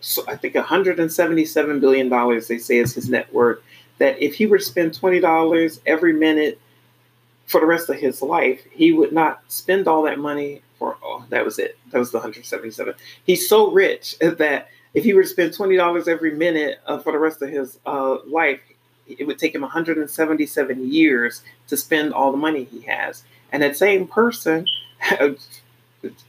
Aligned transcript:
so 0.00 0.24
I 0.26 0.36
think 0.36 0.54
177 0.54 1.80
billion 1.80 2.08
dollars 2.08 2.48
they 2.48 2.58
say 2.58 2.78
is 2.78 2.94
his 2.94 3.08
net 3.08 3.32
worth. 3.32 3.60
That 3.98 4.18
if 4.22 4.34
he 4.34 4.46
were 4.46 4.58
to 4.58 4.64
spend 4.64 4.94
twenty 4.94 5.20
dollars 5.20 5.80
every 5.86 6.12
minute 6.12 6.58
for 7.46 7.60
the 7.60 7.66
rest 7.66 7.88
of 7.90 7.96
his 7.96 8.22
life, 8.22 8.62
he 8.70 8.92
would 8.92 9.12
not 9.12 9.42
spend 9.48 9.86
all 9.86 10.02
that 10.04 10.18
money 10.18 10.62
for. 10.78 10.96
Oh, 11.02 11.24
that 11.28 11.44
was 11.44 11.58
it. 11.58 11.78
That 11.90 11.98
was 11.98 12.10
the 12.10 12.18
177. 12.18 12.94
He's 13.24 13.48
so 13.48 13.70
rich 13.70 14.16
that 14.20 14.68
if 14.94 15.04
he 15.04 15.12
were 15.12 15.22
to 15.22 15.28
spend 15.28 15.52
twenty 15.52 15.76
dollars 15.76 16.08
every 16.08 16.32
minute 16.32 16.80
uh, 16.86 16.98
for 16.98 17.12
the 17.12 17.18
rest 17.18 17.42
of 17.42 17.50
his 17.50 17.78
uh, 17.84 18.18
life, 18.26 18.60
it 19.06 19.26
would 19.26 19.38
take 19.38 19.54
him 19.54 19.62
177 19.62 20.92
years 20.92 21.42
to 21.68 21.76
spend 21.76 22.14
all 22.14 22.30
the 22.30 22.38
money 22.38 22.64
he 22.64 22.80
has. 22.82 23.24
And 23.52 23.62
that 23.62 23.76
same 23.76 24.06
person 24.06 24.66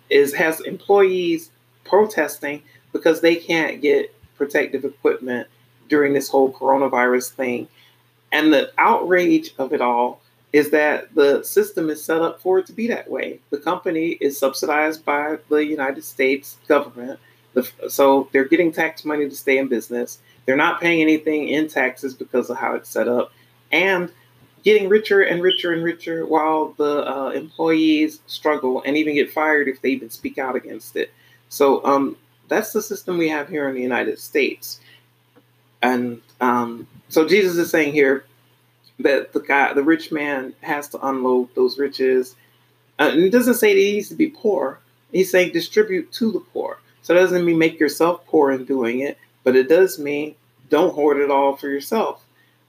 is 0.10 0.34
has 0.34 0.60
employees 0.62 1.52
protesting 1.84 2.64
because 2.92 3.22
they 3.22 3.36
can't 3.36 3.82
get 3.82 4.14
protective 4.36 4.86
equipment 4.86 5.48
during 5.90 6.14
this 6.14 6.30
whole 6.30 6.52
coronavirus 6.52 7.32
thing. 7.32 7.68
And 8.32 8.54
the 8.54 8.72
outrage 8.78 9.54
of 9.58 9.74
it 9.74 9.82
all 9.82 10.22
is 10.54 10.72
that 10.72 11.14
the 11.16 11.44
system 11.44 11.90
is 11.90 12.04
set 12.04 12.22
up 12.22 12.42
for 12.42 12.60
it 12.60 12.66
to 12.66 12.74
be 12.74 12.88
that 12.88 13.10
way. 13.10 13.40
The 13.52 13.58
company 13.58 14.18
is 14.20 14.38
subsidized 14.38 15.06
by 15.06 15.38
the 15.50 15.66
United 15.66 16.04
States 16.04 16.58
government. 16.68 17.20
So 17.90 18.30
they're 18.32 18.46
getting 18.46 18.72
tax 18.72 19.06
money 19.06 19.28
to 19.28 19.36
stay 19.36 19.58
in 19.58 19.68
business. 19.68 20.20
They're 20.46 20.56
not 20.58 20.82
paying 20.82 21.02
anything 21.02 21.50
in 21.50 21.68
taxes 21.68 22.14
because 22.14 22.50
of 22.50 22.58
how 22.58 22.76
it's 22.76 22.90
set 22.90 23.08
up. 23.08 23.32
And 23.72 24.12
getting 24.64 24.90
richer 24.90 25.22
and 25.22 25.42
richer 25.42 25.72
and 25.74 25.84
richer 25.84 26.26
while 26.26 26.74
the 26.78 27.08
uh, 27.10 27.30
employees 27.30 28.22
struggle 28.28 28.82
and 28.86 28.96
even 28.96 29.16
get 29.16 29.32
fired 29.32 29.68
if 29.68 29.82
they 29.82 29.90
even 29.90 30.10
speak 30.10 30.38
out 30.38 30.56
against 30.56 30.96
it. 30.96 31.12
So 31.50 31.84
um, 31.86 32.16
that's 32.52 32.74
the 32.74 32.82
system 32.82 33.18
we 33.18 33.30
have 33.30 33.48
here 33.48 33.68
in 33.70 33.76
the 33.76 33.82
United 33.82 34.20
States. 34.20 34.82
And 35.82 36.22
um, 36.42 36.86
so 37.08 37.26
Jesus 37.28 37.56
is 37.56 37.72
saying 37.72 37.94
here 37.94 38.26
that 39.00 39.32
the 39.32 39.40
guy, 39.40 39.74
the 39.74 39.84
rich 39.84 40.12
man, 40.12 40.54
has 40.62 40.90
to 40.90 41.08
unload 41.08 41.56
those 41.56 41.80
riches. 41.80 42.36
Uh, 43.00 43.10
and 43.14 43.24
it 43.24 43.32
doesn't 43.32 43.56
say 43.56 43.74
that 43.74 43.80
he 43.80 43.94
needs 43.94 44.10
to 44.10 44.16
be 44.16 44.28
poor. 44.28 44.80
He's 45.14 45.32
saying 45.32 45.54
distribute 45.54 46.12
to 46.14 46.32
the 46.34 46.42
poor. 46.42 46.80
So 47.04 47.16
it 47.16 47.20
doesn't 47.20 47.46
mean 47.46 47.58
make 47.58 47.80
yourself 47.80 48.26
poor 48.28 48.52
in 48.52 48.66
doing 48.66 49.00
it, 49.00 49.18
but 49.46 49.56
it 49.56 49.70
does 49.70 49.98
mean 49.98 50.36
don't 50.70 50.94
hoard 50.94 51.18
it 51.18 51.32
all 51.32 51.56
for 51.56 51.70
yourself. 51.70 52.24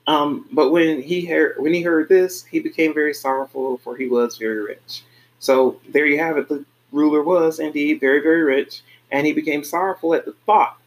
Um, 0.06 0.46
but 0.52 0.70
when 0.70 1.02
he 1.02 1.26
heard 1.26 1.56
when 1.58 1.74
he 1.74 1.82
heard 1.82 2.08
this, 2.08 2.44
he 2.44 2.60
became 2.60 2.94
very 2.94 3.14
sorrowful, 3.14 3.78
for 3.78 3.96
he 3.96 4.06
was 4.08 4.38
very 4.38 4.62
rich. 4.62 5.02
So 5.38 5.80
there 5.88 6.06
you 6.06 6.18
have 6.18 6.38
it. 6.38 6.48
The 6.48 6.64
ruler 6.92 7.22
was 7.22 7.58
indeed 7.58 8.00
very, 8.00 8.20
very 8.20 8.42
rich, 8.42 8.82
and 9.10 9.26
he 9.26 9.32
became 9.32 9.64
sorrowful 9.64 10.14
at 10.14 10.24
the 10.24 10.34
thought, 10.46 10.78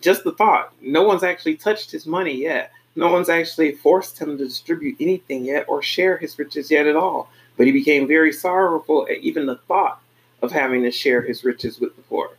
just 0.00 0.24
the 0.24 0.32
thought. 0.32 0.72
No 0.80 1.02
one's 1.02 1.22
actually 1.22 1.56
touched 1.56 1.90
his 1.90 2.06
money 2.06 2.34
yet. 2.34 2.72
No 2.96 3.12
one's 3.12 3.28
actually 3.28 3.72
forced 3.72 4.18
him 4.18 4.36
to 4.36 4.44
distribute 4.44 4.96
anything 5.00 5.44
yet 5.44 5.66
or 5.68 5.82
share 5.82 6.16
his 6.16 6.38
riches 6.38 6.70
yet 6.70 6.86
at 6.86 6.96
all. 6.96 7.30
But 7.56 7.66
he 7.66 7.72
became 7.72 8.08
very 8.08 8.32
sorrowful 8.32 9.06
at 9.10 9.18
even 9.18 9.46
the 9.46 9.56
thought 9.68 10.00
of 10.42 10.50
having 10.50 10.82
to 10.82 10.90
share 10.90 11.22
his 11.22 11.44
riches 11.44 11.78
with 11.78 11.94
the 11.96 12.02
poor. 12.02 12.30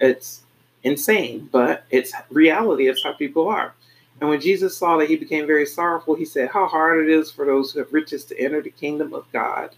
It's 0.00 0.42
insane, 0.82 1.48
but 1.52 1.84
it's 1.90 2.12
reality. 2.30 2.88
It's 2.88 3.04
how 3.04 3.12
people 3.12 3.48
are. 3.48 3.74
And 4.20 4.28
when 4.28 4.40
Jesus 4.40 4.76
saw 4.76 4.96
that 4.98 5.08
he 5.08 5.16
became 5.16 5.46
very 5.46 5.66
sorrowful, 5.66 6.14
he 6.14 6.24
said, 6.24 6.50
How 6.50 6.66
hard 6.66 7.04
it 7.04 7.10
is 7.10 7.30
for 7.30 7.46
those 7.46 7.72
who 7.72 7.78
have 7.78 7.92
riches 7.92 8.24
to 8.26 8.38
enter 8.38 8.60
the 8.60 8.70
kingdom 8.70 9.14
of 9.14 9.30
God. 9.32 9.70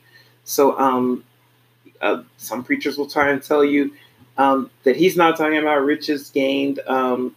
So, 0.45 0.79
um, 0.79 1.25
uh, 2.03 2.23
some 2.37 2.65
preachers 2.65 2.99
will 2.99 3.07
try 3.09 3.31
and 3.31 3.43
tell 3.43 3.65
you 3.65 3.93
um, 4.37 4.71
that 4.83 4.97
he's 4.97 5.17
not 5.17 5.37
talking 5.37 5.59
about 5.59 5.85
riches 5.85 6.31
gained. 6.31 6.81
Um, 6.87 7.35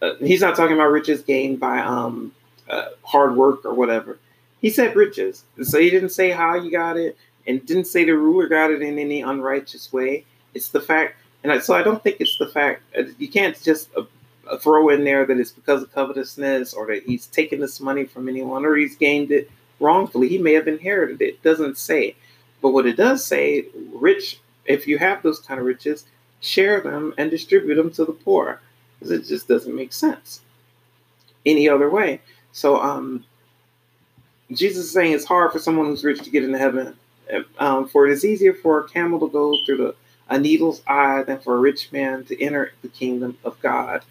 uh, 0.00 0.14
he's 0.20 0.40
not 0.40 0.56
talking 0.56 0.74
about 0.74 0.90
riches 0.90 1.22
gained 1.22 1.58
by 1.58 1.80
um, 1.80 2.32
uh, 2.68 2.86
hard 3.02 3.36
work 3.36 3.64
or 3.64 3.74
whatever. 3.74 4.18
He 4.60 4.70
said 4.70 4.94
riches. 4.94 5.44
So 5.62 5.78
he 5.78 5.90
didn't 5.90 6.10
say 6.10 6.30
how 6.30 6.54
you 6.54 6.70
got 6.70 6.96
it 6.96 7.16
and 7.46 7.64
didn't 7.64 7.86
say 7.86 8.04
the 8.04 8.12
ruler 8.12 8.48
got 8.48 8.70
it 8.70 8.82
in 8.82 8.98
any 8.98 9.22
unrighteous 9.22 9.92
way. 9.92 10.24
It's 10.54 10.68
the 10.68 10.80
fact, 10.80 11.16
and 11.42 11.52
I, 11.52 11.58
so 11.58 11.74
I 11.74 11.82
don't 11.82 12.02
think 12.02 12.16
it's 12.20 12.36
the 12.38 12.48
fact, 12.48 12.82
uh, 12.96 13.04
you 13.18 13.28
can't 13.28 13.60
just 13.62 13.88
uh, 13.96 14.56
throw 14.58 14.88
in 14.90 15.04
there 15.04 15.24
that 15.24 15.38
it's 15.38 15.52
because 15.52 15.82
of 15.82 15.92
covetousness 15.92 16.74
or 16.74 16.86
that 16.88 17.04
he's 17.04 17.26
taken 17.26 17.60
this 17.60 17.80
money 17.80 18.04
from 18.04 18.28
anyone 18.28 18.64
or 18.64 18.76
he's 18.76 18.96
gained 18.96 19.30
it 19.30 19.50
wrongfully. 19.80 20.28
He 20.28 20.38
may 20.38 20.54
have 20.54 20.68
inherited 20.68 21.22
it. 21.22 21.24
It 21.24 21.42
doesn't 21.42 21.78
say. 21.78 22.16
But 22.60 22.70
what 22.70 22.86
it 22.86 22.96
does 22.96 23.24
say, 23.24 23.66
rich, 23.92 24.40
if 24.64 24.86
you 24.86 24.98
have 24.98 25.22
those 25.22 25.40
kind 25.40 25.60
of 25.60 25.66
riches, 25.66 26.04
share 26.40 26.80
them 26.80 27.14
and 27.18 27.30
distribute 27.30 27.76
them 27.76 27.90
to 27.92 28.04
the 28.04 28.12
poor. 28.12 28.60
Because 28.98 29.12
it 29.12 29.26
just 29.26 29.46
doesn't 29.46 29.74
make 29.74 29.92
sense 29.92 30.40
any 31.46 31.68
other 31.68 31.88
way. 31.88 32.20
So 32.52 32.80
um, 32.80 33.24
Jesus 34.52 34.86
is 34.86 34.92
saying 34.92 35.12
it's 35.12 35.24
hard 35.24 35.52
for 35.52 35.58
someone 35.58 35.86
who's 35.86 36.04
rich 36.04 36.20
to 36.22 36.30
get 36.30 36.44
into 36.44 36.58
heaven. 36.58 36.96
Um, 37.58 37.88
for 37.88 38.06
it 38.06 38.12
is 38.12 38.24
easier 38.24 38.54
for 38.54 38.80
a 38.80 38.88
camel 38.88 39.20
to 39.20 39.28
go 39.28 39.54
through 39.64 39.76
the, 39.76 39.94
a 40.28 40.38
needle's 40.38 40.82
eye 40.86 41.22
than 41.22 41.38
for 41.38 41.56
a 41.56 41.60
rich 41.60 41.92
man 41.92 42.24
to 42.24 42.42
enter 42.42 42.72
the 42.82 42.88
kingdom 42.88 43.36
of 43.44 43.60
God. 43.60 44.02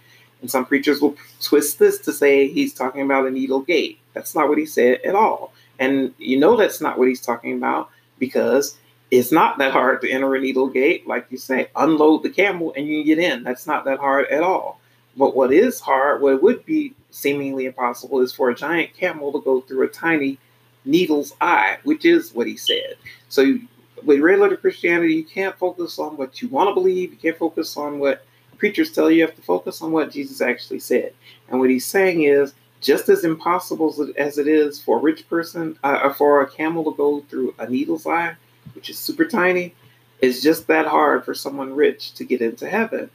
And 0.41 0.51
some 0.51 0.65
preachers 0.65 1.01
will 1.01 1.17
twist 1.41 1.79
this 1.79 1.97
to 1.99 2.13
say 2.13 2.47
he's 2.47 2.73
talking 2.73 3.01
about 3.01 3.25
a 3.25 3.31
needle 3.31 3.61
gate. 3.61 3.99
That's 4.13 4.35
not 4.35 4.49
what 4.49 4.59
he 4.59 4.67
said 4.67 5.01
at 5.01 5.15
all. 5.15 5.51
And 5.79 6.13
you 6.19 6.39
know 6.39 6.55
that's 6.55 6.79
not 6.79 6.97
what 6.97 7.07
he's 7.07 7.21
talking 7.21 7.57
about 7.57 7.89
because 8.19 8.77
it's 9.11 9.31
not 9.31 9.57
that 9.57 9.71
hard 9.71 10.01
to 10.01 10.09
enter 10.09 10.35
a 10.35 10.39
needle 10.39 10.67
gate. 10.67 11.07
Like 11.07 11.27
you 11.29 11.37
say, 11.37 11.69
unload 11.75 12.23
the 12.23 12.29
camel 12.29 12.73
and 12.75 12.87
you 12.87 13.03
get 13.03 13.19
in. 13.19 13.43
That's 13.43 13.67
not 13.67 13.85
that 13.85 13.99
hard 13.99 14.27
at 14.27 14.43
all. 14.43 14.79
But 15.15 15.35
what 15.35 15.51
is 15.51 15.79
hard, 15.79 16.21
what 16.21 16.43
would 16.43 16.65
be 16.65 16.93
seemingly 17.09 17.65
impossible, 17.65 18.21
is 18.21 18.33
for 18.33 18.49
a 18.49 18.55
giant 18.55 18.93
camel 18.93 19.31
to 19.31 19.41
go 19.41 19.61
through 19.61 19.83
a 19.83 19.89
tiny 19.89 20.37
needle's 20.85 21.33
eye, 21.41 21.77
which 21.83 22.05
is 22.05 22.33
what 22.33 22.47
he 22.47 22.55
said. 22.57 22.95
So 23.29 23.57
with 24.03 24.19
red 24.19 24.39
letter 24.39 24.57
Christianity, 24.57 25.15
you 25.15 25.25
can't 25.25 25.57
focus 25.57 25.97
on 25.97 26.17
what 26.17 26.41
you 26.41 26.49
want 26.49 26.69
to 26.69 26.73
believe. 26.73 27.11
You 27.11 27.17
can't 27.17 27.37
focus 27.37 27.77
on 27.77 27.99
what 27.99 28.25
preachers 28.57 28.91
tell 28.91 29.09
you. 29.09 29.17
You 29.17 29.25
have 29.25 29.35
to 29.35 29.41
focus 29.41 29.81
on 29.81 29.91
what 29.91 30.11
Jesus 30.11 30.41
actually 30.41 30.79
said. 30.79 31.13
And 31.49 31.59
what 31.59 31.69
he's 31.69 31.85
saying 31.85 32.23
is 32.23 32.53
just 32.87 33.09
as 33.09 33.25
impossible 33.25 33.93
as 34.17 34.37
it 34.37 34.47
is 34.47 34.81
for 34.81 34.97
a 34.97 35.01
rich 35.01 35.27
person, 35.29 35.77
uh, 35.83 36.13
for 36.13 36.41
a 36.41 36.49
camel 36.49 36.85
to 36.85 36.95
go 36.95 37.19
through 37.29 37.53
a 37.59 37.69
needle's 37.69 38.07
eye, 38.07 38.33
which 38.75 38.89
is 38.89 38.97
super 38.97 39.25
tiny, 39.25 39.75
it's 40.21 40.41
just 40.41 40.67
that 40.67 40.87
hard 40.87 41.25
for 41.25 41.33
someone 41.33 41.75
rich 41.75 42.13
to 42.13 42.23
get 42.23 42.41
into 42.41 42.69
heaven. 42.69 43.09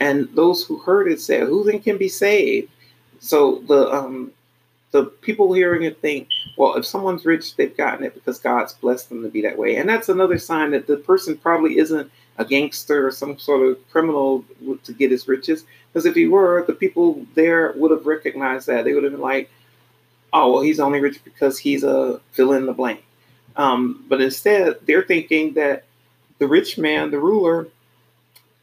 And 0.00 0.26
those 0.34 0.64
who 0.64 0.78
heard 0.78 1.06
it 1.12 1.20
said, 1.20 1.46
"Who 1.46 1.64
then 1.64 1.80
can 1.80 1.98
be 1.98 2.08
saved?" 2.08 2.70
So 3.18 3.62
the 3.68 3.92
um, 3.92 4.32
the 4.92 5.04
people 5.04 5.52
hearing 5.52 5.82
it 5.82 6.00
think, 6.00 6.28
well, 6.56 6.74
if 6.76 6.86
someone's 6.86 7.26
rich, 7.26 7.56
they've 7.56 7.76
gotten 7.76 8.04
it 8.06 8.14
because 8.14 8.38
God's 8.38 8.72
blessed 8.72 9.10
them 9.10 9.22
to 9.22 9.28
be 9.28 9.42
that 9.42 9.58
way. 9.58 9.76
And 9.76 9.86
that's 9.86 10.08
another 10.08 10.38
sign 10.38 10.70
that 10.70 10.86
the 10.86 10.96
person 10.96 11.36
probably 11.36 11.76
isn't 11.76 12.10
a 12.40 12.44
gangster 12.44 13.06
or 13.06 13.10
some 13.10 13.38
sort 13.38 13.66
of 13.66 13.90
criminal 13.90 14.42
to 14.82 14.92
get 14.94 15.10
his 15.10 15.28
riches. 15.28 15.64
Because 15.92 16.06
if 16.06 16.14
he 16.14 16.26
were, 16.26 16.64
the 16.66 16.72
people 16.72 17.26
there 17.34 17.72
would 17.76 17.90
have 17.90 18.06
recognized 18.06 18.66
that. 18.66 18.84
They 18.84 18.94
would 18.94 19.04
have 19.04 19.12
been 19.12 19.20
like, 19.20 19.50
oh, 20.32 20.52
well, 20.52 20.62
he's 20.62 20.80
only 20.80 21.00
rich 21.00 21.22
because 21.22 21.58
he's 21.58 21.84
a 21.84 22.18
fill 22.32 22.54
in 22.54 22.64
the 22.64 22.72
blank. 22.72 23.04
Um, 23.56 24.04
but 24.08 24.22
instead, 24.22 24.76
they're 24.86 25.02
thinking 25.02 25.52
that 25.54 25.84
the 26.38 26.48
rich 26.48 26.78
man, 26.78 27.10
the 27.10 27.18
ruler, 27.18 27.68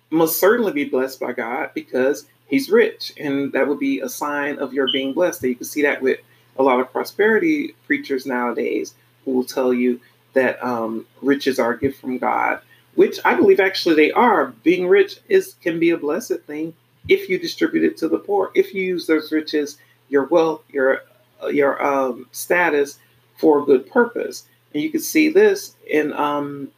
must 0.09 0.39
certainly 0.39 0.71
be 0.71 0.85
blessed 0.85 1.19
by 1.19 1.33
God 1.33 1.69
because 1.75 2.25
he's 2.47 2.71
rich. 2.71 3.13
And 3.19 3.51
that 3.53 3.67
would 3.67 3.79
be 3.79 3.99
a 3.99 4.09
sign 4.09 4.57
of 4.57 4.73
your 4.73 4.91
being 4.91 5.13
blessed. 5.13 5.44
And 5.44 5.49
you 5.51 5.55
can 5.55 5.65
see 5.65 5.83
that 5.83 6.01
with 6.01 6.19
a 6.57 6.63
lot 6.63 6.79
of 6.79 6.91
prosperity 6.91 7.75
preachers 7.85 8.25
nowadays 8.25 8.95
who 9.23 9.33
will 9.33 9.44
tell 9.44 9.71
you 9.71 10.01
that 10.33 10.63
um, 10.63 11.05
riches 11.21 11.59
are 11.59 11.73
a 11.73 11.79
gift 11.79 12.01
from 12.01 12.17
God 12.17 12.61
which 12.97 13.19
I 13.23 13.35
believe 13.35 13.59
actually 13.59 13.93
they 13.93 14.11
are. 14.11 14.47
Being 14.63 14.87
rich 14.87 15.19
is 15.29 15.53
can 15.61 15.79
be 15.79 15.91
a 15.91 15.97
blessed 15.97 16.39
thing 16.47 16.73
if 17.07 17.29
you 17.29 17.37
distribute 17.37 17.83
it 17.83 17.95
to 17.97 18.09
the 18.09 18.17
poor. 18.17 18.51
If 18.55 18.73
you 18.73 18.83
use 18.83 19.05
those 19.05 19.31
riches, 19.31 19.77
your 20.09 20.25
wealth, 20.25 20.63
your 20.69 21.03
your 21.51 21.81
um, 21.85 22.27
status 22.31 22.97
for 23.38 23.59
a 23.59 23.65
good 23.65 23.88
purpose, 23.88 24.47
and 24.73 24.81
you 24.81 24.89
can 24.89 24.99
see 24.99 25.29
this 25.29 25.75
in 25.88 26.11
um, 26.13 26.69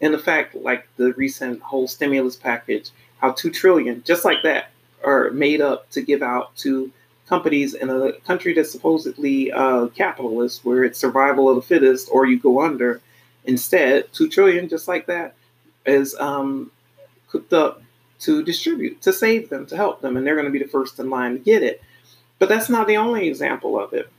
in 0.00 0.12
the 0.12 0.18
fact 0.18 0.54
like 0.54 0.88
the 0.96 1.12
recent 1.14 1.60
whole 1.62 1.88
stimulus 1.88 2.36
package, 2.36 2.90
how 3.20 3.32
two 3.32 3.50
trillion 3.50 4.04
just 4.04 4.24
like 4.24 4.44
that 4.44 4.70
are 5.04 5.32
made 5.32 5.60
up 5.60 5.90
to 5.90 6.00
give 6.00 6.22
out 6.22 6.56
to 6.58 6.92
companies 7.28 7.74
in 7.74 7.90
a 7.90 8.12
country 8.20 8.54
that's 8.54 8.70
supposedly 8.70 9.50
uh, 9.50 9.88
capitalist, 9.88 10.64
where 10.64 10.84
it's 10.84 10.98
survival 10.98 11.48
of 11.48 11.56
the 11.56 11.62
fittest 11.62 12.08
or 12.12 12.24
you 12.24 12.38
go 12.38 12.62
under 12.62 13.00
Instead, 13.48 14.12
two 14.12 14.28
trillion, 14.28 14.68
just 14.68 14.86
like 14.86 15.06
that, 15.06 15.34
is 15.86 16.14
um, 16.20 16.70
cooked 17.28 17.54
up 17.54 17.82
to 18.20 18.44
distribute, 18.44 19.00
to 19.00 19.10
save 19.10 19.48
them, 19.48 19.64
to 19.64 19.74
help 19.74 20.02
them, 20.02 20.18
and 20.18 20.26
they're 20.26 20.34
going 20.34 20.44
to 20.44 20.52
be 20.52 20.58
the 20.58 20.68
first 20.68 20.98
in 20.98 21.08
line 21.08 21.32
to 21.32 21.38
get 21.38 21.62
it. 21.62 21.82
But 22.38 22.50
that's 22.50 22.68
not 22.68 22.86
the 22.86 22.98
only 22.98 23.26
example 23.26 23.80
of 23.80 23.94
it. 23.94 24.10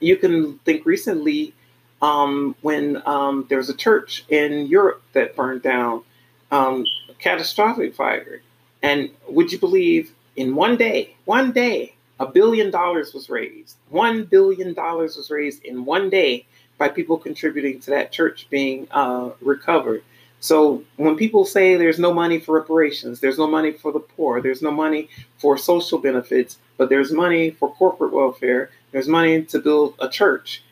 You 0.00 0.16
can 0.16 0.58
think 0.64 0.84
recently 0.84 1.54
um, 2.02 2.56
when 2.60 3.00
um, 3.06 3.46
there 3.48 3.58
was 3.58 3.70
a 3.70 3.76
church 3.76 4.24
in 4.28 4.66
Europe 4.66 5.00
that 5.12 5.36
burned 5.36 5.62
down, 5.62 6.02
um, 6.50 6.84
catastrophic 7.20 7.94
fire. 7.94 8.42
And 8.82 9.10
would 9.28 9.52
you 9.52 9.60
believe 9.60 10.12
in 10.34 10.56
one 10.56 10.76
day, 10.76 11.14
one 11.24 11.52
day, 11.52 11.94
a 12.18 12.26
billion 12.26 12.72
dollars 12.72 13.14
was 13.14 13.30
raised. 13.30 13.76
One 13.90 14.24
billion 14.24 14.74
dollars 14.74 15.16
was 15.16 15.30
raised 15.30 15.64
in 15.64 15.84
one 15.84 16.10
day 16.10 16.46
by 16.78 16.88
people 16.88 17.16
contributing 17.16 17.80
to 17.80 17.90
that 17.90 18.12
church 18.12 18.46
being 18.50 18.86
uh, 18.90 19.30
recovered. 19.40 20.02
So 20.40 20.84
when 20.96 21.16
people 21.16 21.44
say 21.44 21.76
there's 21.76 21.98
no 21.98 22.12
money 22.12 22.38
for 22.38 22.54
reparations, 22.54 23.20
there's 23.20 23.38
no 23.38 23.46
money 23.46 23.72
for 23.72 23.92
the 23.92 24.00
poor, 24.00 24.40
there's 24.40 24.62
no 24.62 24.70
money 24.70 25.08
for 25.38 25.56
social 25.56 25.98
benefits, 25.98 26.58
but 26.76 26.88
there's 26.88 27.10
money 27.10 27.50
for 27.50 27.74
corporate 27.74 28.12
welfare, 28.12 28.70
there's 28.92 29.08
money 29.08 29.42
to 29.44 29.58
build 29.58 29.94
a 29.98 30.08
church. 30.08 30.62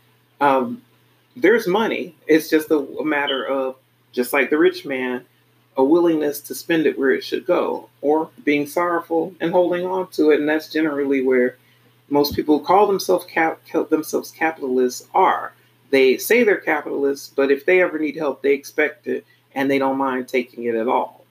Um, 0.40 0.82
there's 1.36 1.66
money. 1.66 2.14
It's 2.26 2.48
just 2.48 2.70
a, 2.70 2.78
a 2.78 3.04
matter 3.04 3.44
of, 3.44 3.76
just 4.12 4.32
like 4.32 4.50
the 4.50 4.58
rich 4.58 4.84
man, 4.84 5.24
a 5.76 5.82
willingness 5.82 6.40
to 6.42 6.54
spend 6.54 6.86
it 6.86 6.98
where 6.98 7.10
it 7.10 7.24
should 7.24 7.46
go, 7.46 7.88
or 8.00 8.30
being 8.44 8.66
sorrowful 8.66 9.34
and 9.40 9.50
holding 9.50 9.84
on 9.86 10.08
to 10.12 10.30
it. 10.30 10.38
And 10.38 10.48
that's 10.48 10.68
generally 10.68 11.22
where 11.22 11.56
most 12.10 12.36
people 12.36 12.58
who 12.58 12.64
call 12.64 12.86
themselves 12.86 13.24
cap, 13.24 13.60
themselves 13.88 14.30
capitalists 14.30 15.08
are. 15.14 15.52
They 15.94 16.18
say 16.18 16.42
they're 16.42 16.56
capitalists, 16.56 17.32
but 17.36 17.52
if 17.52 17.66
they 17.66 17.80
ever 17.80 18.00
need 18.00 18.16
help, 18.16 18.42
they 18.42 18.52
expect 18.52 19.06
it 19.06 19.24
and 19.54 19.70
they 19.70 19.78
don't 19.78 19.96
mind 19.96 20.26
taking 20.26 20.64
it 20.64 20.74
at 20.74 20.88
all. 20.88 21.24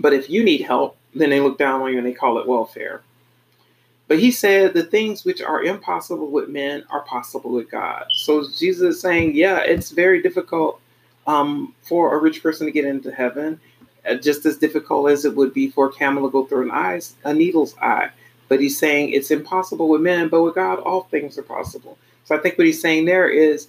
But 0.00 0.12
if 0.12 0.28
you 0.28 0.42
need 0.42 0.62
help, 0.62 0.96
then 1.14 1.30
they 1.30 1.38
look 1.38 1.58
down 1.58 1.80
on 1.80 1.92
you 1.92 1.98
and 1.98 2.04
they 2.04 2.12
call 2.12 2.38
it 2.38 2.48
welfare. 2.48 3.02
But 4.08 4.18
he 4.18 4.32
said, 4.32 4.74
The 4.74 4.82
things 4.82 5.24
which 5.24 5.40
are 5.40 5.62
impossible 5.62 6.28
with 6.28 6.48
men 6.48 6.82
are 6.90 7.02
possible 7.02 7.52
with 7.52 7.70
God. 7.70 8.06
So 8.24 8.42
Jesus 8.42 8.96
is 8.96 9.00
saying, 9.00 9.36
Yeah, 9.36 9.58
it's 9.60 9.92
very 9.92 10.20
difficult 10.20 10.80
um, 11.28 11.72
for 11.82 12.16
a 12.16 12.20
rich 12.20 12.42
person 12.42 12.66
to 12.66 12.72
get 12.72 12.84
into 12.84 13.12
heaven, 13.12 13.60
uh, 14.04 14.16
just 14.16 14.44
as 14.44 14.58
difficult 14.58 15.08
as 15.08 15.24
it 15.24 15.36
would 15.36 15.54
be 15.54 15.70
for 15.70 15.86
a 15.86 15.92
camel 15.92 16.24
to 16.24 16.32
go 16.32 16.46
through 16.46 16.62
an 16.62 16.72
eyes, 16.72 17.14
a 17.22 17.32
needle's 17.32 17.76
eye. 17.78 18.10
But 18.48 18.60
he's 18.60 18.76
saying 18.76 19.10
it's 19.10 19.30
impossible 19.30 19.88
with 19.88 20.00
men, 20.00 20.26
but 20.28 20.42
with 20.42 20.56
God, 20.56 20.80
all 20.80 21.04
things 21.04 21.38
are 21.38 21.44
possible. 21.44 21.96
So 22.24 22.36
I 22.36 22.38
think 22.38 22.58
what 22.58 22.66
he's 22.66 22.80
saying 22.80 23.04
there 23.04 23.28
is 23.28 23.68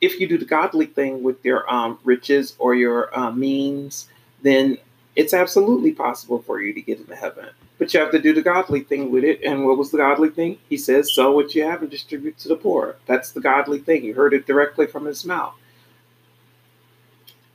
if 0.00 0.20
you 0.20 0.28
do 0.28 0.38
the 0.38 0.44
godly 0.44 0.86
thing 0.86 1.22
with 1.22 1.44
your 1.44 1.70
um, 1.72 1.98
riches 2.04 2.54
or 2.58 2.74
your 2.74 3.16
uh, 3.18 3.30
means, 3.30 4.08
then 4.42 4.78
it's 5.14 5.32
absolutely 5.32 5.92
possible 5.92 6.42
for 6.42 6.60
you 6.60 6.74
to 6.74 6.80
get 6.82 6.98
into 6.98 7.16
heaven. 7.16 7.46
But 7.78 7.92
you 7.92 8.00
have 8.00 8.12
to 8.12 8.18
do 8.18 8.32
the 8.32 8.42
godly 8.42 8.80
thing 8.80 9.10
with 9.10 9.24
it. 9.24 9.42
And 9.42 9.64
what 9.66 9.78
was 9.78 9.90
the 9.90 9.98
godly 9.98 10.30
thing? 10.30 10.58
He 10.68 10.76
says, 10.76 11.14
Sell 11.14 11.34
what 11.34 11.54
you 11.54 11.64
have 11.64 11.82
and 11.82 11.90
distribute 11.90 12.38
to 12.38 12.48
the 12.48 12.56
poor. 12.56 12.96
That's 13.06 13.32
the 13.32 13.40
godly 13.40 13.78
thing. 13.78 14.04
You 14.04 14.14
heard 14.14 14.34
it 14.34 14.46
directly 14.46 14.86
from 14.86 15.04
his 15.06 15.24
mouth. 15.24 15.54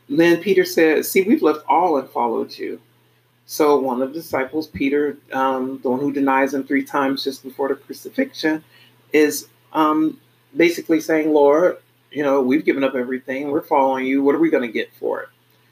Then 0.10 0.42
Peter 0.42 0.66
says, 0.66 1.10
See, 1.10 1.22
we've 1.24 1.42
left 1.42 1.66
all 1.68 1.98
and 1.98 2.10
followed 2.10 2.58
you. 2.58 2.82
So 3.46 3.80
one 3.80 4.02
of 4.02 4.14
the 4.14 4.20
disciples, 4.20 4.68
Peter, 4.68 5.18
um, 5.34 5.80
the 5.82 5.90
one 5.90 6.00
who 6.00 6.14
denies 6.14 6.54
him 6.54 6.64
three 6.64 6.84
times 6.84 7.24
just 7.24 7.44
before 7.44 7.68
the 7.70 7.76
crucifixion, 7.76 8.64
is 9.14 9.48
um, 9.74 10.20
basically 10.56 11.00
saying, 11.00 11.34
Lord, 11.34 11.78
you 12.12 12.24
know, 12.24 12.42
we've 12.42 12.66
given 12.66 12.84
up 12.84 12.96
everything. 12.96 13.52
We're 13.52 13.62
following 13.62 14.06
you. 14.06 14.24
What 14.24 14.36
are 14.36 14.40
we 14.40 14.50
going 14.50 14.68
to 14.68 14.74
get 14.74 14.94
for 14.94 15.22
it? 15.22 15.30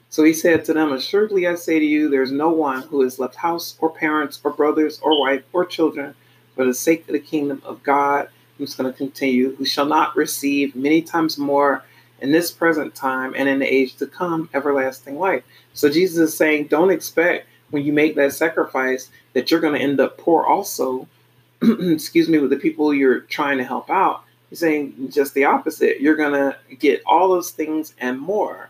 So 0.08 0.24
he 0.24 0.32
said 0.32 0.64
to 0.64 0.72
them, 0.72 0.92
Assuredly 0.92 1.46
I 1.46 1.54
say 1.54 1.78
to 1.78 1.84
you, 1.84 2.08
there's 2.08 2.32
no 2.32 2.50
one 2.50 2.82
who 2.82 3.02
has 3.02 3.18
left 3.18 3.36
house 3.36 3.76
or 3.78 3.90
parents 3.90 4.40
or 4.42 4.50
brothers 4.50 4.98
or 5.02 5.20
wife 5.20 5.44
or 5.52 5.64
children 5.64 6.14
for 6.56 6.64
the 6.64 6.74
sake 6.74 7.06
of 7.08 7.12
the 7.12 7.20
kingdom 7.20 7.62
of 7.64 7.82
God 7.82 8.28
who's 8.58 8.74
going 8.74 8.90
to 8.90 8.96
continue, 8.96 9.54
who 9.56 9.64
shall 9.64 9.86
not 9.86 10.16
receive 10.16 10.74
many 10.74 11.00
times 11.00 11.38
more 11.38 11.84
in 12.20 12.32
this 12.32 12.50
present 12.50 12.94
time 12.94 13.34
and 13.36 13.48
in 13.48 13.58
the 13.58 13.66
age 13.66 13.96
to 13.96 14.06
come 14.06 14.48
everlasting 14.52 15.18
life. 15.18 15.42
So 15.72 15.88
Jesus 15.88 16.18
is 16.18 16.36
saying, 16.36 16.66
don't 16.66 16.90
expect 16.90 17.46
when 17.70 17.84
you 17.84 17.92
make 17.92 18.16
that 18.16 18.32
sacrifice 18.32 19.10
that 19.32 19.50
you're 19.50 19.60
going 19.60 19.74
to 19.74 19.80
end 19.80 20.00
up 20.00 20.18
poor 20.18 20.44
also, 20.44 21.08
excuse 21.62 22.28
me, 22.28 22.38
with 22.38 22.50
the 22.50 22.56
people 22.56 22.92
you're 22.92 23.20
trying 23.20 23.58
to 23.58 23.64
help 23.64 23.88
out. 23.90 24.24
He's 24.50 24.58
saying 24.58 25.10
just 25.10 25.34
the 25.34 25.44
opposite. 25.44 26.00
You're 26.00 26.16
going 26.16 26.32
to 26.32 26.56
get 26.76 27.02
all 27.06 27.28
those 27.28 27.52
things 27.52 27.94
and 27.98 28.20
more, 28.20 28.68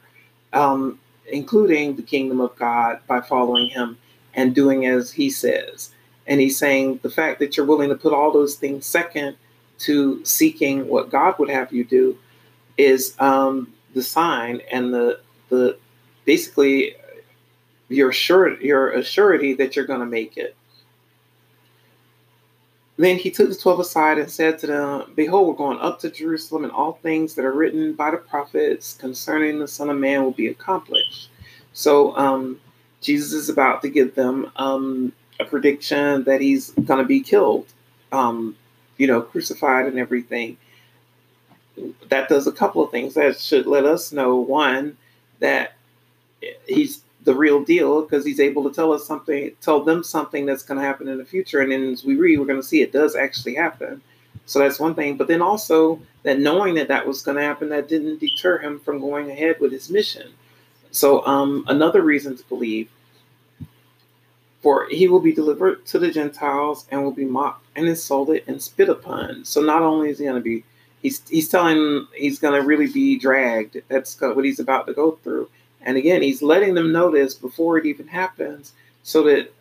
um, 0.52 1.00
including 1.32 1.96
the 1.96 2.02
kingdom 2.02 2.40
of 2.40 2.54
God 2.56 3.00
by 3.06 3.20
following 3.22 3.70
him 3.70 3.98
and 4.34 4.54
doing 4.54 4.86
as 4.86 5.10
he 5.10 5.30
says. 5.30 5.90
And 6.26 6.40
he's 6.40 6.58
saying 6.58 7.00
the 7.02 7.10
fact 7.10 7.40
that 7.40 7.56
you're 7.56 7.66
willing 7.66 7.88
to 7.88 7.96
put 7.96 8.12
all 8.12 8.30
those 8.30 8.56
things 8.56 8.86
second 8.86 9.36
to 9.80 10.24
seeking 10.24 10.86
what 10.86 11.10
God 11.10 11.38
would 11.38 11.48
have 11.48 11.72
you 11.72 11.84
do 11.84 12.18
is 12.76 13.14
um, 13.18 13.72
the 13.94 14.02
sign 14.02 14.60
and 14.70 14.92
the 14.92 15.20
the 15.48 15.76
basically 16.24 16.94
your 17.88 18.12
sure 18.12 18.60
your 18.60 18.92
assurity 18.92 19.56
that 19.56 19.74
you're 19.74 19.86
going 19.86 20.00
to 20.00 20.06
make 20.06 20.36
it. 20.36 20.54
Then 23.00 23.16
he 23.16 23.30
took 23.30 23.48
the 23.48 23.54
twelve 23.54 23.80
aside 23.80 24.18
and 24.18 24.30
said 24.30 24.58
to 24.58 24.66
them, 24.66 25.12
Behold, 25.16 25.48
we're 25.48 25.54
going 25.54 25.78
up 25.78 26.00
to 26.00 26.10
Jerusalem, 26.10 26.64
and 26.64 26.72
all 26.72 26.92
things 26.92 27.34
that 27.34 27.46
are 27.46 27.52
written 27.52 27.94
by 27.94 28.10
the 28.10 28.18
prophets 28.18 28.92
concerning 28.92 29.58
the 29.58 29.66
Son 29.66 29.88
of 29.88 29.96
Man 29.96 30.22
will 30.22 30.32
be 30.32 30.48
accomplished. 30.48 31.30
So 31.72 32.14
um, 32.14 32.60
Jesus 33.00 33.32
is 33.32 33.48
about 33.48 33.80
to 33.82 33.88
give 33.88 34.14
them 34.14 34.52
um, 34.56 35.14
a 35.40 35.46
prediction 35.46 36.24
that 36.24 36.42
he's 36.42 36.72
going 36.72 37.00
to 37.00 37.06
be 37.06 37.20
killed, 37.20 37.72
um, 38.12 38.54
you 38.98 39.06
know, 39.06 39.22
crucified 39.22 39.86
and 39.86 39.98
everything 39.98 40.58
that 42.10 42.28
does 42.28 42.46
a 42.46 42.52
couple 42.52 42.84
of 42.84 42.90
things. 42.90 43.14
That 43.14 43.40
should 43.40 43.66
let 43.66 43.86
us 43.86 44.12
know 44.12 44.36
one 44.36 44.98
that 45.38 45.72
he's 46.68 47.02
the 47.24 47.34
real 47.34 47.62
deal 47.62 48.02
because 48.02 48.24
he's 48.24 48.40
able 48.40 48.64
to 48.64 48.74
tell 48.74 48.92
us 48.92 49.06
something, 49.06 49.52
tell 49.60 49.82
them 49.82 50.02
something 50.02 50.46
that's 50.46 50.62
going 50.62 50.80
to 50.80 50.86
happen 50.86 51.08
in 51.08 51.18
the 51.18 51.24
future, 51.24 51.60
and 51.60 51.70
then 51.70 51.92
as 51.92 52.04
we 52.04 52.16
read, 52.16 52.38
we're 52.38 52.46
going 52.46 52.60
to 52.60 52.66
see 52.66 52.82
it 52.82 52.92
does 52.92 53.14
actually 53.14 53.54
happen. 53.54 54.00
So 54.46 54.58
that's 54.58 54.80
one 54.80 54.94
thing. 54.94 55.16
But 55.16 55.28
then 55.28 55.42
also 55.42 56.00
that 56.22 56.40
knowing 56.40 56.74
that 56.74 56.88
that 56.88 57.06
was 57.06 57.22
going 57.22 57.36
to 57.36 57.42
happen, 57.42 57.68
that 57.68 57.88
didn't 57.88 58.18
deter 58.18 58.58
him 58.58 58.80
from 58.80 59.00
going 59.00 59.30
ahead 59.30 59.60
with 59.60 59.72
his 59.72 59.90
mission. 59.90 60.32
So 60.90 61.24
um, 61.26 61.64
another 61.68 62.02
reason 62.02 62.36
to 62.36 62.44
believe. 62.48 62.90
For 64.60 64.88
he 64.90 65.08
will 65.08 65.20
be 65.20 65.32
delivered 65.32 65.86
to 65.86 65.98
the 65.98 66.10
Gentiles 66.10 66.86
and 66.90 67.02
will 67.02 67.12
be 67.12 67.24
mocked 67.24 67.64
and 67.76 67.88
insulted 67.88 68.44
and 68.46 68.60
spit 68.60 68.90
upon. 68.90 69.46
So 69.46 69.62
not 69.62 69.80
only 69.80 70.10
is 70.10 70.18
he 70.18 70.24
going 70.24 70.36
to 70.36 70.42
be 70.42 70.64
he's 71.02 71.26
he's 71.28 71.48
telling 71.48 72.06
he's 72.14 72.38
going 72.38 72.60
to 72.60 72.66
really 72.66 72.86
be 72.86 73.18
dragged. 73.18 73.80
That's 73.88 74.20
what 74.20 74.44
he's 74.44 74.60
about 74.60 74.86
to 74.86 74.92
go 74.92 75.12
through. 75.22 75.48
And 75.82 75.96
again, 75.96 76.22
he's 76.22 76.42
letting 76.42 76.74
them 76.74 76.92
know 76.92 77.10
this 77.10 77.34
before 77.34 77.78
it 77.78 77.86
even 77.86 78.06
happens, 78.06 78.72
so 79.02 79.22
that 79.24 79.52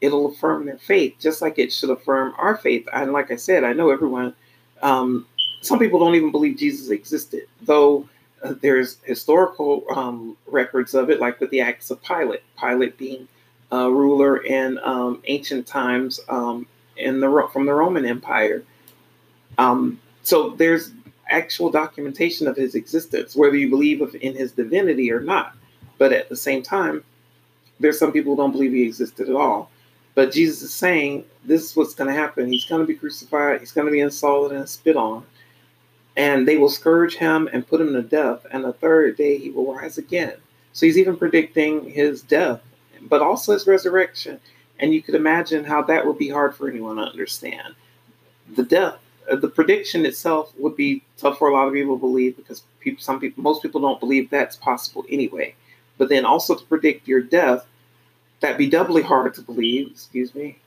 it'll 0.00 0.26
affirm 0.26 0.66
their 0.66 0.78
faith, 0.78 1.16
just 1.20 1.42
like 1.42 1.58
it 1.58 1.72
should 1.72 1.90
affirm 1.90 2.34
our 2.38 2.56
faith. 2.56 2.88
And 2.92 3.12
like 3.12 3.30
I 3.30 3.36
said, 3.36 3.64
I 3.64 3.72
know 3.72 3.90
everyone. 3.90 4.34
Um, 4.82 5.26
some 5.60 5.78
people 5.78 5.98
don't 5.98 6.14
even 6.14 6.30
believe 6.30 6.56
Jesus 6.58 6.90
existed, 6.90 7.42
though. 7.62 8.08
Uh, 8.42 8.54
there's 8.60 8.98
historical 9.04 9.84
um, 9.94 10.36
records 10.46 10.94
of 10.94 11.10
it, 11.10 11.20
like 11.20 11.40
with 11.40 11.50
the 11.50 11.60
Acts 11.60 11.90
of 11.90 12.02
Pilate. 12.02 12.42
Pilate 12.58 12.98
being 12.98 13.26
a 13.72 13.90
ruler 13.90 14.36
in 14.36 14.78
um, 14.84 15.22
ancient 15.24 15.66
times 15.66 16.20
um, 16.28 16.66
in 16.96 17.20
the 17.20 17.48
from 17.52 17.66
the 17.66 17.72
Roman 17.72 18.04
Empire. 18.04 18.62
Um, 19.58 20.00
so 20.22 20.50
there's 20.50 20.92
actual 21.28 21.70
documentation 21.70 22.46
of 22.46 22.56
his 22.56 22.74
existence, 22.74 23.34
whether 23.34 23.56
you 23.56 23.70
believe 23.70 24.14
in 24.20 24.34
his 24.34 24.52
divinity 24.52 25.10
or 25.10 25.20
not. 25.20 25.55
But 25.98 26.12
at 26.12 26.28
the 26.28 26.36
same 26.36 26.62
time, 26.62 27.04
there's 27.80 27.98
some 27.98 28.12
people 28.12 28.32
who 28.32 28.42
don't 28.42 28.52
believe 28.52 28.72
he 28.72 28.82
existed 28.82 29.28
at 29.28 29.36
all. 29.36 29.70
But 30.14 30.32
Jesus 30.32 30.62
is 30.62 30.74
saying 30.74 31.24
this 31.44 31.62
is 31.62 31.76
what's 31.76 31.94
going 31.94 32.08
to 32.08 32.18
happen. 32.18 32.50
He's 32.50 32.64
going 32.64 32.80
to 32.80 32.86
be 32.86 32.94
crucified. 32.94 33.60
He's 33.60 33.72
going 33.72 33.86
to 33.86 33.92
be 33.92 34.00
insulted 34.00 34.56
and 34.56 34.68
spit 34.68 34.96
on. 34.96 35.24
And 36.16 36.48
they 36.48 36.56
will 36.56 36.70
scourge 36.70 37.16
him 37.16 37.48
and 37.52 37.68
put 37.68 37.80
him 37.80 37.92
to 37.92 38.02
death. 38.02 38.46
And 38.50 38.64
the 38.64 38.72
third 38.72 39.16
day 39.16 39.36
he 39.36 39.50
will 39.50 39.74
rise 39.74 39.98
again. 39.98 40.34
So 40.72 40.86
he's 40.86 40.98
even 40.98 41.16
predicting 41.16 41.90
his 41.90 42.22
death, 42.22 42.62
but 43.02 43.20
also 43.20 43.52
his 43.52 43.66
resurrection. 43.66 44.40
And 44.78 44.94
you 44.94 45.02
could 45.02 45.14
imagine 45.14 45.64
how 45.64 45.82
that 45.82 46.06
would 46.06 46.18
be 46.18 46.28
hard 46.28 46.54
for 46.54 46.68
anyone 46.68 46.96
to 46.96 47.02
understand. 47.02 47.74
The 48.54 48.62
death 48.62 48.98
uh, 49.30 49.36
the 49.36 49.48
prediction 49.48 50.06
itself 50.06 50.52
would 50.58 50.76
be 50.76 51.02
tough 51.16 51.38
for 51.38 51.48
a 51.48 51.52
lot 51.52 51.66
of 51.66 51.74
people 51.74 51.96
to 51.96 52.00
believe 52.00 52.36
because 52.36 52.62
people, 52.80 53.02
some 53.02 53.18
people, 53.18 53.42
most 53.42 53.62
people 53.62 53.80
don't 53.80 54.00
believe 54.00 54.30
that's 54.30 54.56
possible 54.56 55.04
anyway. 55.10 55.54
But 55.98 56.08
then 56.08 56.24
also 56.24 56.54
to 56.54 56.64
predict 56.64 57.08
your 57.08 57.20
death, 57.20 57.66
that'd 58.40 58.58
be 58.58 58.68
doubly 58.68 59.02
hard 59.02 59.34
to 59.34 59.42
believe. 59.42 59.90
Excuse 59.90 60.34
me. 60.34 60.58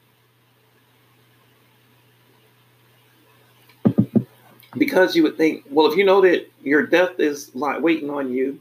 Because 4.77 5.15
you 5.15 5.23
would 5.23 5.37
think, 5.37 5.65
well, 5.69 5.91
if 5.91 5.97
you 5.97 6.03
know 6.03 6.21
that 6.21 6.49
your 6.63 6.85
death 6.85 7.19
is 7.19 7.53
like 7.55 7.81
waiting 7.81 8.09
on 8.09 8.31
you, 8.31 8.59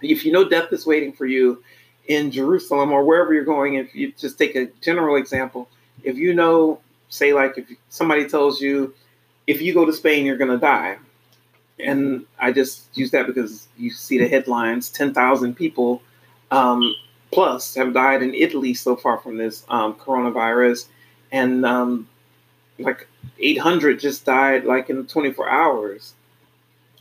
if 0.00 0.24
you 0.24 0.32
know 0.32 0.48
death 0.48 0.72
is 0.72 0.86
waiting 0.86 1.12
for 1.12 1.26
you 1.26 1.62
in 2.06 2.30
Jerusalem 2.30 2.92
or 2.92 3.04
wherever 3.04 3.32
you're 3.32 3.44
going, 3.44 3.74
if 3.74 3.94
you 3.94 4.12
just 4.16 4.38
take 4.38 4.56
a 4.56 4.66
general 4.80 5.16
example, 5.16 5.68
if 6.02 6.16
you 6.16 6.34
know, 6.34 6.80
say, 7.08 7.32
like 7.32 7.58
if 7.58 7.66
somebody 7.88 8.28
tells 8.28 8.60
you 8.60 8.94
if 9.46 9.60
you 9.60 9.74
go 9.74 9.84
to 9.84 9.92
Spain, 9.92 10.24
you're 10.24 10.36
going 10.36 10.50
to 10.50 10.58
die. 10.58 10.98
And 11.78 12.26
I 12.38 12.52
just 12.52 12.96
use 12.96 13.10
that 13.12 13.26
because 13.26 13.68
you 13.76 13.90
see 13.90 14.18
the 14.18 14.28
headlines 14.28 14.90
10,000 14.90 15.54
people 15.54 16.02
um, 16.50 16.94
plus 17.32 17.74
have 17.74 17.94
died 17.94 18.22
in 18.22 18.34
Italy 18.34 18.74
so 18.74 18.94
far 18.94 19.18
from 19.18 19.36
this 19.36 19.64
um, 19.68 19.94
coronavirus, 19.94 20.86
and 21.32 21.64
um, 21.64 22.08
like 22.78 23.08
800 23.38 23.98
just 23.98 24.24
died 24.24 24.64
like 24.64 24.90
in 24.90 25.06
24 25.06 25.48
hours 25.48 26.14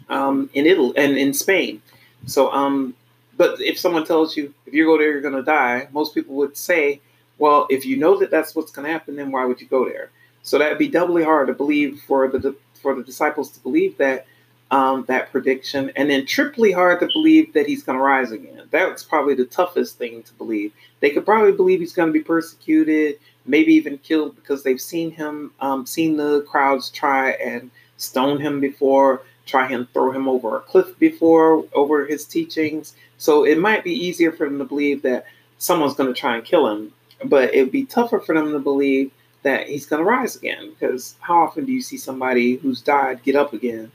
um, 0.09 0.49
in 0.53 0.65
Italy 0.65 0.93
and 0.95 1.17
in 1.17 1.33
Spain. 1.33 1.81
So, 2.25 2.51
um, 2.51 2.95
but 3.37 3.59
if 3.61 3.77
someone 3.77 4.05
tells 4.05 4.37
you 4.37 4.53
if 4.65 4.73
you 4.73 4.85
go 4.85 4.97
there 4.97 5.11
you're 5.11 5.21
going 5.21 5.33
to 5.33 5.43
die, 5.43 5.87
most 5.91 6.13
people 6.13 6.35
would 6.35 6.55
say, 6.55 7.01
well, 7.37 7.67
if 7.69 7.85
you 7.85 7.97
know 7.97 8.19
that 8.19 8.31
that's 8.31 8.55
what's 8.55 8.71
going 8.71 8.85
to 8.85 8.91
happen, 8.91 9.15
then 9.15 9.31
why 9.31 9.45
would 9.45 9.59
you 9.59 9.67
go 9.67 9.85
there? 9.85 10.11
So 10.43 10.57
that'd 10.57 10.77
be 10.77 10.87
doubly 10.87 11.23
hard 11.23 11.47
to 11.47 11.53
believe 11.53 12.01
for 12.07 12.27
the 12.27 12.55
for 12.81 12.95
the 12.95 13.03
disciples 13.03 13.51
to 13.51 13.59
believe 13.59 13.97
that 13.97 14.25
um, 14.71 15.03
that 15.07 15.31
prediction, 15.31 15.91
and 15.97 16.09
then 16.09 16.25
triply 16.25 16.71
hard 16.71 17.01
to 17.01 17.07
believe 17.13 17.53
that 17.53 17.67
he's 17.67 17.83
going 17.83 17.97
to 17.97 18.03
rise 18.03 18.31
again. 18.31 18.63
That's 18.71 19.03
probably 19.03 19.35
the 19.35 19.45
toughest 19.45 19.97
thing 19.97 20.23
to 20.23 20.33
believe. 20.35 20.71
They 21.01 21.09
could 21.09 21.25
probably 21.25 21.51
believe 21.51 21.81
he's 21.81 21.93
going 21.93 22.07
to 22.07 22.13
be 22.13 22.23
persecuted, 22.23 23.19
maybe 23.45 23.73
even 23.73 23.97
killed 23.97 24.35
because 24.37 24.63
they've 24.63 24.79
seen 24.79 25.11
him, 25.11 25.51
um, 25.59 25.85
seen 25.85 26.15
the 26.15 26.41
crowds 26.43 26.89
try 26.89 27.31
and 27.31 27.69
stone 27.97 28.39
him 28.39 28.61
before, 28.61 29.23
try 29.45 29.69
and 29.69 29.91
throw 29.93 30.11
him 30.11 30.29
over 30.29 30.55
a 30.55 30.61
cliff 30.61 30.97
before 30.99 31.65
over 31.73 32.05
his 32.05 32.25
teachings. 32.25 32.95
So 33.17 33.43
it 33.43 33.59
might 33.59 33.83
be 33.83 33.91
easier 33.93 34.31
for 34.31 34.47
them 34.47 34.57
to 34.59 34.65
believe 34.65 35.01
that 35.01 35.25
someone's 35.57 35.95
going 35.95 36.13
to 36.13 36.19
try 36.19 36.35
and 36.35 36.45
kill 36.45 36.67
him, 36.67 36.93
but 37.25 37.53
it 37.53 37.61
would 37.61 37.71
be 37.71 37.85
tougher 37.85 38.19
for 38.19 38.33
them 38.33 38.53
to 38.53 38.59
believe 38.59 39.11
that 39.43 39.67
he's 39.67 39.85
going 39.85 39.99
to 39.99 40.09
rise 40.09 40.35
again 40.35 40.69
because 40.69 41.15
how 41.19 41.43
often 41.43 41.65
do 41.65 41.71
you 41.71 41.81
see 41.81 41.97
somebody 41.97 42.55
who's 42.55 42.81
died 42.81 43.21
get 43.23 43.35
up 43.35 43.53
again? 43.53 43.91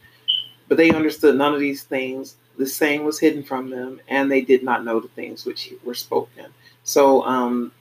But 0.69 0.77
they 0.79 0.91
understood 0.91 1.37
none 1.37 1.55
of 1.55 1.61
these 1.61 1.83
things. 1.83 2.37
The 2.59 2.67
saying 2.67 3.05
was 3.05 3.21
hidden 3.21 3.43
from 3.43 3.71
them, 3.71 4.01
and 4.09 4.31
they 4.31 4.41
did 4.41 4.63
not 4.63 4.85
know 4.85 5.01
the 5.01 5.09
things 5.09 5.45
which 5.45 5.73
were 5.85 5.95
spoken. 5.95 6.47
So 6.85 7.23
um, 7.25 7.73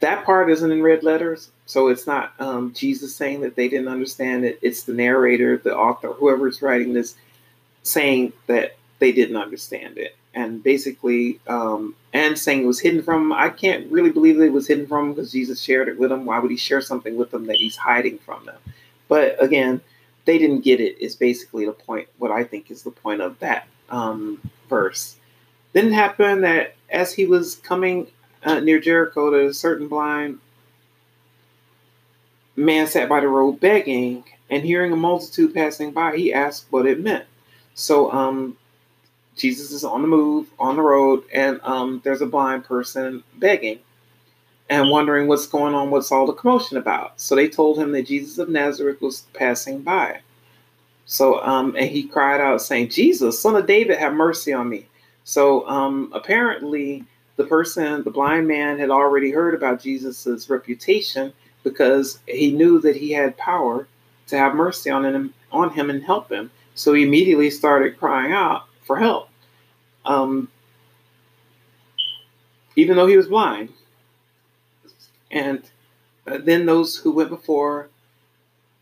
that 0.00 0.24
part 0.24 0.50
isn't 0.50 0.70
in 0.70 0.82
red 0.82 1.02
letters. 1.02 1.50
So 1.66 1.88
it's 1.88 2.06
not 2.06 2.32
um, 2.38 2.72
Jesus 2.74 3.14
saying 3.14 3.40
that 3.40 3.56
they 3.56 3.68
didn't 3.68 3.88
understand 3.88 4.44
it. 4.44 4.58
It's 4.62 4.84
the 4.84 4.94
narrator, 4.94 5.58
the 5.58 5.76
author, 5.76 6.12
whoever's 6.12 6.62
writing 6.62 6.92
this, 6.92 7.16
saying 7.82 8.32
that 8.46 8.76
they 8.98 9.12
didn't 9.12 9.36
understand 9.36 9.98
it, 9.98 10.16
and 10.34 10.62
basically, 10.62 11.38
um, 11.48 11.94
and 12.12 12.38
saying 12.38 12.62
it 12.62 12.66
was 12.66 12.80
hidden 12.80 13.02
from 13.02 13.28
them. 13.28 13.32
I 13.32 13.50
can't 13.50 13.90
really 13.90 14.10
believe 14.10 14.40
it 14.40 14.52
was 14.52 14.66
hidden 14.66 14.86
from 14.86 15.08
them 15.08 15.14
because 15.14 15.32
Jesus 15.32 15.60
shared 15.60 15.88
it 15.88 15.98
with 15.98 16.10
them. 16.10 16.24
Why 16.24 16.38
would 16.38 16.50
he 16.50 16.56
share 16.56 16.80
something 16.80 17.16
with 17.16 17.30
them 17.30 17.46
that 17.46 17.56
he's 17.56 17.76
hiding 17.76 18.18
from 18.18 18.44
them? 18.46 18.58
But 19.08 19.42
again, 19.42 19.80
they 20.26 20.38
didn't 20.38 20.60
get 20.60 20.80
it 20.80 20.98
is 21.00 21.16
basically 21.16 21.64
the 21.64 21.72
point 21.72 22.08
what 22.18 22.30
i 22.30 22.44
think 22.44 22.70
is 22.70 22.82
the 22.82 22.90
point 22.90 23.20
of 23.20 23.38
that 23.38 23.66
um, 23.88 24.40
verse. 24.68 25.16
Then 25.72 25.88
it 25.88 25.92
happened 25.92 26.44
that 26.44 26.74
as 26.90 27.12
he 27.12 27.26
was 27.26 27.56
coming 27.56 28.08
uh, 28.42 28.60
near 28.60 28.80
jericho 28.80 29.30
to 29.30 29.48
a 29.48 29.54
certain 29.54 29.88
blind 29.88 30.38
man 32.54 32.86
sat 32.86 33.08
by 33.08 33.20
the 33.20 33.28
road 33.28 33.60
begging 33.60 34.24
and 34.48 34.62
hearing 34.62 34.92
a 34.92 34.96
multitude 34.96 35.52
passing 35.52 35.90
by 35.92 36.16
he 36.16 36.32
asked 36.32 36.66
what 36.70 36.86
it 36.86 37.00
meant. 37.00 37.24
So 37.74 38.10
um, 38.12 38.56
jesus 39.36 39.70
is 39.70 39.84
on 39.84 40.02
the 40.02 40.08
move 40.08 40.48
on 40.58 40.76
the 40.76 40.82
road 40.82 41.22
and 41.32 41.60
um, 41.62 42.00
there's 42.04 42.22
a 42.22 42.26
blind 42.26 42.64
person 42.64 43.22
begging 43.36 43.78
and 44.68 44.90
wondering 44.90 45.28
what's 45.28 45.46
going 45.46 45.74
on, 45.74 45.90
what's 45.90 46.10
all 46.10 46.26
the 46.26 46.32
commotion 46.32 46.76
about. 46.76 47.20
So 47.20 47.34
they 47.34 47.48
told 47.48 47.78
him 47.78 47.92
that 47.92 48.06
Jesus 48.06 48.38
of 48.38 48.48
Nazareth 48.48 49.00
was 49.00 49.22
passing 49.32 49.82
by. 49.82 50.20
So, 51.04 51.40
um, 51.42 51.76
and 51.76 51.88
he 51.88 52.02
cried 52.02 52.40
out, 52.40 52.60
saying, 52.60 52.88
Jesus, 52.88 53.40
son 53.40 53.54
of 53.54 53.66
David, 53.66 53.98
have 53.98 54.12
mercy 54.12 54.52
on 54.52 54.68
me. 54.68 54.86
So, 55.22 55.66
um, 55.68 56.10
apparently, 56.12 57.04
the 57.36 57.44
person, 57.44 58.02
the 58.02 58.10
blind 58.10 58.48
man, 58.48 58.78
had 58.78 58.90
already 58.90 59.30
heard 59.30 59.54
about 59.54 59.82
Jesus's 59.82 60.50
reputation 60.50 61.32
because 61.62 62.18
he 62.26 62.50
knew 62.50 62.80
that 62.80 62.96
he 62.96 63.12
had 63.12 63.36
power 63.36 63.86
to 64.28 64.38
have 64.38 64.54
mercy 64.54 64.90
on 64.90 65.04
him, 65.04 65.34
on 65.52 65.70
him 65.70 65.90
and 65.90 66.02
help 66.02 66.30
him. 66.30 66.50
So 66.74 66.92
he 66.92 67.04
immediately 67.04 67.50
started 67.50 67.98
crying 67.98 68.32
out 68.32 68.64
for 68.82 68.96
help. 68.96 69.28
Um, 70.04 70.48
even 72.76 72.96
though 72.96 73.06
he 73.06 73.16
was 73.16 73.28
blind, 73.28 73.70
and 75.36 75.62
uh, 76.26 76.38
then 76.38 76.64
those 76.64 76.96
who 76.96 77.12
went 77.12 77.28
before 77.28 77.88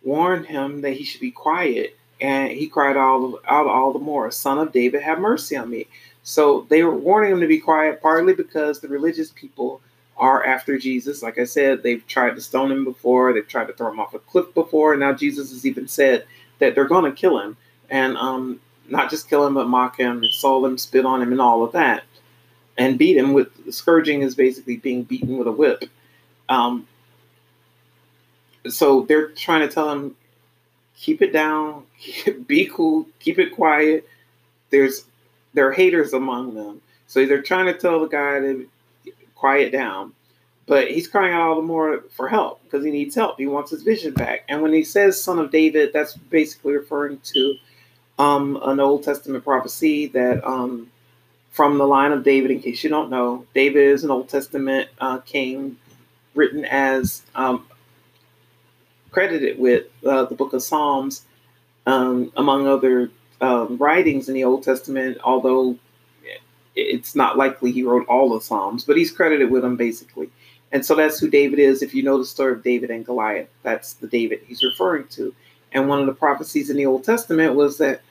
warned 0.03 0.47
him 0.47 0.83
that 0.83 0.93
he 0.93 1.05
should 1.05 1.21
be 1.21 1.31
quiet. 1.31 1.97
And 2.21 2.53
he 2.53 2.69
cried 2.69 2.97
all 2.97 3.41
out 3.47 3.67
all 3.67 3.93
the 3.93 3.99
more, 3.99 4.31
Son 4.31 4.59
of 4.59 4.73
David, 4.73 5.03
have 5.03 5.19
mercy 5.19 5.57
on 5.57 5.69
me. 5.69 5.89
So 6.23 6.67
they 6.71 6.85
were 6.85 6.95
warning 6.95 7.33
him 7.33 7.41
to 7.41 7.49
be 7.49 7.59
quiet, 7.59 8.01
partly 8.01 8.35
because 8.35 8.81
the 8.81 8.89
religious 8.89 9.31
people 9.31 9.81
are 10.17 10.45
after 10.47 10.79
Jesus. 10.79 11.23
Like 11.23 11.39
I 11.39 11.45
said, 11.45 11.83
they've 11.83 12.07
tried 12.07 12.37
to 12.37 12.41
stone 12.41 12.71
him 12.71 12.85
before, 12.85 13.33
they've 13.33 13.47
tried 13.47 13.67
to 13.67 13.73
throw 13.73 13.91
him 13.91 13.99
off 13.99 14.15
a 14.15 14.21
cliff 14.21 14.55
before, 14.55 14.93
and 14.93 15.01
now 15.01 15.13
Jesus 15.13 15.51
has 15.51 15.67
even 15.67 15.89
said 15.89 16.25
that 16.61 16.75
they're 16.75 16.85
going 16.85 17.11
to 17.11 17.21
kill 17.21 17.41
him. 17.41 17.57
And 17.91 18.17
um, 18.17 18.61
not 18.89 19.11
just 19.11 19.29
kill 19.29 19.47
him, 19.47 19.55
but 19.55 19.69
mock 19.69 19.99
him, 19.99 20.23
insult 20.23 20.65
him, 20.65 20.79
spit 20.79 21.05
on 21.05 21.21
him, 21.21 21.33
and 21.33 21.41
all 21.41 21.65
of 21.65 21.73
that. 21.73 22.05
And 22.79 22.99
beat 22.99 23.17
him 23.17 23.33
with 23.33 23.73
scourging 23.73 24.23
is 24.23 24.35
basically 24.35 24.77
being 24.77 25.03
beaten 25.03 25.37
with 25.37 25.49
a 25.49 25.53
whip. 25.53 25.85
Um, 26.49 26.87
so 28.69 29.03
they're 29.03 29.29
trying 29.29 29.67
to 29.67 29.73
tell 29.73 29.91
him, 29.91 30.17
keep 30.97 31.23
it 31.23 31.33
down, 31.33 31.85
be 32.47 32.67
cool, 32.67 33.07
keep 33.21 33.39
it 33.39 33.55
quiet. 33.55 34.09
There's 34.71 35.05
there 35.53 35.69
are 35.69 35.73
haters 35.73 36.13
among 36.13 36.55
them, 36.55 36.81
so 37.07 37.25
they're 37.27 37.43
trying 37.43 37.67
to 37.67 37.75
tell 37.79 38.01
the 38.01 38.09
guy 38.09 38.41
to 38.41 38.69
quiet 39.35 39.73
down. 39.73 40.13
But 40.67 40.91
he's 40.91 41.07
crying 41.07 41.35
out 41.35 41.43
all 41.43 41.57
the 41.57 41.63
more 41.63 42.05
for 42.17 42.29
help 42.29 42.63
because 42.65 42.85
he 42.85 42.91
needs 42.91 43.15
help. 43.15 43.39
He 43.39 43.47
wants 43.47 43.71
his 43.71 43.83
vision 43.83 44.15
back. 44.15 44.45
And 44.49 44.63
when 44.63 44.73
he 44.73 44.83
says 44.83 45.23
"son 45.23 45.39
of 45.39 45.51
David," 45.51 45.93
that's 45.93 46.17
basically 46.17 46.73
referring 46.73 47.19
to 47.35 47.57
um, 48.19 48.59
an 48.63 48.81
Old 48.81 49.05
Testament 49.05 49.45
prophecy 49.45 50.07
that 50.09 50.43
um, 50.45 50.91
from 51.51 51.79
the 51.79 51.87
line 51.87 52.13
of 52.13 52.25
David. 52.25 52.51
In 52.51 52.61
case 52.61 52.83
you 52.83 52.91
don't 52.91 53.11
know, 53.11 53.47
David 53.55 53.85
is 53.91 54.05
an 54.05 54.11
Old 54.11 54.29
Testament 54.29 54.89
uh, 54.99 55.19
king 55.19 55.77
written 56.35 56.65
as 56.65 57.23
um, 57.35 57.67
credited 59.11 59.59
with 59.59 59.87
uh, 60.05 60.25
the 60.25 60.35
book 60.35 60.53
of 60.53 60.63
Psalms, 60.63 61.25
um, 61.87 62.33
among 62.37 62.67
other 62.67 63.11
um, 63.41 63.77
writings 63.77 64.29
in 64.29 64.35
the 64.35 64.45
Old 64.45 64.63
Testament, 64.63 65.19
although 65.23 65.77
it's 66.77 67.15
not 67.15 67.37
likely 67.37 67.71
he 67.71 67.83
wrote 67.83 68.07
all 68.09 68.31
the 68.31 68.41
Psalms, 68.41 68.85
but 68.85 68.97
he's 68.97 69.13
credited 69.13 69.51
with 69.51 69.63
them 69.63 69.77
basically. 69.77 70.31
And 70.73 70.85
so 70.85 70.97
that's 70.97 71.21
who 71.21 71.31
David 71.31 71.61
is. 71.61 71.83
If 71.83 71.95
you 71.95 72.03
know 72.03 72.19
the 72.19 72.25
story 72.25 72.53
of 72.53 72.65
David 72.65 72.91
and 72.91 73.07
Goliath, 73.07 73.49
that's 73.63 73.95
the 73.95 74.09
David 74.09 74.41
he's 74.47 74.65
referring 74.65 75.07
to. 75.09 75.33
And 75.73 75.89
one 75.89 76.01
of 76.01 76.07
the 76.07 76.15
prophecies 76.15 76.71
in 76.71 76.77
the 76.77 76.87
Old 76.87 77.05
Testament 77.05 77.55
was 77.55 77.79
that 77.79 78.03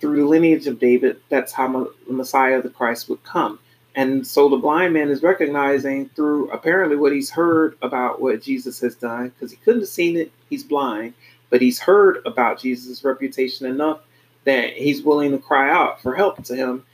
through 0.00 0.16
the 0.16 0.26
lineage 0.26 0.66
of 0.66 0.78
David, 0.78 1.20
that's 1.28 1.52
how 1.52 1.88
the 2.06 2.12
Messiah, 2.12 2.62
the 2.62 2.68
Christ, 2.68 3.08
would 3.08 3.22
come. 3.24 3.58
And 3.94 4.26
so 4.26 4.48
the 4.48 4.56
blind 4.56 4.94
man 4.94 5.10
is 5.10 5.22
recognizing 5.22 6.08
through 6.10 6.50
apparently 6.50 6.96
what 6.96 7.12
he's 7.12 7.30
heard 7.30 7.76
about 7.82 8.20
what 8.22 8.42
Jesus 8.42 8.80
has 8.80 8.94
done, 8.94 9.28
because 9.28 9.50
he 9.50 9.58
couldn't 9.58 9.82
have 9.82 9.88
seen 9.88 10.16
it, 10.16 10.32
he's 10.48 10.64
blind, 10.64 11.12
but 11.50 11.60
he's 11.60 11.78
heard 11.78 12.22
about 12.24 12.58
Jesus' 12.58 13.04
reputation 13.04 13.66
enough 13.66 14.00
that 14.44 14.72
he's 14.72 15.02
willing 15.02 15.30
to 15.32 15.38
cry 15.38 15.70
out 15.70 16.00
for 16.00 16.14
help 16.14 16.42
to 16.44 16.56
him 16.56 16.84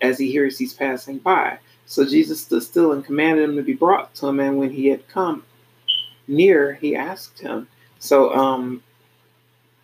as 0.00 0.18
he 0.18 0.30
hears 0.30 0.58
he's 0.58 0.74
passing 0.74 1.18
by. 1.18 1.58
So 1.86 2.04
Jesus 2.04 2.40
stood 2.40 2.62
still 2.62 2.92
and 2.92 3.04
commanded 3.04 3.48
him 3.48 3.56
to 3.56 3.62
be 3.62 3.74
brought 3.74 4.14
to 4.16 4.26
him, 4.26 4.40
and 4.40 4.58
when 4.58 4.70
he 4.70 4.88
had 4.88 5.06
come 5.08 5.44
near, 6.26 6.74
he 6.74 6.96
asked 6.96 7.38
him. 7.38 7.68
So 8.00 8.34
um, 8.34 8.82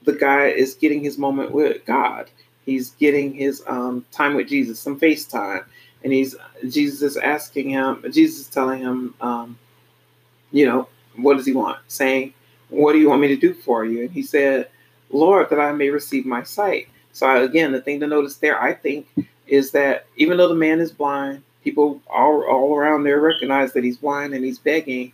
the 0.02 0.12
guy 0.12 0.48
is 0.48 0.74
getting 0.74 1.02
his 1.02 1.18
moment 1.18 1.52
with 1.52 1.84
God. 1.84 2.28
He's 2.64 2.90
getting 2.90 3.34
his 3.34 3.62
um, 3.66 4.04
time 4.10 4.34
with 4.34 4.48
Jesus, 4.48 4.80
some 4.80 4.98
FaceTime 4.98 5.64
and 6.04 6.12
he's 6.12 6.36
Jesus 6.68 7.02
is 7.02 7.16
asking 7.16 7.70
him, 7.70 8.04
Jesus 8.10 8.40
is 8.40 8.48
telling 8.48 8.80
him, 8.80 9.14
um, 9.20 9.58
you 10.52 10.66
know, 10.66 10.88
what 11.16 11.36
does 11.36 11.46
he 11.46 11.52
want? 11.52 11.78
Saying, 11.88 12.32
"What 12.68 12.92
do 12.92 12.98
you 12.98 13.08
want 13.08 13.20
me 13.20 13.28
to 13.28 13.36
do 13.36 13.54
for 13.54 13.84
you?" 13.84 14.02
And 14.02 14.10
he 14.10 14.22
said, 14.22 14.68
"Lord, 15.10 15.50
that 15.50 15.60
I 15.60 15.72
may 15.72 15.90
receive 15.90 16.26
my 16.26 16.42
sight." 16.42 16.88
So 17.12 17.42
again, 17.42 17.72
the 17.72 17.80
thing 17.80 18.00
to 18.00 18.06
notice 18.06 18.36
there, 18.36 18.60
I 18.60 18.74
think, 18.74 19.08
is 19.46 19.70
that 19.72 20.06
even 20.16 20.36
though 20.36 20.48
the 20.48 20.54
man 20.54 20.80
is 20.80 20.92
blind, 20.92 21.42
people 21.64 22.00
all 22.08 22.44
all 22.44 22.76
around 22.76 23.02
there 23.02 23.20
recognize 23.20 23.72
that 23.72 23.84
he's 23.84 23.96
blind 23.96 24.34
and 24.34 24.44
he's 24.44 24.58
begging. 24.58 25.12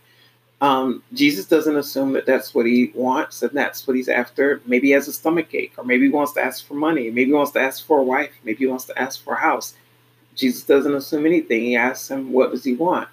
Um, 0.61 1.03
Jesus 1.13 1.45
doesn't 1.45 1.75
assume 1.75 2.13
that 2.13 2.25
that's 2.25 2.55
what 2.55 2.65
he 2.65 2.91
wants 2.95 3.41
and 3.41 3.51
that's 3.51 3.85
what 3.85 3.97
he's 3.97 4.07
after. 4.07 4.61
Maybe 4.65 4.87
he 4.87 4.93
has 4.93 5.09
a 5.09 5.13
stomach 5.13 5.53
ache, 5.53 5.73
or 5.77 5.83
maybe 5.83 6.05
he 6.05 6.09
wants 6.09 6.31
to 6.33 6.41
ask 6.41 6.65
for 6.65 6.75
money, 6.75 7.09
maybe 7.09 7.25
he 7.25 7.33
wants 7.33 7.51
to 7.53 7.59
ask 7.59 7.85
for 7.85 7.99
a 7.99 8.03
wife, 8.03 8.31
maybe 8.45 8.59
he 8.59 8.67
wants 8.67 8.85
to 8.85 8.97
ask 8.97 9.21
for 9.21 9.33
a 9.33 9.39
house. 9.39 9.73
Jesus 10.35 10.63
doesn't 10.63 10.95
assume 10.95 11.25
anything. 11.25 11.63
He 11.63 11.75
asks 11.75 12.11
him, 12.11 12.31
What 12.33 12.51
does 12.51 12.63
he 12.63 12.75
want? 12.75 13.09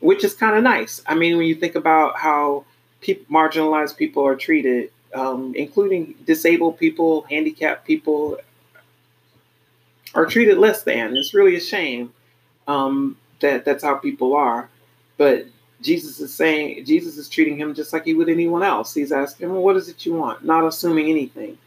Which 0.00 0.24
is 0.24 0.34
kind 0.34 0.56
of 0.56 0.62
nice. 0.64 1.02
I 1.06 1.14
mean, 1.14 1.38
when 1.38 1.46
you 1.46 1.54
think 1.56 1.76
about 1.76 2.18
how 2.18 2.64
people, 3.02 3.26
marginalized 3.34 3.96
people 3.96 4.26
are 4.26 4.36
treated, 4.36 4.90
um, 5.14 5.54
including 5.56 6.14
disabled 6.26 6.78
people, 6.78 7.22
handicapped 7.30 7.86
people, 7.86 8.38
are 10.14 10.26
treated 10.26 10.58
less 10.58 10.84
than. 10.84 11.16
It's 11.16 11.34
really 11.34 11.56
a 11.56 11.60
shame. 11.60 12.04
um, 12.68 13.18
that 13.40 13.66
that's 13.66 13.84
how 13.84 13.96
people 13.96 14.36
are. 14.36 14.70
But 15.18 15.46
Jesus 15.82 16.20
is 16.20 16.34
saying 16.34 16.86
Jesus 16.86 17.18
is 17.18 17.28
treating 17.30 17.58
him 17.58 17.74
just 17.74 17.92
like 17.94 18.06
he 18.06 18.14
would 18.14 18.30
anyone 18.30 18.64
else. 18.64 18.94
He's 18.94 19.12
asking, 19.12 19.50
well, 19.52 19.62
what 19.62 19.76
is 19.76 19.90
it 19.90 20.06
you 20.06 20.14
want? 20.14 20.44
Not 20.44 20.66
assuming 20.66 21.10
anything. 21.10 21.58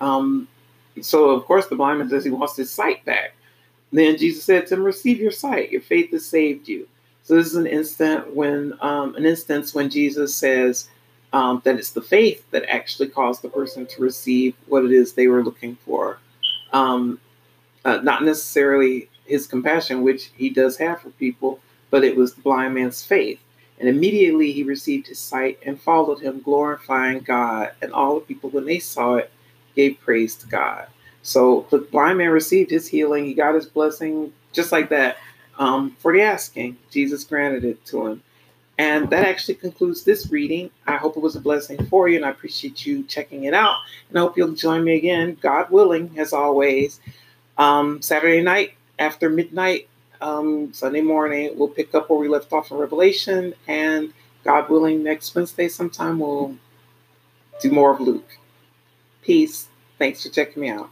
Um, 0.00 0.48
so 1.02 1.30
of 1.30 1.44
course 1.46 1.68
the 1.68 1.76
blind 1.76 2.00
man 2.00 2.10
says 2.10 2.24
he 2.24 2.30
wants 2.30 2.56
his 2.56 2.72
sight 2.72 3.04
back. 3.06 3.34
Then 3.92 4.18
Jesus 4.18 4.44
said 4.44 4.66
to 4.66 4.74
him, 4.74 4.84
"Receive 4.84 5.18
your 5.18 5.30
sight. 5.30 5.70
Your 5.70 5.80
faith 5.80 6.10
has 6.10 6.26
saved 6.26 6.68
you." 6.68 6.86
So 7.22 7.34
this 7.34 7.46
is 7.46 7.56
an 7.56 7.66
instant 7.66 8.34
when 8.34 8.74
um, 8.80 9.14
an 9.14 9.26
instance 9.26 9.74
when 9.74 9.90
Jesus 9.90 10.34
says 10.34 10.88
um, 11.32 11.60
that 11.64 11.76
it's 11.76 11.90
the 11.90 12.02
faith 12.02 12.44
that 12.50 12.68
actually 12.68 13.08
caused 13.08 13.42
the 13.42 13.50
person 13.50 13.86
to 13.86 14.02
receive 14.02 14.54
what 14.66 14.84
it 14.84 14.92
is 14.92 15.12
they 15.12 15.28
were 15.28 15.44
looking 15.44 15.76
for, 15.84 16.18
um, 16.72 17.20
uh, 17.84 17.98
not 17.98 18.24
necessarily 18.24 19.08
his 19.26 19.46
compassion, 19.46 20.02
which 20.02 20.30
he 20.36 20.48
does 20.48 20.76
have 20.78 21.00
for 21.00 21.10
people, 21.10 21.60
but 21.90 22.04
it 22.04 22.16
was 22.16 22.34
the 22.34 22.40
blind 22.40 22.74
man's 22.74 23.02
faith. 23.02 23.40
And 23.78 23.88
immediately 23.88 24.52
he 24.52 24.62
received 24.62 25.06
his 25.06 25.18
sight 25.18 25.58
and 25.64 25.80
followed 25.80 26.20
him, 26.20 26.40
glorifying 26.40 27.20
God. 27.20 27.72
And 27.80 27.92
all 27.92 28.14
the 28.14 28.20
people, 28.22 28.50
when 28.50 28.64
they 28.64 28.78
saw 28.78 29.16
it, 29.16 29.30
gave 29.76 30.00
praise 30.00 30.34
to 30.36 30.46
God. 30.48 30.88
So 31.22 31.66
the 31.70 31.78
blind 31.78 32.18
man 32.18 32.30
received 32.30 32.70
his 32.70 32.88
healing. 32.88 33.24
He 33.24 33.34
got 33.34 33.54
his 33.54 33.66
blessing 33.66 34.32
just 34.52 34.72
like 34.72 34.88
that 34.90 35.18
um, 35.58 35.96
for 35.98 36.12
the 36.12 36.22
asking. 36.22 36.78
Jesus 36.90 37.24
granted 37.24 37.64
it 37.64 37.84
to 37.86 38.06
him. 38.06 38.22
And 38.78 39.10
that 39.10 39.24
actually 39.24 39.56
concludes 39.56 40.04
this 40.04 40.30
reading. 40.30 40.70
I 40.86 40.96
hope 40.96 41.16
it 41.16 41.22
was 41.22 41.34
a 41.34 41.40
blessing 41.40 41.84
for 41.86 42.08
you, 42.08 42.14
and 42.16 42.24
I 42.24 42.30
appreciate 42.30 42.86
you 42.86 43.02
checking 43.02 43.44
it 43.44 43.52
out. 43.52 43.78
And 44.08 44.16
I 44.16 44.20
hope 44.20 44.36
you'll 44.36 44.52
join 44.52 44.84
me 44.84 44.94
again, 44.94 45.36
God 45.40 45.70
willing, 45.70 46.16
as 46.16 46.32
always, 46.32 47.00
um, 47.58 48.00
Saturday 48.00 48.40
night 48.40 48.74
after 48.98 49.28
midnight 49.28 49.88
um, 50.20 50.72
Sunday 50.72 51.00
morning, 51.00 51.52
we'll 51.56 51.68
pick 51.68 51.94
up 51.94 52.10
where 52.10 52.18
we 52.18 52.28
left 52.28 52.52
off 52.52 52.70
in 52.70 52.76
Revelation, 52.76 53.54
and 53.66 54.12
God 54.44 54.68
willing, 54.68 55.02
next 55.02 55.34
Wednesday 55.34 55.68
sometime 55.68 56.18
we'll 56.18 56.56
do 57.60 57.70
more 57.70 57.92
of 57.92 58.00
Luke. 58.00 58.38
Peace. 59.22 59.68
Thanks 59.98 60.22
for 60.22 60.28
checking 60.30 60.62
me 60.62 60.70
out. 60.70 60.90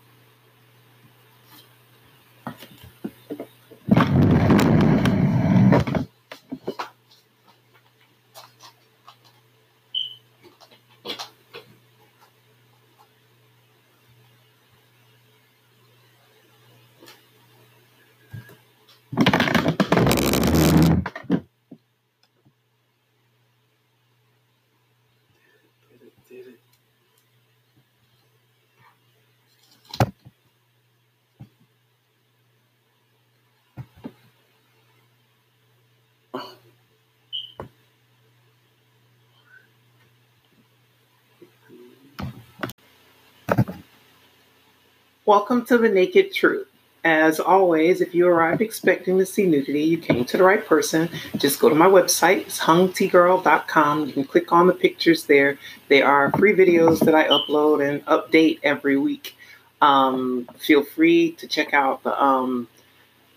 Welcome 45.27 45.65
to 45.65 45.77
the 45.77 45.89
Naked 45.89 46.33
Truth. 46.33 46.69
As 47.03 47.41
always, 47.41 48.01
if 48.01 48.15
you 48.15 48.29
arrived 48.29 48.61
expecting 48.61 49.19
to 49.19 49.27
see 49.27 49.45
nudity, 49.45 49.83
you 49.83 49.99
came 49.99 50.25
to 50.25 50.37
the 50.37 50.45
right 50.45 50.65
person. 50.65 51.11
Just 51.37 51.59
go 51.59 51.69
to 51.69 51.75
my 51.75 51.89
website, 51.89 52.43
it's 52.43 52.61
hungtgirl.com. 52.61 54.07
You 54.07 54.13
can 54.13 54.23
click 54.23 54.53
on 54.53 54.69
the 54.69 54.73
pictures 54.73 55.25
there. 55.25 55.59
They 55.89 56.01
are 56.01 56.31
free 56.39 56.55
videos 56.55 57.05
that 57.05 57.17
I 57.17 57.27
upload 57.27 57.85
and 57.85 58.07
update 58.07 58.61
every 58.63 58.97
week. 58.97 59.37
Um, 59.83 60.49
feel 60.59 60.85
free 60.85 61.33
to 61.33 61.49
check 61.49 61.75
out 61.75 62.05
the 62.05 62.23
um, 62.23 62.69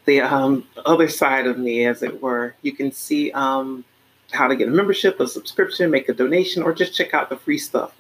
the 0.06 0.22
um, 0.22 0.68
other 0.86 1.10
side 1.10 1.48
of 1.48 1.58
me, 1.58 1.86
as 1.86 2.04
it 2.04 2.22
were. 2.22 2.54
You 2.62 2.74
can 2.74 2.92
see 2.92 3.32
um, 3.32 3.84
how 4.32 4.48
to 4.48 4.56
get 4.56 4.68
a 4.68 4.72
membership, 4.72 5.20
a 5.20 5.28
subscription, 5.28 5.90
make 5.90 6.08
a 6.08 6.14
donation, 6.14 6.62
or 6.62 6.72
just 6.72 6.94
check 6.94 7.16
out 7.16 7.30
the 7.30 7.38
free 7.38 7.58
stuff. 7.58 7.96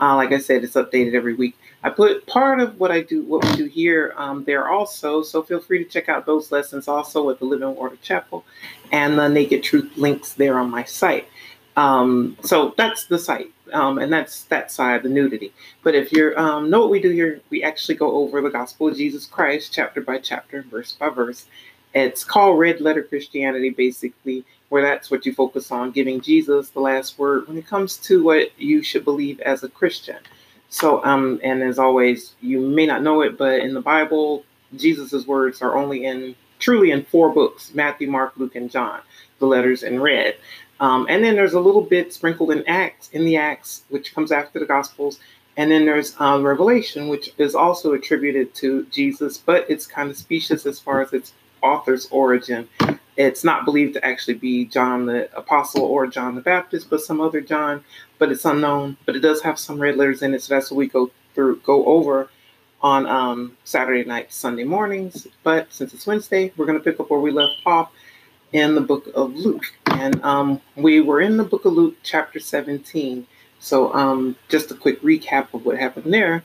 Uh, 0.00 0.16
like 0.16 0.32
I 0.32 0.38
said, 0.38 0.64
it's 0.64 0.76
updated 0.76 1.12
every 1.12 1.34
week. 1.34 1.56
I 1.84 1.90
put 1.90 2.26
part 2.26 2.60
of 2.60 2.80
what 2.80 2.90
I 2.90 3.02
do, 3.02 3.22
what 3.24 3.44
we 3.44 3.56
do 3.56 3.66
here, 3.66 4.14
um, 4.16 4.42
there 4.44 4.68
also. 4.68 5.22
So 5.22 5.42
feel 5.42 5.60
free 5.60 5.84
to 5.84 5.84
check 5.84 6.08
out 6.08 6.24
those 6.24 6.50
lessons 6.50 6.88
also 6.88 7.28
at 7.28 7.38
the 7.38 7.44
Living 7.44 7.76
Water 7.76 7.98
Chapel 8.02 8.42
and 8.90 9.18
the 9.18 9.28
Naked 9.28 9.62
Truth 9.62 9.96
links 9.96 10.32
there 10.32 10.58
on 10.58 10.70
my 10.70 10.84
site. 10.84 11.28
Um, 11.76 12.38
so 12.42 12.72
that's 12.78 13.06
the 13.06 13.18
site, 13.18 13.52
um, 13.72 13.98
and 13.98 14.10
that's 14.10 14.44
that 14.44 14.72
side, 14.72 15.02
the 15.02 15.08
nudity. 15.08 15.52
But 15.82 15.94
if 15.94 16.10
you 16.12 16.32
um, 16.36 16.70
know 16.70 16.80
what 16.80 16.90
we 16.90 17.02
do 17.02 17.10
here, 17.10 17.40
we 17.50 17.62
actually 17.62 17.96
go 17.96 18.12
over 18.12 18.40
the 18.40 18.48
Gospel 18.48 18.88
of 18.88 18.96
Jesus 18.96 19.26
Christ, 19.26 19.72
chapter 19.72 20.00
by 20.00 20.18
chapter, 20.18 20.58
and 20.58 20.70
verse 20.70 20.92
by 20.92 21.10
verse. 21.10 21.46
It's 21.92 22.24
called 22.24 22.58
Red 22.58 22.80
Letter 22.80 23.02
Christianity, 23.02 23.70
basically, 23.70 24.44
where 24.68 24.82
that's 24.82 25.10
what 25.10 25.26
you 25.26 25.34
focus 25.34 25.70
on, 25.70 25.90
giving 25.90 26.20
Jesus 26.20 26.70
the 26.70 26.80
last 26.80 27.18
word 27.18 27.46
when 27.46 27.58
it 27.58 27.66
comes 27.66 27.98
to 27.98 28.22
what 28.22 28.58
you 28.58 28.82
should 28.82 29.04
believe 29.04 29.40
as 29.40 29.62
a 29.62 29.68
Christian. 29.68 30.18
So, 30.74 31.04
um, 31.04 31.38
and 31.44 31.62
as 31.62 31.78
always, 31.78 32.34
you 32.40 32.60
may 32.60 32.84
not 32.84 33.00
know 33.00 33.20
it, 33.22 33.38
but 33.38 33.60
in 33.60 33.74
the 33.74 33.80
Bible, 33.80 34.44
Jesus's 34.76 35.24
words 35.24 35.62
are 35.62 35.76
only 35.76 36.04
in 36.04 36.34
truly 36.58 36.90
in 36.90 37.04
four 37.04 37.32
books: 37.32 37.72
Matthew, 37.74 38.10
Mark, 38.10 38.32
Luke, 38.36 38.56
and 38.56 38.68
John. 38.68 39.00
The 39.38 39.46
letters 39.46 39.84
in 39.84 40.00
red. 40.00 40.34
Um, 40.80 41.06
and 41.08 41.22
then 41.22 41.36
there's 41.36 41.52
a 41.52 41.60
little 41.60 41.80
bit 41.80 42.12
sprinkled 42.12 42.50
in 42.50 42.66
Acts, 42.66 43.08
in 43.12 43.24
the 43.24 43.36
Acts, 43.36 43.84
which 43.88 44.16
comes 44.16 44.32
after 44.32 44.58
the 44.58 44.66
Gospels. 44.66 45.20
And 45.56 45.70
then 45.70 45.84
there's 45.84 46.16
um, 46.20 46.42
Revelation, 46.42 47.06
which 47.06 47.32
is 47.38 47.54
also 47.54 47.92
attributed 47.92 48.52
to 48.56 48.84
Jesus, 48.86 49.38
but 49.38 49.70
it's 49.70 49.86
kind 49.86 50.10
of 50.10 50.16
specious 50.16 50.66
as 50.66 50.80
far 50.80 51.02
as 51.02 51.12
its 51.12 51.34
author's 51.62 52.08
origin. 52.10 52.68
It's 53.16 53.44
not 53.44 53.64
believed 53.64 53.94
to 53.94 54.04
actually 54.04 54.34
be 54.34 54.64
John 54.64 55.06
the 55.06 55.34
Apostle 55.36 55.82
or 55.82 56.06
John 56.06 56.34
the 56.34 56.40
Baptist, 56.40 56.90
but 56.90 57.00
some 57.00 57.20
other 57.20 57.40
John, 57.40 57.84
but 58.18 58.32
it's 58.32 58.44
unknown. 58.44 58.96
But 59.06 59.16
it 59.16 59.20
does 59.20 59.42
have 59.42 59.58
some 59.58 59.78
red 59.80 59.96
letters 59.96 60.22
in 60.22 60.34
it, 60.34 60.42
so 60.42 60.54
that's 60.54 60.70
what 60.70 60.78
we 60.78 60.88
go 60.88 61.10
through, 61.34 61.60
go 61.60 61.84
over 61.86 62.28
on 62.82 63.06
um, 63.06 63.56
Saturday 63.64 64.04
night, 64.04 64.32
Sunday 64.32 64.64
mornings. 64.64 65.26
But 65.42 65.72
since 65.72 65.94
it's 65.94 66.06
Wednesday, 66.06 66.52
we're 66.56 66.66
going 66.66 66.78
to 66.78 66.84
pick 66.84 67.00
up 67.00 67.10
where 67.10 67.20
we 67.20 67.30
left 67.30 67.54
off 67.64 67.90
in 68.52 68.74
the 68.74 68.80
book 68.80 69.08
of 69.14 69.34
Luke. 69.34 69.64
And 69.86 70.22
um, 70.22 70.60
we 70.76 71.00
were 71.00 71.20
in 71.20 71.36
the 71.36 71.44
book 71.44 71.64
of 71.64 71.72
Luke, 71.72 71.96
chapter 72.02 72.38
17. 72.38 73.26
So, 73.58 73.94
um, 73.94 74.36
just 74.48 74.70
a 74.70 74.74
quick 74.74 75.00
recap 75.00 75.54
of 75.54 75.64
what 75.64 75.78
happened 75.78 76.12
there. 76.12 76.44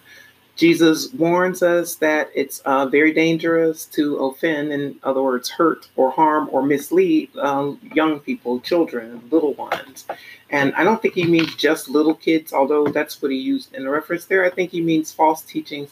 Jesus 0.59 1.13
warns 1.13 1.63
us 1.63 1.95
that 1.95 2.29
it's 2.35 2.59
uh, 2.65 2.85
very 2.85 3.13
dangerous 3.13 3.85
to 3.85 4.17
offend, 4.17 4.73
in 4.73 4.99
other 5.03 5.23
words, 5.23 5.49
hurt 5.49 5.87
or 5.95 6.11
harm 6.11 6.49
or 6.51 6.61
mislead 6.61 7.29
uh, 7.37 7.71
young 7.93 8.19
people, 8.19 8.59
children, 8.59 9.21
little 9.31 9.53
ones. 9.53 10.05
And 10.49 10.75
I 10.75 10.83
don't 10.83 11.01
think 11.01 11.13
he 11.13 11.23
means 11.23 11.55
just 11.55 11.87
little 11.87 12.13
kids, 12.13 12.51
although 12.51 12.87
that's 12.87 13.21
what 13.21 13.31
he 13.31 13.37
used 13.37 13.73
in 13.73 13.85
the 13.85 13.89
reference 13.89 14.25
there. 14.25 14.43
I 14.43 14.49
think 14.49 14.71
he 14.71 14.81
means 14.81 15.13
false 15.13 15.43
teachings 15.43 15.91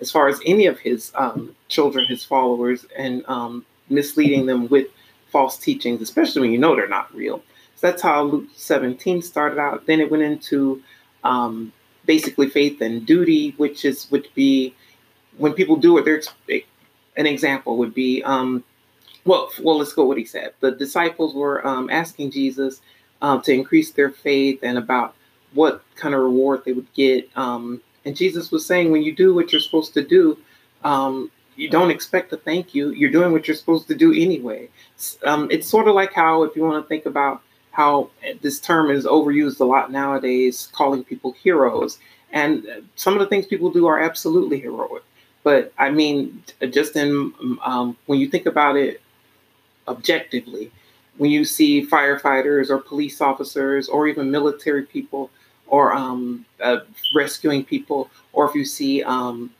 as 0.00 0.10
far 0.10 0.26
as 0.26 0.40
any 0.44 0.66
of 0.66 0.80
his 0.80 1.12
um, 1.14 1.54
children, 1.68 2.04
his 2.06 2.24
followers, 2.24 2.86
and 2.96 3.24
um, 3.28 3.64
misleading 3.88 4.46
them 4.46 4.66
with 4.66 4.88
false 5.30 5.56
teachings, 5.56 6.02
especially 6.02 6.40
when 6.40 6.50
you 6.50 6.58
know 6.58 6.74
they're 6.74 6.88
not 6.88 7.14
real. 7.14 7.40
So 7.76 7.86
that's 7.86 8.02
how 8.02 8.24
Luke 8.24 8.48
17 8.56 9.22
started 9.22 9.60
out. 9.60 9.86
Then 9.86 10.00
it 10.00 10.10
went 10.10 10.24
into 10.24 10.82
um, 11.22 11.72
basically 12.08 12.48
faith 12.48 12.80
and 12.80 13.06
duty, 13.06 13.54
which 13.58 13.84
is 13.84 14.10
would 14.10 14.26
be 14.34 14.74
when 15.36 15.52
people 15.52 15.76
do 15.76 15.96
it. 15.98 16.04
There's 16.04 16.28
an 17.16 17.26
example 17.26 17.76
would 17.76 17.94
be 17.94 18.24
um, 18.24 18.64
well, 19.24 19.50
well, 19.62 19.78
let's 19.78 19.92
go 19.92 20.06
what 20.06 20.18
he 20.18 20.24
said. 20.24 20.54
The 20.60 20.72
disciples 20.72 21.34
were 21.34 21.64
um, 21.64 21.90
asking 21.90 22.30
Jesus 22.30 22.80
um, 23.20 23.42
to 23.42 23.52
increase 23.52 23.90
their 23.92 24.10
faith 24.10 24.60
and 24.62 24.78
about 24.78 25.14
what 25.52 25.82
kind 25.96 26.14
of 26.14 26.22
reward 26.22 26.62
they 26.64 26.72
would 26.72 26.92
get. 26.94 27.28
Um, 27.36 27.82
and 28.04 28.16
Jesus 28.16 28.50
was 28.50 28.64
saying, 28.64 28.90
when 28.90 29.02
you 29.02 29.14
do 29.14 29.34
what 29.34 29.52
you're 29.52 29.60
supposed 29.60 29.92
to 29.94 30.02
do, 30.02 30.38
um, 30.82 31.30
you 31.56 31.68
don't 31.68 31.90
expect 31.90 32.32
a 32.32 32.38
thank 32.38 32.74
you. 32.74 32.90
You're 32.90 33.10
doing 33.10 33.32
what 33.32 33.46
you're 33.46 33.56
supposed 33.56 33.86
to 33.88 33.94
do 33.94 34.12
anyway. 34.12 34.70
Um, 35.24 35.48
it's 35.50 35.68
sort 35.68 35.88
of 35.88 35.94
like 35.94 36.14
how, 36.14 36.44
if 36.44 36.56
you 36.56 36.62
want 36.62 36.82
to 36.82 36.88
think 36.88 37.04
about 37.04 37.42
how 37.78 38.10
this 38.42 38.58
term 38.58 38.90
is 38.90 39.06
overused 39.06 39.60
a 39.60 39.64
lot 39.64 39.92
nowadays, 39.92 40.68
calling 40.72 41.04
people 41.04 41.30
heroes. 41.30 41.98
And 42.32 42.66
some 42.96 43.14
of 43.14 43.20
the 43.20 43.26
things 43.26 43.46
people 43.46 43.70
do 43.70 43.86
are 43.86 44.00
absolutely 44.00 44.58
heroic. 44.58 45.04
But 45.44 45.72
I 45.78 45.90
mean, 45.90 46.42
just 46.70 46.96
in 46.96 47.32
um, 47.64 47.96
when 48.06 48.18
you 48.18 48.28
think 48.28 48.46
about 48.46 48.76
it 48.76 49.00
objectively, 49.86 50.72
when 51.18 51.30
you 51.30 51.44
see 51.44 51.86
firefighters 51.86 52.68
or 52.68 52.78
police 52.78 53.20
officers 53.20 53.88
or 53.88 54.08
even 54.08 54.28
military 54.28 54.82
people 54.82 55.30
or 55.68 55.94
um, 55.94 56.44
uh, 56.60 56.80
rescuing 57.14 57.64
people, 57.64 58.10
or 58.32 58.48
if 58.48 58.56
you 58.56 58.64
see 58.64 59.04
um, 59.04 59.50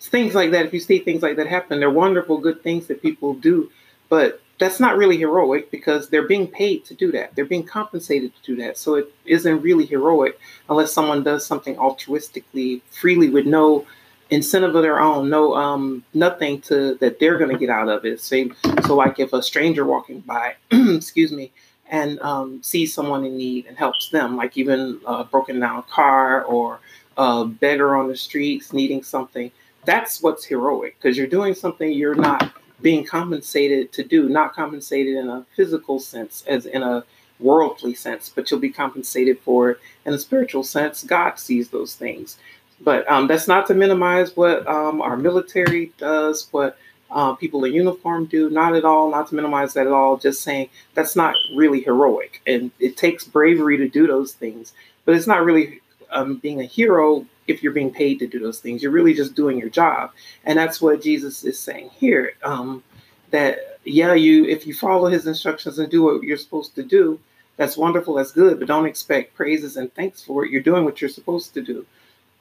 things 0.00 0.34
like 0.34 0.52
that, 0.52 0.64
if 0.64 0.72
you 0.72 0.80
see 0.80 1.00
things 1.00 1.22
like 1.22 1.36
that 1.36 1.48
happen, 1.48 1.80
they're 1.80 1.90
wonderful, 1.90 2.38
good 2.38 2.62
things 2.62 2.86
that 2.86 3.02
people 3.02 3.34
do 3.34 3.70
but 4.08 4.40
that's 4.58 4.80
not 4.80 4.96
really 4.96 5.18
heroic 5.18 5.70
because 5.70 6.08
they're 6.08 6.26
being 6.26 6.46
paid 6.46 6.84
to 6.86 6.94
do 6.94 7.12
that. 7.12 7.34
They're 7.34 7.44
being 7.44 7.64
compensated 7.64 8.34
to 8.34 8.42
do 8.42 8.56
that. 8.62 8.78
So 8.78 8.94
it 8.94 9.12
isn't 9.24 9.60
really 9.60 9.86
heroic 9.86 10.38
unless 10.68 10.92
someone 10.92 11.22
does 11.22 11.44
something 11.44 11.76
altruistically, 11.76 12.80
freely, 12.90 13.28
with 13.28 13.46
no 13.46 13.86
incentive 14.30 14.74
of 14.74 14.82
their 14.82 14.98
own, 14.98 15.30
no 15.30 15.54
um 15.54 16.04
nothing 16.14 16.60
to 16.60 16.94
that 16.96 17.20
they're 17.20 17.38
going 17.38 17.50
to 17.50 17.58
get 17.58 17.70
out 17.70 17.88
of 17.88 18.04
it. 18.04 18.20
Say 18.20 18.50
so, 18.84 18.94
like 18.94 19.20
if 19.20 19.32
a 19.32 19.42
stranger 19.42 19.84
walking 19.84 20.20
by, 20.20 20.54
excuse 20.70 21.32
me, 21.32 21.52
and 21.88 22.18
um, 22.20 22.62
sees 22.62 22.94
someone 22.94 23.24
in 23.24 23.36
need 23.36 23.66
and 23.66 23.76
helps 23.76 24.10
them, 24.10 24.36
like 24.36 24.56
even 24.56 25.00
a 25.06 25.24
broken 25.24 25.60
down 25.60 25.82
car 25.84 26.42
or 26.44 26.80
a 27.16 27.44
beggar 27.44 27.94
on 27.96 28.08
the 28.08 28.16
streets 28.16 28.72
needing 28.72 29.02
something. 29.02 29.50
That's 29.84 30.20
what's 30.20 30.44
heroic 30.44 30.96
because 31.00 31.16
you're 31.16 31.28
doing 31.28 31.54
something 31.54 31.92
you're 31.92 32.16
not 32.16 32.52
being 32.80 33.04
compensated 33.04 33.92
to 33.92 34.04
do, 34.04 34.28
not 34.28 34.54
compensated 34.54 35.16
in 35.16 35.28
a 35.28 35.46
physical 35.56 35.98
sense, 35.98 36.44
as 36.46 36.66
in 36.66 36.82
a 36.82 37.04
worldly 37.38 37.94
sense, 37.94 38.30
but 38.34 38.50
you'll 38.50 38.60
be 38.60 38.70
compensated 38.70 39.38
for 39.40 39.70
it 39.70 39.80
in 40.04 40.14
a 40.14 40.18
spiritual 40.18 40.62
sense. 40.62 41.04
God 41.04 41.38
sees 41.38 41.68
those 41.68 41.94
things. 41.94 42.38
But 42.80 43.10
um, 43.10 43.26
that's 43.26 43.48
not 43.48 43.66
to 43.68 43.74
minimize 43.74 44.36
what 44.36 44.66
um, 44.66 45.00
our 45.00 45.16
military 45.16 45.92
does, 45.98 46.48
what 46.50 46.78
uh, 47.10 47.34
people 47.34 47.64
in 47.64 47.72
uniform 47.72 48.26
do, 48.26 48.50
not 48.50 48.74
at 48.74 48.84
all, 48.84 49.10
not 49.10 49.28
to 49.28 49.34
minimize 49.34 49.74
that 49.74 49.86
at 49.86 49.92
all, 49.92 50.16
just 50.16 50.42
saying 50.42 50.68
that's 50.94 51.16
not 51.16 51.34
really 51.54 51.80
heroic. 51.80 52.42
And 52.46 52.70
it 52.78 52.96
takes 52.96 53.24
bravery 53.24 53.76
to 53.78 53.88
do 53.88 54.06
those 54.06 54.32
things, 54.32 54.72
but 55.04 55.14
it's 55.14 55.26
not 55.26 55.44
really 55.44 55.80
um, 56.10 56.36
being 56.36 56.60
a 56.60 56.64
hero 56.64 57.24
if 57.46 57.62
you're 57.62 57.72
being 57.72 57.92
paid 57.92 58.18
to 58.18 58.26
do 58.26 58.38
those 58.38 58.60
things. 58.60 58.82
You're 58.82 58.92
really 58.92 59.14
just 59.14 59.34
doing 59.34 59.58
your 59.58 59.68
job. 59.68 60.12
And 60.44 60.58
that's 60.58 60.80
what 60.80 61.02
Jesus 61.02 61.44
is 61.44 61.58
saying 61.58 61.90
here. 61.90 62.32
Um, 62.42 62.82
that 63.30 63.78
yeah, 63.84 64.14
you 64.14 64.44
if 64.44 64.66
you 64.66 64.74
follow 64.74 65.08
his 65.08 65.26
instructions 65.26 65.78
and 65.78 65.90
do 65.90 66.02
what 66.02 66.22
you're 66.22 66.36
supposed 66.36 66.74
to 66.76 66.82
do, 66.82 67.20
that's 67.56 67.76
wonderful, 67.76 68.14
that's 68.14 68.32
good, 68.32 68.58
but 68.58 68.68
don't 68.68 68.86
expect 68.86 69.34
praises 69.34 69.76
and 69.76 69.92
thanks 69.94 70.22
for 70.22 70.44
it. 70.44 70.50
You're 70.50 70.62
doing 70.62 70.84
what 70.84 71.00
you're 71.00 71.10
supposed 71.10 71.54
to 71.54 71.62
do. 71.62 71.86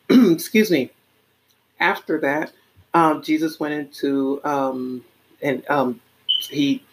Excuse 0.33 0.69
me. 0.71 0.91
After 1.79 2.19
that, 2.21 2.51
um, 2.93 3.21
Jesus 3.21 3.59
went 3.59 3.73
into 3.73 4.41
um, 4.43 5.03
and 5.41 5.63
um, 5.69 6.01
he 6.27 6.83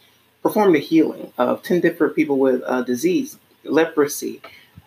performed 0.43 0.77
a 0.77 0.81
healing 0.81 1.33
of 1.39 1.63
10 1.63 1.81
different 1.81 2.17
people 2.17 2.39
with 2.39 2.63
uh, 2.67 2.83
disease, 2.83 3.39
leprosy. 3.65 4.43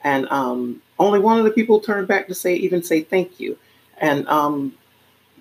And 0.06 0.30
um, 0.30 0.84
only 1.00 1.18
one 1.18 1.40
of 1.40 1.46
the 1.46 1.52
people 1.52 1.80
turned 1.80 2.08
back 2.08 2.28
to 2.28 2.36
say, 2.36 2.56
even 2.56 2.84
say 2.84 3.02
thank 3.02 3.40
you. 3.40 3.58
And 3.98 4.28
um, 4.30 4.78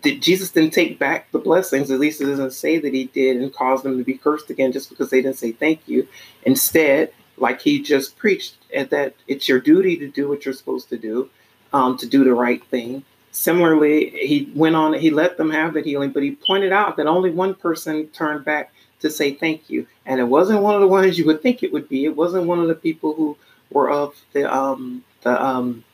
did, 0.01 0.23
Jesus 0.23 0.51
didn't 0.51 0.73
take 0.73 0.99
back 0.99 1.31
the 1.33 1.39
blessings. 1.39 1.91
At 1.91 2.01
least 2.01 2.23
it 2.23 2.25
doesn't 2.25 2.55
say 2.55 2.79
that 2.79 2.95
he 2.95 3.05
did 3.05 3.37
and 3.37 3.53
cause 3.55 3.83
them 3.83 3.99
to 3.99 4.05
be 4.05 4.15
cursed 4.15 4.49
again 4.49 4.73
just 4.73 4.89
because 4.89 5.11
they 5.11 5.21
didn't 5.21 5.37
say 5.37 5.53
thank 5.53 5.87
you. 5.87 6.09
Instead, 6.45 7.13
like 7.37 7.61
he 7.61 7.83
just 7.83 8.17
preached, 8.17 8.57
that 8.73 9.15
it's 9.29 9.49
your 9.49 9.61
duty 9.61 9.99
to 9.99 10.09
do 10.09 10.31
what 10.31 10.47
you're 10.47 10.55
supposed 10.55 10.89
to 10.89 10.97
do, 10.97 11.29
um, 11.75 11.99
to 11.99 12.07
do 12.07 12.25
the 12.25 12.33
right 12.33 12.65
thing. 12.65 13.05
Similarly, 13.33 14.11
he 14.11 14.51
went 14.55 14.77
on, 14.77 14.95
he 14.95 15.11
let 15.11 15.37
them 15.37 15.51
have 15.51 15.75
the 15.75 15.83
healing, 15.83 16.11
but 16.11 16.23
he 16.23 16.37
pointed 16.37 16.73
out 16.73 16.97
that 16.97 17.07
only 17.07 17.31
one 17.31 17.55
person 17.55 18.07
turned 18.09 18.47
back 18.47 18.73
to 19.01 19.11
say 19.11 19.35
thank 19.35 19.69
you. 19.69 19.87
And 20.07 20.21
it 20.21 20.25
wasn't 20.25 20.63
one 20.63 20.75
of 20.75 20.81
the 20.81 20.89
ones 20.89 21.19
you 21.19 21.27
would 21.27 21.43
think 21.43 21.63
it 21.63 21.73
would 21.73 21.89
be. 21.89 22.07
It 22.07 22.17
wasn't 22.17 22.47
one 22.47 22.61
of 22.61 22.69
the 22.69 22.75
people 22.75 23.13
who 23.13 23.37
were 23.71 23.91
of 23.91 24.15
the 24.33 24.53
um, 24.53 25.05
the 25.23 25.43
um, 25.43 25.85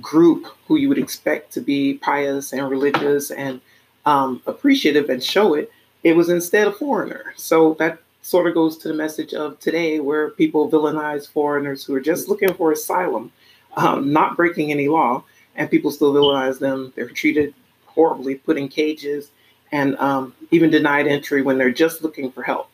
group 0.00 0.46
who 0.66 0.76
you 0.76 0.88
would 0.88 0.98
expect 0.98 1.52
to 1.52 1.60
be 1.60 1.94
pious 1.94 2.52
and 2.52 2.68
religious 2.68 3.30
and 3.30 3.60
um, 4.06 4.42
appreciative 4.46 5.08
and 5.10 5.22
show 5.22 5.54
it, 5.54 5.70
it 6.02 6.16
was 6.16 6.28
instead 6.28 6.66
a 6.66 6.72
foreigner. 6.72 7.34
So 7.36 7.74
that 7.74 7.98
sort 8.22 8.46
of 8.46 8.54
goes 8.54 8.76
to 8.78 8.88
the 8.88 8.94
message 8.94 9.34
of 9.34 9.58
today 9.60 10.00
where 10.00 10.30
people 10.30 10.70
villainize 10.70 11.28
foreigners 11.28 11.84
who 11.84 11.94
are 11.94 12.00
just 12.00 12.28
looking 12.28 12.54
for 12.54 12.72
asylum, 12.72 13.32
um, 13.76 14.12
not 14.12 14.36
breaking 14.36 14.70
any 14.70 14.88
law, 14.88 15.24
and 15.56 15.70
people 15.70 15.90
still 15.90 16.14
villainize 16.14 16.58
them. 16.58 16.92
They're 16.96 17.08
treated 17.08 17.54
horribly, 17.86 18.36
put 18.36 18.56
in 18.56 18.68
cages, 18.68 19.30
and 19.70 19.96
um, 19.96 20.34
even 20.50 20.70
denied 20.70 21.06
entry 21.06 21.42
when 21.42 21.58
they're 21.58 21.70
just 21.72 22.02
looking 22.02 22.30
for 22.30 22.42
help. 22.42 22.70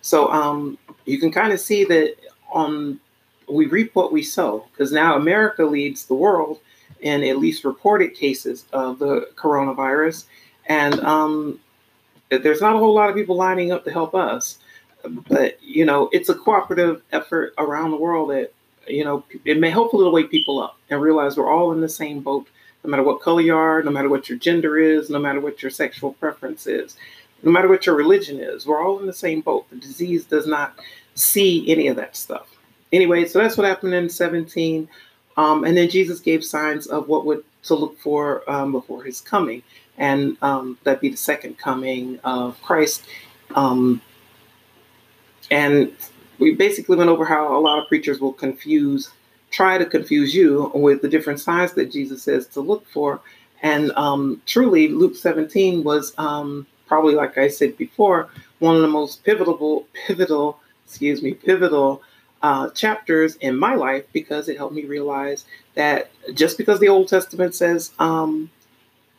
So 0.00 0.30
um, 0.30 0.78
you 1.04 1.18
can 1.18 1.32
kind 1.32 1.52
of 1.52 1.60
see 1.60 1.84
that 1.84 2.14
on 2.52 3.00
we 3.48 3.66
reap 3.66 3.94
what 3.94 4.12
we 4.12 4.22
sow 4.22 4.64
because 4.70 4.92
now 4.92 5.16
America 5.16 5.64
leads 5.64 6.06
the 6.06 6.14
world 6.14 6.60
in 7.00 7.24
at 7.24 7.38
least 7.38 7.64
reported 7.64 8.14
cases 8.14 8.64
of 8.72 8.98
the 8.98 9.28
coronavirus. 9.34 10.24
And 10.66 11.00
um, 11.00 11.58
there's 12.30 12.60
not 12.60 12.76
a 12.76 12.78
whole 12.78 12.94
lot 12.94 13.08
of 13.08 13.16
people 13.16 13.36
lining 13.36 13.72
up 13.72 13.84
to 13.84 13.90
help 13.90 14.14
us. 14.14 14.58
But, 15.28 15.62
you 15.62 15.84
know, 15.84 16.10
it's 16.12 16.28
a 16.28 16.34
cooperative 16.34 17.02
effort 17.12 17.54
around 17.58 17.90
the 17.90 17.96
world 17.96 18.30
that, 18.30 18.52
you 18.86 19.02
know, 19.02 19.24
it 19.44 19.58
may 19.58 19.70
hopefully 19.70 20.10
wake 20.10 20.30
people 20.30 20.62
up 20.62 20.76
and 20.90 21.00
realize 21.00 21.36
we're 21.36 21.50
all 21.50 21.72
in 21.72 21.80
the 21.80 21.88
same 21.88 22.20
boat, 22.20 22.46
no 22.84 22.90
matter 22.90 23.02
what 23.02 23.22
color 23.22 23.40
you 23.40 23.56
are, 23.56 23.82
no 23.82 23.90
matter 23.90 24.10
what 24.10 24.28
your 24.28 24.38
gender 24.38 24.78
is, 24.78 25.08
no 25.08 25.18
matter 25.18 25.40
what 25.40 25.62
your 25.62 25.70
sexual 25.70 26.12
preference 26.14 26.66
is, 26.66 26.96
no 27.42 27.50
matter 27.50 27.68
what 27.68 27.86
your 27.86 27.94
religion 27.94 28.38
is. 28.38 28.66
We're 28.66 28.84
all 28.84 28.98
in 29.00 29.06
the 29.06 29.12
same 29.12 29.40
boat. 29.40 29.70
The 29.70 29.76
disease 29.76 30.26
does 30.26 30.46
not 30.46 30.78
see 31.14 31.70
any 31.70 31.88
of 31.88 31.96
that 31.96 32.16
stuff 32.16 32.46
anyway, 32.92 33.26
so 33.26 33.38
that's 33.38 33.56
what 33.56 33.66
happened 33.66 33.94
in 33.94 34.08
17. 34.08 34.88
Um, 35.36 35.64
and 35.64 35.76
then 35.76 35.88
Jesus 35.88 36.20
gave 36.20 36.44
signs 36.44 36.86
of 36.86 37.08
what 37.08 37.24
would 37.26 37.44
to 37.62 37.74
look 37.74 37.98
for 37.98 38.48
um, 38.50 38.72
before 38.72 39.04
his 39.04 39.20
coming, 39.20 39.62
and 39.98 40.36
um, 40.42 40.78
that'd 40.82 41.00
be 41.00 41.10
the 41.10 41.16
second 41.16 41.58
coming 41.58 42.18
of 42.24 42.60
Christ. 42.62 43.04
Um, 43.54 44.00
and 45.50 45.92
we 46.38 46.54
basically 46.54 46.96
went 46.96 47.10
over 47.10 47.24
how 47.24 47.56
a 47.56 47.60
lot 47.60 47.78
of 47.78 47.88
preachers 47.88 48.18
will 48.18 48.32
confuse, 48.32 49.10
try 49.50 49.76
to 49.78 49.84
confuse 49.84 50.34
you 50.34 50.70
with 50.74 51.02
the 51.02 51.08
different 51.08 51.40
signs 51.40 51.72
that 51.74 51.92
Jesus 51.92 52.22
says 52.22 52.46
to 52.48 52.60
look 52.60 52.86
for. 52.88 53.20
And 53.62 53.92
um, 53.92 54.40
truly, 54.46 54.88
Luke 54.88 55.16
17 55.16 55.84
was 55.84 56.14
um, 56.16 56.66
probably, 56.86 57.14
like 57.14 57.36
I 57.36 57.48
said 57.48 57.76
before, 57.76 58.30
one 58.58 58.76
of 58.76 58.82
the 58.82 58.88
most 58.88 59.22
pivotal, 59.22 59.86
pivotal, 60.06 60.59
excuse 60.90 61.22
me, 61.22 61.34
pivotal 61.34 62.02
uh, 62.42 62.68
chapters 62.70 63.36
in 63.36 63.56
my 63.56 63.76
life 63.76 64.04
because 64.12 64.48
it 64.48 64.56
helped 64.56 64.74
me 64.74 64.84
realize 64.84 65.44
that 65.74 66.10
just 66.34 66.58
because 66.58 66.80
the 66.80 66.88
Old 66.88 67.06
Testament 67.06 67.54
says 67.54 67.92
um, 68.00 68.50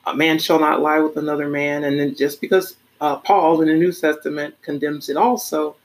a 0.05 0.13
man 0.13 0.37
shall 0.37 0.59
not 0.59 0.81
lie 0.81 0.99
with 0.99 1.15
another 1.15 1.47
man, 1.47 1.85
and 1.85 1.97
then 1.97 2.13
just 2.13 2.41
because 2.41 2.75
uh, 2.99 3.15
Paul 3.15 3.61
in 3.61 3.69
the 3.69 3.73
New 3.73 3.93
Testament 3.93 4.55
condemns 4.61 5.07
it 5.07 5.15
also, 5.15 5.77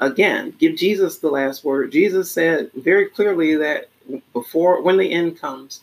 again, 0.00 0.54
give 0.58 0.76
Jesus 0.76 1.18
the 1.18 1.28
last 1.28 1.62
word. 1.62 1.92
Jesus 1.92 2.30
said 2.30 2.70
very 2.74 3.06
clearly 3.06 3.54
that 3.56 3.90
before, 4.32 4.82
when 4.82 4.96
the 4.96 5.12
end 5.12 5.38
comes, 5.38 5.82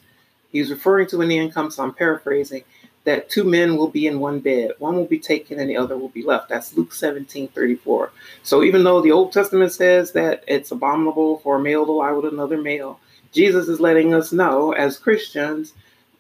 he's 0.52 0.72
referring 0.72 1.06
to 1.08 1.20
when 1.20 1.28
the 1.28 1.38
end 1.38 1.54
comes, 1.54 1.76
so 1.76 1.84
I'm 1.84 1.94
paraphrasing, 1.94 2.64
that 3.06 3.30
two 3.30 3.44
men 3.44 3.76
will 3.76 3.90
be 3.90 4.08
in 4.08 4.20
one 4.20 4.40
bed. 4.40 4.72
One 4.80 4.96
will 4.96 5.06
be 5.06 5.20
taken 5.20 5.60
and 5.60 5.70
the 5.70 5.78
other 5.78 5.98
will 5.98 6.10
be 6.10 6.24
left. 6.24 6.50
That's 6.50 6.76
Luke 6.76 6.94
17 6.94 7.50
34. 7.50 8.12
So 8.44 8.64
even 8.64 8.84
though 8.84 9.02
the 9.02 9.12
Old 9.12 9.34
Testament 9.34 9.72
says 9.72 10.14
that 10.14 10.44
it's 10.48 10.72
abominable 10.72 11.40
for 11.40 11.58
a 11.58 11.62
male 11.62 11.86
to 11.86 11.92
lie 11.92 12.12
with 12.12 12.32
another 12.32 12.62
male, 12.62 13.00
Jesus 13.32 13.68
is 13.68 13.80
letting 13.80 14.14
us 14.14 14.32
know 14.32 14.72
as 14.72 14.98
Christians 14.98 15.74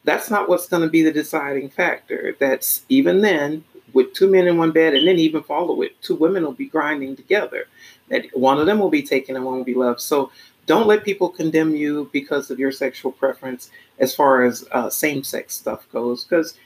that's 0.04 0.30
not 0.30 0.50
what's 0.50 0.68
going 0.68 0.84
to 0.84 0.90
be 0.90 1.02
the 1.02 1.12
deciding 1.12 1.70
factor. 1.70 2.36
That's 2.40 2.86
even 2.90 3.22
then, 3.22 3.64
with 3.94 4.14
two 4.14 4.30
men 4.30 4.48
in 4.48 4.58
one 4.58 4.72
bed, 4.72 4.96
and 4.96 5.08
then 5.08 5.18
even 5.18 5.44
follow 5.44 5.82
it, 5.82 6.02
two 6.02 6.16
women 6.16 6.44
will 6.44 6.52
be 6.52 6.68
grinding 6.68 7.16
together. 7.16 7.66
That 8.10 8.26
one 8.34 8.60
of 8.60 8.66
them 8.66 8.80
will 8.80 8.90
be 8.90 9.04
taken 9.04 9.36
and 9.36 9.46
one 9.46 9.56
will 9.56 9.64
be 9.64 9.74
left. 9.74 10.02
So 10.02 10.32
don't 10.66 10.88
let 10.88 11.04
people 11.04 11.30
condemn 11.30 11.76
you 11.76 12.10
because 12.12 12.52
of 12.52 12.60
your 12.60 12.72
sexual 12.72 13.12
preference 13.12 13.70
as 14.00 14.14
far 14.14 14.44
as 14.44 14.68
uh, 14.72 14.90
same 14.90 15.24
sex 15.24 15.56
stuff 15.56 15.88
goes, 15.92 16.26
because 16.26 16.58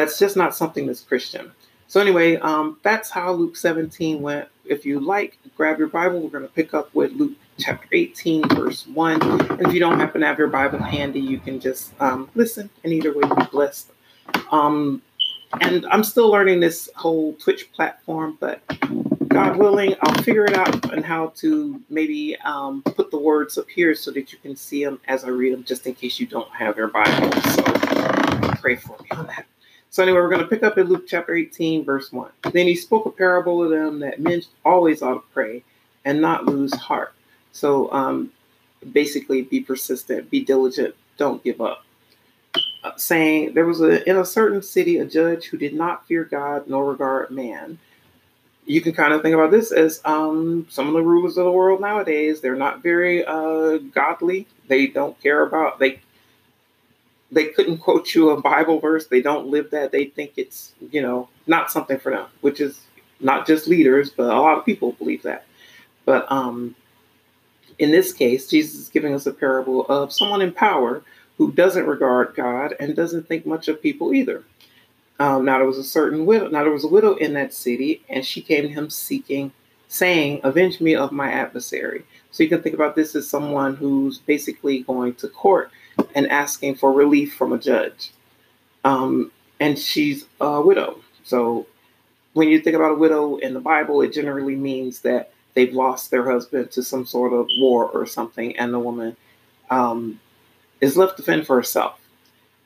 that's 0.00 0.18
just 0.18 0.36
not 0.36 0.56
something 0.56 0.86
that's 0.86 1.02
Christian. 1.02 1.52
So 1.86 2.00
anyway, 2.00 2.36
um, 2.36 2.78
that's 2.82 3.10
how 3.10 3.32
Luke 3.32 3.56
17 3.56 4.22
went. 4.22 4.48
If 4.64 4.86
you 4.86 4.98
like, 5.00 5.38
grab 5.56 5.78
your 5.78 5.88
Bible. 5.88 6.20
We're 6.20 6.30
going 6.30 6.46
to 6.46 6.52
pick 6.54 6.72
up 6.72 6.94
with 6.94 7.12
Luke 7.12 7.32
chapter 7.58 7.86
18, 7.92 8.48
verse 8.48 8.86
1. 8.86 9.22
And 9.22 9.66
if 9.66 9.74
you 9.74 9.80
don't 9.80 9.98
happen 9.98 10.22
to 10.22 10.26
have 10.26 10.38
your 10.38 10.48
Bible 10.48 10.78
handy, 10.78 11.20
you 11.20 11.38
can 11.38 11.60
just 11.60 11.92
um, 12.00 12.30
listen 12.34 12.70
and 12.82 12.92
either 12.92 13.12
way 13.12 13.22
be 13.22 13.44
blessed. 13.50 13.90
Um, 14.50 15.02
and 15.60 15.84
I'm 15.86 16.04
still 16.04 16.30
learning 16.30 16.60
this 16.60 16.88
whole 16.94 17.34
Twitch 17.34 17.70
platform, 17.72 18.38
but 18.40 18.62
God 19.28 19.56
willing, 19.56 19.96
I'll 20.00 20.22
figure 20.22 20.44
it 20.44 20.54
out 20.54 20.92
and 20.92 21.04
how 21.04 21.32
to 21.36 21.82
maybe 21.90 22.36
um, 22.44 22.82
put 22.82 23.10
the 23.10 23.18
words 23.18 23.58
up 23.58 23.68
here 23.68 23.94
so 23.94 24.12
that 24.12 24.32
you 24.32 24.38
can 24.38 24.54
see 24.56 24.84
them 24.84 25.00
as 25.08 25.24
I 25.24 25.28
read 25.28 25.52
them, 25.52 25.64
just 25.64 25.86
in 25.86 25.94
case 25.94 26.20
you 26.20 26.26
don't 26.26 26.50
have 26.52 26.76
your 26.76 26.88
Bible. 26.88 27.32
So 27.42 27.62
pray 28.60 28.76
for 28.76 28.96
me 29.02 29.08
on 29.10 29.26
that. 29.26 29.46
So 29.90 30.04
anyway, 30.04 30.20
we're 30.20 30.28
going 30.28 30.40
to 30.42 30.46
pick 30.46 30.62
up 30.62 30.78
in 30.78 30.86
Luke 30.86 31.06
chapter 31.08 31.34
18, 31.34 31.84
verse 31.84 32.12
1. 32.12 32.30
Then 32.52 32.68
he 32.68 32.76
spoke 32.76 33.06
a 33.06 33.10
parable 33.10 33.64
to 33.64 33.68
them 33.68 33.98
that 34.00 34.20
men 34.20 34.42
always 34.64 35.02
ought 35.02 35.14
to 35.14 35.22
pray 35.32 35.64
and 36.04 36.20
not 36.20 36.46
lose 36.46 36.72
heart. 36.74 37.12
So 37.52 37.92
um, 37.92 38.32
basically, 38.92 39.42
be 39.42 39.60
persistent, 39.60 40.30
be 40.30 40.44
diligent, 40.44 40.94
don't 41.16 41.42
give 41.42 41.60
up. 41.60 41.84
Uh, 42.82 42.92
saying 42.96 43.52
there 43.52 43.66
was 43.66 43.82
a 43.82 44.08
in 44.08 44.16
a 44.16 44.24
certain 44.24 44.62
city 44.62 44.96
a 44.98 45.04
judge 45.04 45.46
who 45.46 45.58
did 45.58 45.74
not 45.74 46.06
fear 46.06 46.24
God 46.24 46.66
nor 46.66 46.90
regard 46.90 47.30
man. 47.30 47.78
you 48.64 48.80
can 48.80 48.92
kind 48.94 49.12
of 49.12 49.20
think 49.22 49.34
about 49.34 49.50
this 49.50 49.72
as 49.72 50.00
um, 50.06 50.66
some 50.70 50.86
of 50.86 50.94
the 50.94 51.02
rulers 51.02 51.36
of 51.36 51.44
the 51.44 51.50
world 51.50 51.80
nowadays. 51.80 52.40
They're 52.40 52.56
not 52.56 52.82
very 52.82 53.24
uh, 53.24 53.78
godly. 53.92 54.46
They 54.68 54.86
don't 54.86 55.20
care 55.20 55.42
about 55.42 55.78
they. 55.78 56.00
They 57.32 57.46
couldn't 57.46 57.78
quote 57.78 58.14
you 58.14 58.30
a 58.30 58.40
Bible 58.40 58.80
verse. 58.80 59.06
They 59.06 59.22
don't 59.22 59.48
live 59.48 59.70
that. 59.70 59.92
They 59.92 60.06
think 60.06 60.32
it's 60.36 60.72
you 60.90 61.02
know 61.02 61.28
not 61.46 61.70
something 61.70 61.98
for 61.98 62.10
them, 62.12 62.26
which 62.40 62.60
is 62.60 62.80
not 63.20 63.46
just 63.46 63.68
leaders, 63.68 64.10
but 64.10 64.24
a 64.24 64.40
lot 64.40 64.58
of 64.58 64.64
people 64.64 64.92
believe 64.92 65.22
that. 65.22 65.44
But 66.04 66.30
um, 66.30 66.74
in 67.78 67.90
this 67.90 68.12
case, 68.12 68.48
Jesus 68.48 68.74
is 68.74 68.88
giving 68.88 69.14
us 69.14 69.26
a 69.26 69.32
parable 69.32 69.86
of 69.86 70.12
someone 70.12 70.42
in 70.42 70.52
power 70.52 71.02
who 71.38 71.52
doesn't 71.52 71.86
regard 71.86 72.34
God 72.34 72.74
and 72.78 72.94
doesn't 72.94 73.28
think 73.28 73.46
much 73.46 73.68
of 73.68 73.80
people 73.82 74.12
either. 74.12 74.44
Um, 75.18 75.44
now 75.44 75.58
there 75.58 75.66
was 75.66 75.78
a 75.78 75.84
certain 75.84 76.26
widow. 76.26 76.48
Now 76.48 76.62
there 76.62 76.72
was 76.72 76.84
a 76.84 76.88
widow 76.88 77.14
in 77.14 77.34
that 77.34 77.54
city, 77.54 78.02
and 78.08 78.24
she 78.24 78.40
came 78.40 78.62
to 78.62 78.68
him 78.68 78.90
seeking, 78.90 79.52
saying, 79.88 80.40
"Avenge 80.42 80.80
me 80.80 80.94
of 80.94 81.12
my 81.12 81.30
adversary." 81.30 82.04
So 82.30 82.42
you 82.42 82.48
can 82.48 82.62
think 82.62 82.74
about 82.74 82.96
this 82.96 83.14
as 83.14 83.28
someone 83.28 83.76
who's 83.76 84.18
basically 84.18 84.80
going 84.80 85.14
to 85.14 85.28
court 85.28 85.70
and 86.14 86.28
asking 86.30 86.76
for 86.76 86.92
relief 86.92 87.34
from 87.34 87.52
a 87.52 87.58
judge. 87.58 88.12
Um, 88.84 89.32
and 89.58 89.78
she's 89.78 90.24
a 90.40 90.60
widow. 90.60 91.00
So 91.24 91.66
when 92.32 92.48
you 92.48 92.60
think 92.60 92.76
about 92.76 92.92
a 92.92 92.96
widow 92.96 93.36
in 93.36 93.54
the 93.54 93.60
Bible, 93.60 94.00
it 94.02 94.12
generally 94.12 94.56
means 94.56 95.00
that 95.00 95.32
they've 95.54 95.72
lost 95.72 96.10
their 96.10 96.30
husband 96.30 96.70
to 96.72 96.82
some 96.82 97.06
sort 97.06 97.32
of 97.32 97.48
war 97.58 97.86
or 97.88 98.06
something, 98.06 98.56
and 98.56 98.72
the 98.72 98.78
woman 98.78 99.16
um, 99.68 100.20
is 100.80 100.96
left 100.96 101.16
to 101.16 101.22
fend 101.22 101.46
for 101.46 101.56
herself. 101.56 101.98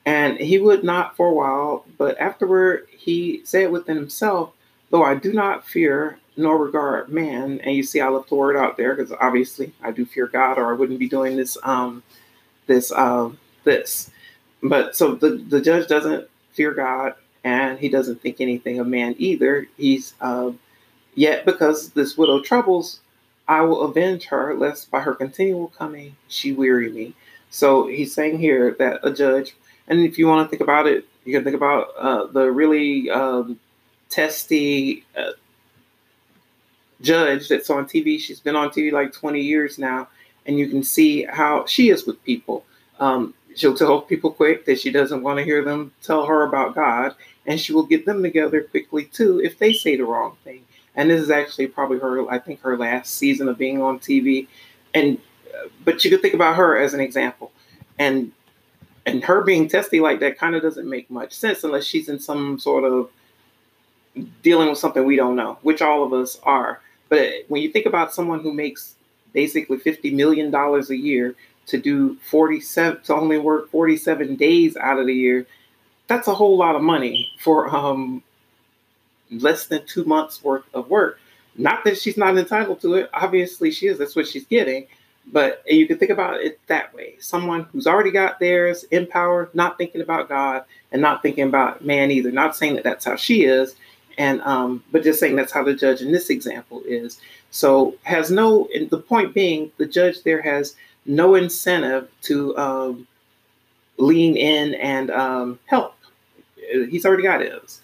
And 0.06 0.38
he 0.38 0.58
would 0.58 0.84
not 0.84 1.16
for 1.16 1.28
a 1.28 1.32
while, 1.32 1.86
but 1.96 2.18
afterward 2.20 2.86
he 2.90 3.40
said 3.44 3.70
within 3.70 3.96
himself, 3.96 4.52
Though 4.90 5.02
I 5.02 5.14
do 5.14 5.32
not 5.32 5.66
fear 5.66 6.18
nor 6.36 6.58
regard 6.58 7.08
man, 7.08 7.60
and 7.60 7.74
you 7.74 7.82
see 7.82 8.00
I 8.00 8.08
left 8.08 8.28
the 8.28 8.34
word 8.34 8.56
out 8.56 8.76
there 8.76 8.94
because 8.94 9.12
obviously 9.12 9.72
I 9.82 9.90
do 9.90 10.04
fear 10.04 10.26
God, 10.26 10.58
or 10.58 10.70
I 10.70 10.76
wouldn't 10.76 10.98
be 10.98 11.08
doing 11.08 11.36
this 11.36 11.56
um 11.62 12.02
this 12.66 12.92
um 12.92 13.38
this. 13.64 14.10
But 14.62 14.96
so 14.96 15.14
the, 15.14 15.30
the 15.30 15.60
judge 15.60 15.88
doesn't 15.88 16.28
fear 16.52 16.72
God 16.72 17.14
and 17.42 17.78
he 17.78 17.88
doesn't 17.88 18.22
think 18.22 18.40
anything 18.40 18.78
of 18.78 18.86
man 18.86 19.14
either. 19.18 19.66
He's 19.76 20.14
uh, 20.20 20.52
yet 21.14 21.44
because 21.44 21.90
this 21.90 22.16
widow 22.16 22.40
troubles, 22.40 23.00
I 23.46 23.60
will 23.60 23.82
avenge 23.82 24.24
her, 24.26 24.54
lest 24.54 24.90
by 24.90 25.00
her 25.00 25.14
continual 25.14 25.68
coming 25.68 26.16
she 26.28 26.52
weary 26.52 26.90
me. 26.90 27.14
So 27.50 27.86
he's 27.86 28.14
saying 28.14 28.38
here 28.38 28.74
that 28.78 29.00
a 29.02 29.12
judge 29.12 29.54
and 29.86 30.00
if 30.00 30.18
you 30.18 30.26
want 30.26 30.46
to 30.46 30.50
think 30.50 30.62
about 30.62 30.86
it, 30.86 31.06
you 31.24 31.32
can 31.34 31.44
think 31.44 31.56
about 31.56 31.88
uh, 31.98 32.26
the 32.26 32.50
really 32.50 33.10
um, 33.10 33.58
testy 34.08 35.04
uh, 35.16 35.32
judge 37.00 37.48
that's 37.48 37.70
on 37.70 37.86
TV. 37.86 38.18
She's 38.18 38.40
been 38.40 38.56
on 38.56 38.70
TV 38.70 38.92
like 38.92 39.12
20 39.12 39.40
years 39.40 39.78
now, 39.78 40.08
and 40.46 40.58
you 40.58 40.68
can 40.68 40.82
see 40.82 41.24
how 41.24 41.66
she 41.66 41.90
is 41.90 42.06
with 42.06 42.22
people. 42.24 42.64
Um, 43.00 43.34
she'll 43.54 43.76
tell 43.76 44.00
people 44.02 44.30
quick 44.30 44.66
that 44.66 44.80
she 44.80 44.90
doesn't 44.90 45.22
want 45.22 45.38
to 45.38 45.44
hear 45.44 45.64
them 45.64 45.92
tell 46.02 46.26
her 46.26 46.42
about 46.42 46.74
God, 46.74 47.14
and 47.46 47.60
she 47.60 47.72
will 47.72 47.86
get 47.86 48.06
them 48.06 48.22
together 48.22 48.62
quickly 48.62 49.04
too 49.04 49.40
if 49.40 49.58
they 49.58 49.72
say 49.72 49.96
the 49.96 50.04
wrong 50.04 50.36
thing. 50.44 50.64
And 50.96 51.10
this 51.10 51.20
is 51.20 51.30
actually 51.30 51.66
probably 51.66 51.98
her, 51.98 52.30
I 52.30 52.38
think, 52.38 52.60
her 52.62 52.76
last 52.76 53.14
season 53.14 53.48
of 53.48 53.58
being 53.58 53.82
on 53.82 53.98
TV. 53.98 54.46
And 54.92 55.18
uh, 55.52 55.68
but 55.84 56.04
you 56.04 56.10
could 56.10 56.22
think 56.22 56.34
about 56.34 56.56
her 56.56 56.76
as 56.76 56.94
an 56.94 57.00
example. 57.00 57.52
And 57.98 58.32
and 59.06 59.24
her 59.24 59.42
being 59.42 59.68
testy 59.68 60.00
like 60.00 60.20
that 60.20 60.38
kind 60.38 60.54
of 60.54 60.62
doesn't 60.62 60.88
make 60.88 61.10
much 61.10 61.32
sense 61.32 61.62
unless 61.64 61.84
she's 61.84 62.08
in 62.08 62.18
some 62.18 62.58
sort 62.58 62.84
of 62.84 63.10
dealing 64.42 64.68
with 64.68 64.78
something 64.78 65.04
we 65.04 65.16
don't 65.16 65.36
know, 65.36 65.58
which 65.62 65.82
all 65.82 66.04
of 66.04 66.12
us 66.12 66.38
are. 66.44 66.80
But 67.08 67.44
when 67.48 67.62
you 67.62 67.70
think 67.70 67.86
about 67.86 68.14
someone 68.14 68.40
who 68.40 68.52
makes 68.52 68.94
basically 69.34 69.76
$50 69.76 70.14
million 70.14 70.54
a 70.54 70.94
year 70.94 71.34
to 71.66 71.78
do 71.78 72.16
47, 72.30 73.02
to 73.02 73.14
only 73.14 73.38
work 73.38 73.70
47 73.70 74.36
days 74.36 74.76
out 74.76 74.98
of 74.98 75.06
the 75.06 75.14
year, 75.14 75.46
that's 76.06 76.28
a 76.28 76.34
whole 76.34 76.56
lot 76.56 76.76
of 76.76 76.82
money 76.82 77.30
for 77.40 77.74
um, 77.74 78.22
less 79.30 79.66
than 79.66 79.84
two 79.86 80.04
months 80.04 80.42
worth 80.42 80.64
of 80.74 80.88
work. 80.88 81.18
Not 81.56 81.84
that 81.84 81.98
she's 81.98 82.16
not 82.16 82.36
entitled 82.36 82.80
to 82.82 82.94
it. 82.94 83.10
Obviously, 83.14 83.70
she 83.70 83.86
is. 83.86 83.98
That's 83.98 84.16
what 84.16 84.26
she's 84.26 84.46
getting. 84.46 84.86
But 85.32 85.62
you 85.66 85.86
can 85.86 85.98
think 85.98 86.10
about 86.10 86.40
it 86.42 86.60
that 86.66 86.92
way 86.94 87.14
someone 87.18 87.64
who's 87.72 87.86
already 87.86 88.10
got 88.10 88.40
theirs 88.40 88.84
in 88.84 89.06
power, 89.06 89.48
not 89.54 89.78
thinking 89.78 90.02
about 90.02 90.28
God 90.28 90.64
and 90.92 91.00
not 91.00 91.22
thinking 91.22 91.44
about 91.44 91.82
man 91.84 92.10
either. 92.10 92.30
Not 92.30 92.54
saying 92.54 92.74
that 92.74 92.84
that's 92.84 93.06
how 93.06 93.16
she 93.16 93.44
is, 93.44 93.74
and 94.18 94.42
um, 94.42 94.84
but 94.92 95.02
just 95.02 95.20
saying 95.20 95.36
that's 95.36 95.52
how 95.52 95.62
the 95.62 95.74
judge 95.74 96.02
in 96.02 96.12
this 96.12 96.28
example 96.28 96.82
is. 96.86 97.20
So 97.54 97.94
has 98.02 98.32
no. 98.32 98.68
The 98.90 98.98
point 98.98 99.32
being, 99.32 99.70
the 99.76 99.86
judge 99.86 100.24
there 100.24 100.42
has 100.42 100.74
no 101.06 101.36
incentive 101.36 102.10
to 102.22 102.58
um, 102.58 103.06
lean 103.96 104.36
in 104.36 104.74
and 104.74 105.08
um, 105.12 105.60
help. 105.66 105.94
He's 106.56 107.06
already 107.06 107.22
got 107.22 107.42
his. 107.42 107.80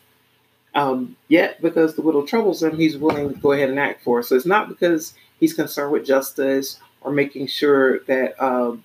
Um, 0.74 1.16
yet, 1.28 1.62
because 1.62 1.94
the 1.94 2.02
widow 2.02 2.26
troubles 2.26 2.64
him, 2.64 2.76
he's 2.76 2.98
willing 2.98 3.32
to 3.32 3.38
go 3.38 3.52
ahead 3.52 3.70
and 3.70 3.78
act 3.78 4.02
for. 4.02 4.16
Her. 4.16 4.22
So 4.24 4.34
it's 4.34 4.44
not 4.44 4.68
because 4.68 5.14
he's 5.38 5.54
concerned 5.54 5.92
with 5.92 6.04
justice 6.04 6.80
or 7.02 7.12
making 7.12 7.46
sure 7.46 8.00
that 8.00 8.42
um, 8.42 8.82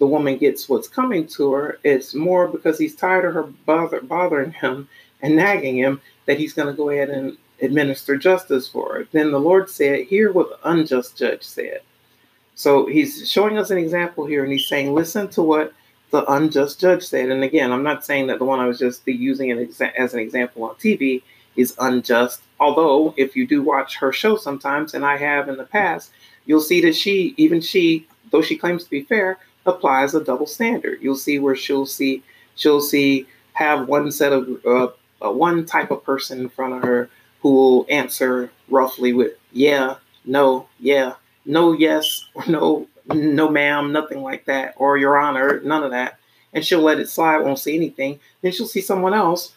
the 0.00 0.06
woman 0.08 0.36
gets 0.36 0.68
what's 0.68 0.88
coming 0.88 1.28
to 1.28 1.52
her. 1.52 1.78
It's 1.84 2.12
more 2.12 2.48
because 2.48 2.76
he's 2.76 2.96
tired 2.96 3.24
of 3.24 3.34
her 3.34 3.44
bother, 3.44 4.00
bothering 4.00 4.50
him 4.50 4.88
and 5.22 5.36
nagging 5.36 5.76
him 5.76 6.00
that 6.26 6.38
he's 6.38 6.54
going 6.54 6.66
to 6.66 6.76
go 6.76 6.90
ahead 6.90 7.10
and 7.10 7.36
administer 7.60 8.16
justice 8.16 8.68
for 8.68 8.94
her. 8.94 9.08
Then 9.12 9.30
the 9.30 9.40
Lord 9.40 9.70
said, 9.70 10.04
Hear 10.06 10.32
what 10.32 10.50
the 10.50 10.68
unjust 10.68 11.16
judge 11.16 11.42
said. 11.42 11.80
So 12.54 12.86
he's 12.86 13.30
showing 13.30 13.58
us 13.58 13.70
an 13.70 13.78
example 13.78 14.26
here 14.26 14.42
and 14.42 14.52
he's 14.52 14.68
saying, 14.68 14.94
Listen 14.94 15.28
to 15.30 15.42
what 15.42 15.72
the 16.10 16.30
unjust 16.30 16.80
judge 16.80 17.02
said. 17.02 17.30
And 17.30 17.42
again, 17.42 17.72
I'm 17.72 17.82
not 17.82 18.04
saying 18.04 18.28
that 18.28 18.38
the 18.38 18.44
one 18.44 18.60
I 18.60 18.66
was 18.66 18.78
just 18.78 19.06
using 19.06 19.50
as 19.50 20.14
an 20.14 20.20
example 20.20 20.64
on 20.64 20.74
TV 20.76 21.22
is 21.56 21.74
unjust. 21.78 22.40
Although, 22.60 23.14
if 23.16 23.36
you 23.36 23.46
do 23.46 23.62
watch 23.62 23.96
her 23.96 24.12
show 24.12 24.36
sometimes, 24.36 24.94
and 24.94 25.04
I 25.04 25.16
have 25.16 25.48
in 25.48 25.56
the 25.56 25.64
past, 25.64 26.10
you'll 26.46 26.60
see 26.60 26.80
that 26.82 26.94
she, 26.94 27.34
even 27.36 27.60
she, 27.60 28.06
though 28.30 28.42
she 28.42 28.56
claims 28.56 28.84
to 28.84 28.90
be 28.90 29.02
fair, 29.02 29.38
applies 29.66 30.14
a 30.14 30.22
double 30.22 30.46
standard. 30.46 31.00
You'll 31.02 31.16
see 31.16 31.38
where 31.38 31.56
she'll 31.56 31.86
see 31.86 32.22
she'll 32.56 32.80
see 32.80 33.26
have 33.54 33.88
one 33.88 34.12
set 34.12 34.32
of 34.32 34.48
uh, 34.64 34.88
uh, 35.24 35.30
one 35.30 35.64
type 35.64 35.90
of 35.90 36.04
person 36.04 36.40
in 36.40 36.48
front 36.48 36.74
of 36.74 36.82
her 36.82 37.08
who 37.44 37.52
will 37.52 37.86
answer 37.88 38.50
roughly 38.68 39.12
with 39.12 39.34
yeah, 39.52 39.96
no, 40.24 40.66
yeah, 40.80 41.12
no, 41.44 41.72
yes, 41.72 42.26
or 42.34 42.44
no, 42.48 42.88
no, 43.06 43.48
ma'am, 43.48 43.92
nothing 43.92 44.22
like 44.22 44.46
that, 44.46 44.74
or 44.78 44.96
your 44.96 45.18
honor, 45.18 45.60
none 45.60 45.84
of 45.84 45.92
that, 45.92 46.18
and 46.52 46.64
she'll 46.64 46.80
let 46.80 46.98
it 46.98 47.08
slide, 47.08 47.38
won't 47.38 47.58
say 47.58 47.76
anything. 47.76 48.18
Then 48.40 48.50
she'll 48.50 48.66
see 48.66 48.80
someone 48.80 49.14
else 49.14 49.52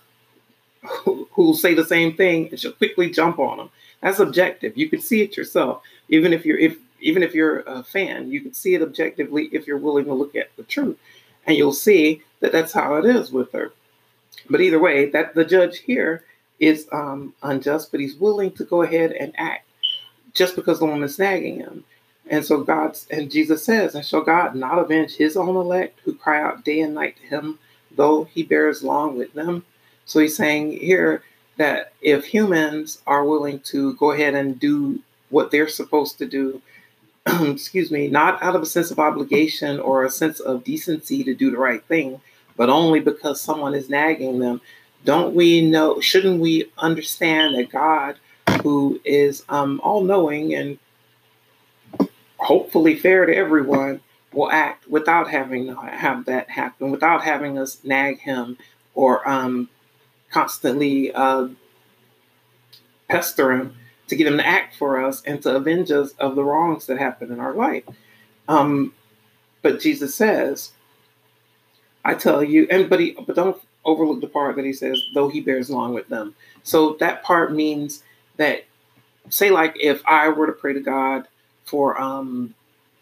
who 0.84 1.28
will 1.36 1.54
say 1.56 1.74
the 1.74 1.86
same 1.86 2.16
thing, 2.16 2.50
and 2.50 2.60
she'll 2.60 2.74
quickly 2.74 3.10
jump 3.10 3.40
on 3.40 3.58
them. 3.58 3.70
That's 4.02 4.20
objective. 4.20 4.78
You 4.78 4.90
can 4.90 5.02
see 5.02 5.22
it 5.22 5.38
yourself 5.38 5.82
even 6.10 6.34
if 6.34 6.46
you're 6.46 6.58
if 6.58 6.78
even 7.00 7.22
if 7.22 7.36
you're 7.36 7.60
a 7.62 7.84
fan, 7.84 8.32
you 8.32 8.42
can 8.42 8.54
see 8.54 8.74
it 8.74 8.82
objectively 8.82 9.50
if 9.52 9.68
you're 9.68 9.78
willing 9.78 10.06
to 10.06 10.14
look 10.14 10.36
at 10.36 10.56
the 10.58 10.64
truth, 10.64 10.98
and 11.46 11.56
you'll 11.56 11.74
see 11.74 12.24
that 12.40 12.52
that's 12.52 12.74
how 12.74 12.96
it 12.96 13.06
is 13.06 13.32
with 13.32 13.52
her. 13.52 13.72
But 14.50 14.62
either 14.62 14.80
way, 14.80 15.10
that 15.10 15.36
the 15.36 15.46
judge 15.46 15.80
here 15.80 16.24
is 16.60 16.88
um, 16.92 17.34
unjust, 17.44 17.92
but 17.92 18.00
he's 18.00 18.16
willing 18.16 18.52
to 18.52 18.64
go 18.64 18.82
ahead 18.82 19.12
and 19.12 19.34
act 19.38 19.66
just 20.34 20.56
because 20.56 20.80
the 20.80 20.86
woman's 20.86 21.20
nagging 21.20 21.60
him. 21.60 21.84
And 22.30 22.44
so 22.44 22.62
God's 22.62 23.08
and 23.10 23.32
Jesus 23.32 23.64
says, 23.64 23.96
and 23.96 24.06
shall 24.06 24.22
God 24.22 24.56
not 24.56 24.80
avenge 24.80 25.16
his 25.16 25.38
own 25.38 25.56
elect 25.56 26.00
who 26.04 26.14
cry 26.14 26.42
out 26.42 26.66
day 26.66 26.82
and 26.82 26.94
night 26.94 27.16
to 27.18 27.28
him, 27.28 27.60
though 27.96 28.26
he 28.26 28.44
bears 28.44 28.84
long 28.84 29.18
with 29.18 29.34
them? 29.34 29.66
So 30.06 30.20
he's 30.20 30.36
saying 30.36 30.80
here 30.80 31.24
that 31.58 31.94
if 32.02 32.26
humans 32.26 33.02
are 33.08 33.26
willing 33.26 33.60
to 33.62 33.94
go 33.96 34.12
ahead 34.12 34.36
and 34.36 34.60
do 34.60 35.00
what 35.30 35.52
they're 35.52 35.68
supposed 35.68 36.18
to 36.20 36.26
do, 36.26 36.62
excuse 37.26 37.92
me, 37.92 38.08
not 38.08 38.42
out 38.42 38.56
of 38.56 38.62
a 38.62 38.66
sense 38.66 38.92
of 38.92 39.00
obligation 39.00 39.80
or 39.80 40.04
a 40.04 40.10
sense 40.10 40.40
of 40.40 40.64
decency 40.64 41.24
to 41.24 41.34
do 41.34 41.52
the 41.52 41.58
right 41.58 41.84
thing, 41.86 42.22
but 42.56 42.70
only 42.70 43.00
because 43.00 43.42
someone 43.42 43.74
is 43.74 43.90
nagging 43.90 44.40
them. 44.40 44.62
Don't 45.06 45.34
we 45.34 45.62
know, 45.62 46.00
shouldn't 46.00 46.42
we 46.42 46.72
understand 46.78 47.56
that 47.56 47.70
God, 47.70 48.18
who 48.62 49.00
is 49.06 49.44
um, 49.48 49.80
all 49.84 50.04
knowing 50.04 50.54
and 50.54 50.80
hopefully 52.38 52.98
fair 52.98 53.26
to 53.26 53.36
everyone, 53.36 54.02
will 54.34 54.52
act 54.52 54.88
without 54.88 55.30
having 55.30 55.68
to 55.68 55.76
have 55.76 56.26
that 56.26 56.50
happen, 56.50 56.92
without 56.92 57.24
having 57.24 57.58
us 57.58 57.80
nag 57.84 58.20
him 58.20 58.58
or 58.94 59.28
um, 59.28 59.70
constantly 60.30 61.12
uh, 61.14 61.48
pester 63.08 63.54
him 63.54 63.76
to 64.08 64.16
get 64.16 64.28
him 64.28 64.38
to 64.38 64.46
act 64.46 64.76
for 64.76 65.04
us 65.04 65.22
and 65.24 65.42
to 65.42 65.56
avenge 65.56 65.92
us 65.92 66.12
of 66.14 66.36
the 66.36 66.44
wrongs 66.44 66.86
that 66.88 66.98
happen 66.98 67.32
in 67.32 67.40
our 67.40 67.54
life. 67.54 67.84
Um, 68.48 68.94
but 69.62 69.80
Jesus 69.80 70.16
says, 70.16 70.72
I 72.06 72.14
tell 72.14 72.44
you, 72.44 72.68
and 72.70 72.90
but 72.90 73.00
he 73.00 73.12
but 73.26 73.36
don't 73.36 73.62
overlook 73.88 74.22
the 74.22 74.28
part 74.28 74.56
that 74.58 74.66
he 74.66 74.74
says, 74.74 75.02
though 75.14 75.30
he 75.30 75.42
bears 75.42 75.70
long 75.70 75.94
with 75.94 76.08
them. 76.10 76.36
So 76.64 76.98
that 77.00 77.24
part 77.24 77.54
means 77.54 78.04
that 78.36 78.66
say 79.30 79.50
like 79.50 79.76
if 79.80 80.02
I 80.06 80.30
were 80.30 80.46
to 80.46 80.54
pray 80.54 80.74
to 80.74 80.80
God 80.80 81.28
for 81.66 82.00
um, 82.00 82.54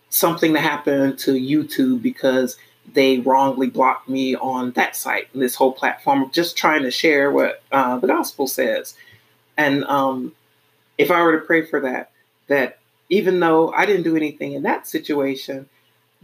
something 0.10 0.54
to 0.54 0.60
happen 0.60 1.18
to 1.18 1.34
YouTube 1.34 2.02
because 2.02 2.58
they 2.94 3.20
wrongly 3.20 3.68
blocked 3.70 4.08
me 4.08 4.36
on 4.36 4.72
that 4.72 4.96
site, 4.96 5.28
this 5.34 5.56
whole 5.56 5.74
platform, 5.74 6.30
just 6.32 6.56
trying 6.56 6.84
to 6.84 6.92
share 6.92 7.32
what 7.32 7.62
uh, 7.72 7.98
the 7.98 8.08
gospel 8.08 8.48
says. 8.48 8.96
And 9.58 9.84
um, 9.86 10.34
if 10.98 11.10
I 11.10 11.22
were 11.24 11.40
to 11.40 11.46
pray 11.46 11.66
for 11.66 11.80
that, 11.82 12.12
that 12.48 12.78
even 13.10 13.40
though 13.40 13.72
I 13.72 13.86
didn't 13.86 14.04
do 14.04 14.16
anything 14.16 14.54
in 14.54 14.64
that 14.64 14.88
situation, 14.88 15.68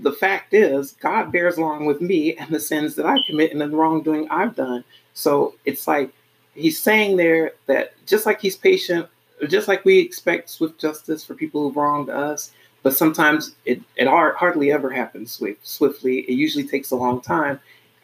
the 0.02 0.12
fact 0.12 0.54
is 0.54 0.94
God 0.94 1.32
bears 1.32 1.58
along 1.58 1.86
with 1.86 2.02
me 2.02 2.36
and 2.36 2.50
the 2.50 2.60
sins 2.60 2.96
that 2.96 3.06
I 3.06 3.18
commit 3.28 3.52
and 3.52 3.62
the 3.62 3.70
wrongdoing 3.70 4.28
I've 4.30 4.56
done. 4.56 4.84
So 5.14 5.56
it's 5.66 5.88
like 5.88 6.12
he's 6.56 6.80
saying 6.80 7.18
there 7.18 7.54
that 7.68 7.94
just 8.06 8.26
like 8.26 8.42
he's 8.42 8.56
patient, 8.56 9.08
just 9.48 9.68
like 9.68 9.86
we 9.86 10.00
expect 10.00 10.50
swift 10.50 10.80
justice 10.80 11.24
for 11.24 11.36
people 11.36 11.62
who've 11.62 11.76
wronged 11.76 12.10
us, 12.10 12.52
but 12.84 12.96
sometimes 12.96 13.56
it, 13.66 13.82
it 13.96 14.08
hardly 14.08 14.72
ever 14.72 14.90
happens 14.90 15.32
swift, 15.32 15.66
swiftly. 15.68 16.20
It 16.20 16.34
usually 16.34 16.68
takes 16.68 16.92
a 16.92 16.96
long 16.96 17.22
time. 17.22 17.60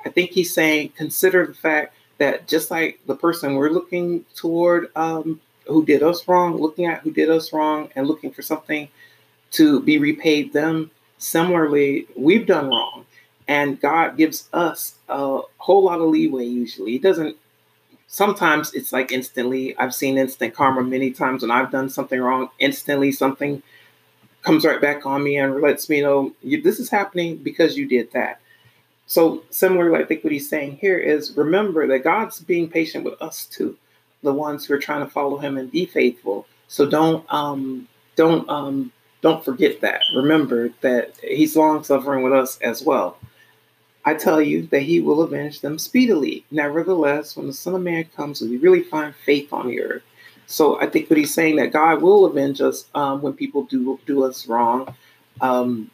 I 0.05 0.09
think 0.09 0.31
he's 0.31 0.53
saying 0.53 0.89
consider 0.95 1.47
the 1.47 1.53
fact 1.53 1.95
that 2.19 2.47
just 2.47 2.71
like 2.71 2.99
the 3.05 3.15
person 3.15 3.55
we're 3.55 3.69
looking 3.69 4.25
toward 4.35 4.89
um, 4.95 5.39
who 5.67 5.85
did 5.85 6.03
us 6.03 6.27
wrong, 6.27 6.57
looking 6.57 6.85
at 6.85 7.01
who 7.01 7.11
did 7.11 7.29
us 7.29 7.53
wrong, 7.53 7.89
and 7.95 8.07
looking 8.07 8.31
for 8.31 8.41
something 8.41 8.87
to 9.51 9.81
be 9.81 9.97
repaid 9.97 10.53
them, 10.53 10.91
similarly, 11.17 12.07
we've 12.15 12.45
done 12.45 12.69
wrong. 12.69 13.05
And 13.47 13.79
God 13.79 14.17
gives 14.17 14.49
us 14.51 14.95
a 15.07 15.41
whole 15.57 15.83
lot 15.83 16.01
of 16.01 16.09
leeway 16.09 16.45
usually. 16.45 16.91
He 16.91 16.99
doesn't 16.99 17.37
sometimes 18.07 18.73
it's 18.73 18.91
like 18.91 19.11
instantly. 19.11 19.77
I've 19.77 19.93
seen 19.93 20.17
instant 20.17 20.53
karma 20.55 20.83
many 20.83 21.11
times 21.11 21.43
when 21.43 21.51
I've 21.51 21.71
done 21.71 21.89
something 21.89 22.19
wrong. 22.19 22.49
Instantly, 22.59 23.11
something 23.11 23.61
comes 24.41 24.65
right 24.65 24.81
back 24.81 25.05
on 25.05 25.23
me 25.23 25.37
and 25.37 25.61
lets 25.61 25.89
me 25.89 26.01
know 26.01 26.33
this 26.41 26.79
is 26.79 26.89
happening 26.89 27.37
because 27.37 27.77
you 27.77 27.87
did 27.87 28.11
that. 28.13 28.39
So, 29.05 29.43
similarly, 29.49 30.03
I 30.03 30.05
think 30.05 30.23
what 30.23 30.33
he's 30.33 30.49
saying 30.49 30.77
here 30.77 30.97
is 30.97 31.37
remember 31.37 31.87
that 31.87 31.99
God's 31.99 32.39
being 32.39 32.69
patient 32.69 33.05
with 33.05 33.21
us 33.21 33.45
too, 33.45 33.77
the 34.23 34.33
ones 34.33 34.65
who 34.65 34.73
are 34.73 34.79
trying 34.79 35.05
to 35.05 35.09
follow 35.09 35.37
Him 35.37 35.57
and 35.57 35.71
be 35.71 35.85
faithful. 35.85 36.47
So 36.67 36.85
don't 36.89 37.25
um, 37.33 37.87
don't 38.15 38.49
um, 38.49 38.91
don't 39.21 39.43
forget 39.43 39.81
that. 39.81 40.01
Remember 40.15 40.69
that 40.81 41.15
He's 41.21 41.55
long 41.55 41.83
suffering 41.83 42.23
with 42.23 42.33
us 42.33 42.57
as 42.59 42.83
well. 42.83 43.17
I 44.05 44.13
tell 44.13 44.41
you 44.41 44.67
that 44.67 44.83
he 44.83 45.01
will 45.01 45.21
avenge 45.21 45.59
them 45.59 45.77
speedily. 45.77 46.45
Nevertheless, 46.49 47.35
when 47.35 47.47
the 47.47 47.53
Son 47.53 47.75
of 47.75 47.81
Man 47.81 48.05
comes, 48.15 48.39
will 48.39 48.47
he 48.47 48.55
really 48.55 48.81
find 48.81 49.13
faith 49.13 49.51
on 49.51 49.67
the 49.67 49.81
earth? 49.81 50.03
So 50.45 50.79
I 50.79 50.87
think 50.87 51.09
what 51.09 51.17
he's 51.19 51.33
saying 51.33 51.57
that 51.57 51.73
God 51.73 52.01
will 52.01 52.23
avenge 52.23 52.61
us 52.61 52.85
um, 52.95 53.21
when 53.21 53.33
people 53.33 53.63
do 53.63 53.99
do 54.05 54.23
us 54.23 54.47
wrong. 54.47 54.95
Um, 55.41 55.91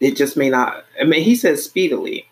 it 0.00 0.16
just 0.16 0.38
may 0.38 0.48
not. 0.48 0.86
I 0.98 1.04
mean, 1.04 1.22
he 1.22 1.36
says 1.36 1.62
speedily, 1.62 2.26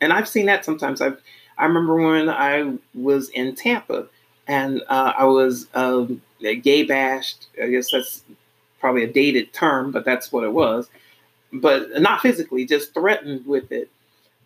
and 0.00 0.14
I've 0.14 0.26
seen 0.26 0.46
that 0.46 0.64
sometimes. 0.64 1.02
I've 1.02 1.20
I 1.58 1.66
remember 1.66 1.96
when 1.96 2.30
I 2.30 2.72
was 2.94 3.28
in 3.30 3.54
Tampa 3.54 4.06
and 4.46 4.80
uh, 4.88 5.12
I 5.18 5.24
was 5.24 5.66
um, 5.74 6.22
gay 6.40 6.84
bashed. 6.84 7.48
I 7.62 7.66
guess 7.66 7.90
that's 7.92 8.22
probably 8.88 9.04
a 9.04 9.12
dated 9.12 9.52
term, 9.52 9.90
but 9.90 10.06
that's 10.06 10.32
what 10.32 10.44
it 10.44 10.52
was. 10.54 10.88
But 11.52 12.00
not 12.00 12.22
physically, 12.22 12.64
just 12.64 12.94
threatened 12.94 13.44
with 13.44 13.70
it 13.70 13.90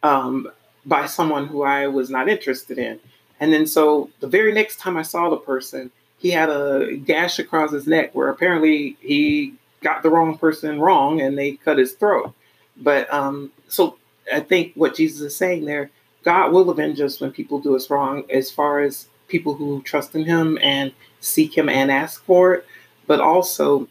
um, 0.03 0.51
by 0.85 1.07
someone 1.07 1.47
who 1.47 1.63
I 1.63 1.87
was 1.87 2.11
not 2.11 2.29
interested 2.29 2.77
in. 2.77 2.99
And 3.39 3.53
then 3.53 3.69
so 3.69 4.11
the 4.19 4.27
very 4.27 4.53
next 4.53 4.81
time 4.81 4.97
I 4.97 5.03
saw 5.03 5.31
the 5.31 5.37
person, 5.37 5.93
he 6.19 6.31
had 6.31 6.51
a 6.51 6.97
gash 6.97 7.39
across 7.39 7.71
his 7.71 7.87
neck 7.87 8.17
where 8.17 8.31
apparently 8.31 8.97
he 8.99 9.55
got 9.81 10.03
the 10.03 10.11
wrong 10.11 10.37
person 10.37 10.81
wrong 10.81 11.21
and 11.21 11.39
they 11.39 11.53
cut 11.53 11.79
his 11.79 11.93
throat. 11.93 12.35
But 12.77 13.13
um, 13.15 13.53
so 13.69 13.97
I 14.33 14.41
think 14.41 14.73
what 14.75 14.97
Jesus 14.97 15.21
is 15.21 15.37
saying 15.37 15.67
there, 15.67 15.93
God 16.25 16.51
will 16.51 16.69
avenge 16.69 17.01
us 17.01 17.21
when 17.21 17.31
people 17.31 17.61
do 17.61 17.77
us 17.77 17.91
wrong, 17.91 18.25
as 18.29 18.51
far 18.51 18.81
as 18.81 19.07
people 19.29 19.55
who 19.55 19.83
trust 19.83 20.17
in 20.17 20.25
Him 20.25 20.59
and 20.61 20.93
seek 21.21 21.57
Him 21.57 21.69
and 21.69 21.93
ask 21.93 22.25
for 22.25 22.55
it. 22.55 22.67
But 23.07 23.21
also, 23.21 23.89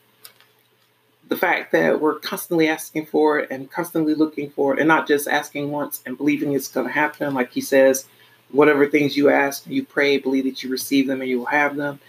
the 1.32 1.38
fact 1.38 1.72
that 1.72 2.02
we're 2.02 2.20
constantly 2.20 2.68
asking 2.68 3.06
for 3.06 3.40
it 3.40 3.50
and 3.50 3.72
constantly 3.72 4.14
looking 4.14 4.50
for 4.50 4.74
it 4.74 4.80
and 4.80 4.88
not 4.90 5.08
just 5.08 5.30
asking 5.30 5.72
once 5.72 6.04
and 6.06 6.18
believing 6.18 6.52
it's 6.52 6.68
going 6.68 6.86
to 6.86 6.92
happen. 6.92 7.34
Like 7.34 7.54
he 7.54 7.62
says 7.62 8.06
whatever 8.52 8.86
things 8.86 9.16
you 9.16 9.30
ask 9.30 9.66
you 9.66 9.86
pray 9.86 10.18
believe 10.18 10.44
that 10.44 10.62
you 10.62 10.70
receive 10.70 11.08
them 11.08 11.22
and 11.22 11.30
you 11.30 11.40
will 11.40 11.46
have 11.46 11.78
them. 11.78 12.02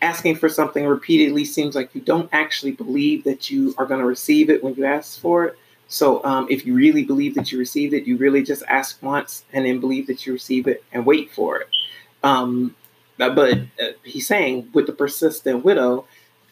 Asking 0.00 0.36
for 0.36 0.48
something 0.48 0.86
repeatedly 0.86 1.44
seems 1.44 1.74
like 1.74 1.92
you 1.96 2.00
don't 2.00 2.28
actually 2.32 2.70
believe 2.70 3.24
that 3.24 3.50
you 3.50 3.74
are 3.76 3.86
going 3.86 3.98
to 3.98 4.06
receive 4.06 4.48
it 4.48 4.62
when 4.62 4.76
you 4.76 4.84
ask 4.84 5.20
for 5.20 5.46
it. 5.46 5.58
So 5.88 6.24
um, 6.24 6.46
if 6.48 6.64
you 6.64 6.72
really 6.74 7.02
believe 7.02 7.34
that 7.34 7.50
you 7.50 7.58
received 7.58 7.92
it 7.92 8.04
you 8.04 8.18
really 8.18 8.44
just 8.44 8.62
ask 8.68 9.02
once 9.02 9.44
and 9.52 9.66
then 9.66 9.80
believe 9.80 10.06
that 10.06 10.26
you 10.26 10.32
receive 10.32 10.68
it 10.68 10.84
and 10.92 11.04
wait 11.04 11.32
for 11.32 11.58
it. 11.62 11.68
Um, 12.22 12.76
but 13.18 13.58
uh, 13.58 13.94
he's 14.04 14.28
saying 14.28 14.70
with 14.72 14.86
the 14.86 14.92
persistent 14.92 15.64
widow 15.64 16.06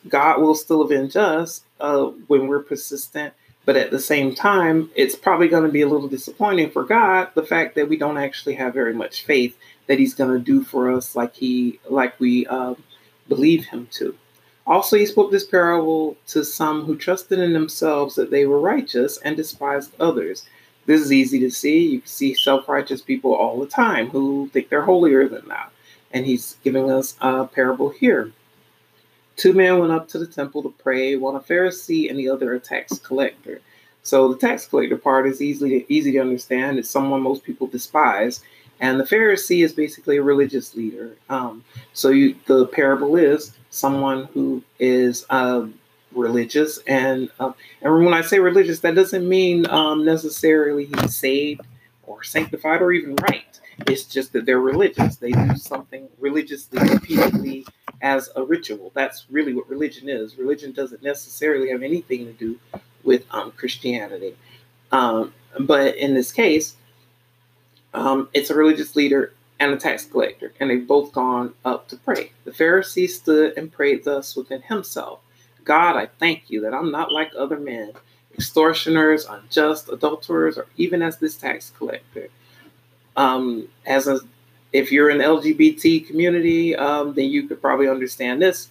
God 0.06 0.40
will 0.40 0.54
still 0.54 0.82
avenge 0.82 1.16
us 1.16 1.62
uh, 1.80 2.04
when 2.26 2.46
we're 2.46 2.62
persistent. 2.62 3.34
But 3.64 3.76
at 3.76 3.90
the 3.90 3.98
same 4.00 4.34
time, 4.34 4.90
it's 4.94 5.14
probably 5.14 5.48
going 5.48 5.64
to 5.64 5.68
be 5.68 5.82
a 5.82 5.88
little 5.88 6.08
disappointing 6.08 6.70
for 6.70 6.84
God 6.84 7.28
the 7.34 7.42
fact 7.42 7.74
that 7.74 7.88
we 7.88 7.98
don't 7.98 8.16
actually 8.16 8.54
have 8.54 8.72
very 8.72 8.94
much 8.94 9.24
faith 9.24 9.58
that 9.88 9.98
He's 9.98 10.14
going 10.14 10.32
to 10.32 10.38
do 10.38 10.62
for 10.62 10.90
us 10.90 11.14
like 11.14 11.34
He 11.34 11.78
like 11.90 12.18
we 12.18 12.46
uh, 12.46 12.74
believe 13.28 13.66
Him 13.66 13.88
to. 13.92 14.16
Also, 14.66 14.96
He 14.96 15.04
spoke 15.04 15.30
this 15.30 15.44
parable 15.44 16.16
to 16.28 16.44
some 16.44 16.84
who 16.84 16.96
trusted 16.96 17.38
in 17.38 17.52
themselves 17.52 18.14
that 18.14 18.30
they 18.30 18.46
were 18.46 18.60
righteous 18.60 19.18
and 19.18 19.36
despised 19.36 19.92
others. 20.00 20.46
This 20.86 21.02
is 21.02 21.12
easy 21.12 21.38
to 21.40 21.50
see. 21.50 21.86
You 21.86 22.02
see 22.06 22.32
self-righteous 22.32 23.02
people 23.02 23.34
all 23.34 23.60
the 23.60 23.66
time 23.66 24.08
who 24.08 24.48
think 24.50 24.70
they're 24.70 24.82
holier 24.82 25.28
than 25.28 25.46
thou, 25.46 25.68
and 26.10 26.24
He's 26.24 26.56
giving 26.64 26.90
us 26.90 27.16
a 27.20 27.44
parable 27.44 27.90
here. 27.90 28.32
Two 29.38 29.52
men 29.52 29.78
went 29.78 29.92
up 29.92 30.08
to 30.08 30.18
the 30.18 30.26
temple 30.26 30.64
to 30.64 30.74
pray, 30.78 31.14
one 31.14 31.36
a 31.36 31.40
Pharisee 31.40 32.10
and 32.10 32.18
the 32.18 32.28
other 32.28 32.54
a 32.54 32.60
tax 32.60 32.98
collector. 32.98 33.60
So 34.02 34.32
the 34.32 34.38
tax 34.38 34.66
collector 34.66 34.96
part 34.96 35.28
is 35.28 35.40
easily 35.40 35.86
easy 35.88 36.10
to 36.12 36.18
understand. 36.18 36.76
It's 36.76 36.90
someone 36.90 37.22
most 37.22 37.44
people 37.44 37.68
despise, 37.68 38.42
and 38.80 38.98
the 38.98 39.04
Pharisee 39.04 39.64
is 39.64 39.72
basically 39.72 40.16
a 40.16 40.22
religious 40.22 40.74
leader. 40.74 41.16
Um, 41.28 41.64
so 41.92 42.08
you, 42.08 42.34
the 42.46 42.66
parable 42.66 43.14
is 43.14 43.52
someone 43.70 44.24
who 44.34 44.64
is 44.80 45.24
uh, 45.30 45.68
religious, 46.10 46.78
and 46.88 47.30
uh, 47.38 47.52
and 47.80 48.04
when 48.04 48.14
I 48.14 48.22
say 48.22 48.40
religious, 48.40 48.80
that 48.80 48.96
doesn't 48.96 49.28
mean 49.28 49.70
um, 49.70 50.04
necessarily 50.04 50.86
he's 50.86 51.14
saved 51.14 51.60
or 52.02 52.24
sanctified 52.24 52.82
or 52.82 52.90
even 52.90 53.14
right. 53.22 53.60
It's 53.86 54.02
just 54.02 54.32
that 54.32 54.46
they're 54.46 54.58
religious. 54.58 55.14
They 55.14 55.30
do 55.30 55.54
something 55.54 56.08
religiously 56.18 56.80
repeatedly 56.80 57.64
as 58.02 58.30
a 58.36 58.42
ritual. 58.42 58.92
That's 58.94 59.26
really 59.30 59.54
what 59.54 59.68
religion 59.68 60.08
is. 60.08 60.38
Religion 60.38 60.72
doesn't 60.72 61.02
necessarily 61.02 61.70
have 61.70 61.82
anything 61.82 62.26
to 62.26 62.32
do 62.32 62.58
with 63.04 63.24
um, 63.30 63.52
Christianity. 63.52 64.36
Um, 64.92 65.32
but 65.60 65.96
in 65.96 66.14
this 66.14 66.32
case, 66.32 66.76
um, 67.94 68.28
it's 68.34 68.50
a 68.50 68.54
religious 68.54 68.96
leader 68.96 69.32
and 69.60 69.72
a 69.72 69.76
tax 69.76 70.04
collector, 70.04 70.52
and 70.60 70.70
they've 70.70 70.86
both 70.86 71.12
gone 71.12 71.52
up 71.64 71.88
to 71.88 71.96
pray. 71.96 72.32
The 72.44 72.52
Pharisee 72.52 73.08
stood 73.08 73.58
and 73.58 73.72
prayed 73.72 74.04
thus 74.04 74.36
within 74.36 74.62
himself 74.62 75.20
God, 75.68 75.96
I 75.96 76.06
thank 76.18 76.48
you 76.48 76.62
that 76.62 76.72
I'm 76.72 76.90
not 76.90 77.12
like 77.12 77.30
other 77.36 77.58
men, 77.58 77.92
extortioners, 78.32 79.26
unjust, 79.26 79.90
adulterers, 79.90 80.56
or 80.56 80.66
even 80.78 81.02
as 81.02 81.18
this 81.18 81.36
tax 81.36 81.72
collector. 81.76 82.28
Um, 83.18 83.68
as 83.84 84.08
a 84.08 84.20
if 84.72 84.92
you're 84.92 85.10
in 85.10 85.18
the 85.18 85.24
LGBT 85.24 86.06
community, 86.06 86.76
um, 86.76 87.14
then 87.14 87.26
you 87.26 87.48
could 87.48 87.60
probably 87.60 87.88
understand 87.88 88.42
this 88.42 88.68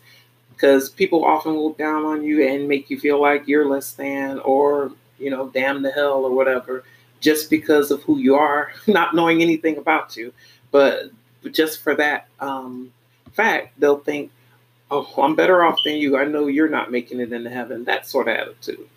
because 0.57 0.89
people 0.89 1.23
often 1.23 1.53
look 1.53 1.77
down 1.77 2.03
on 2.05 2.23
you 2.23 2.47
and 2.47 2.67
make 2.67 2.89
you 2.89 2.99
feel 2.99 3.21
like 3.21 3.47
you're 3.47 3.67
less 3.67 3.91
than 3.91 4.39
or, 4.39 4.91
you 5.19 5.29
know, 5.29 5.49
damn 5.49 5.83
the 5.83 5.91
hell 5.91 6.25
or 6.25 6.31
whatever, 6.31 6.83
just 7.19 7.49
because 7.49 7.91
of 7.91 8.01
who 8.03 8.17
you 8.17 8.35
are, 8.35 8.71
not 8.87 9.13
knowing 9.15 9.41
anything 9.41 9.77
about 9.77 10.17
you. 10.17 10.33
But 10.71 11.11
just 11.51 11.81
for 11.81 11.95
that 11.95 12.27
um, 12.39 12.91
fact, 13.33 13.79
they'll 13.79 13.99
think, 13.99 14.31
oh, 14.89 15.13
I'm 15.21 15.35
better 15.35 15.63
off 15.63 15.79
than 15.83 15.95
you. 15.95 16.17
I 16.17 16.25
know 16.25 16.47
you're 16.47 16.69
not 16.69 16.91
making 16.91 17.19
it 17.19 17.31
into 17.31 17.49
heaven. 17.49 17.85
That 17.85 18.07
sort 18.07 18.27
of 18.27 18.35
attitude. 18.35 18.87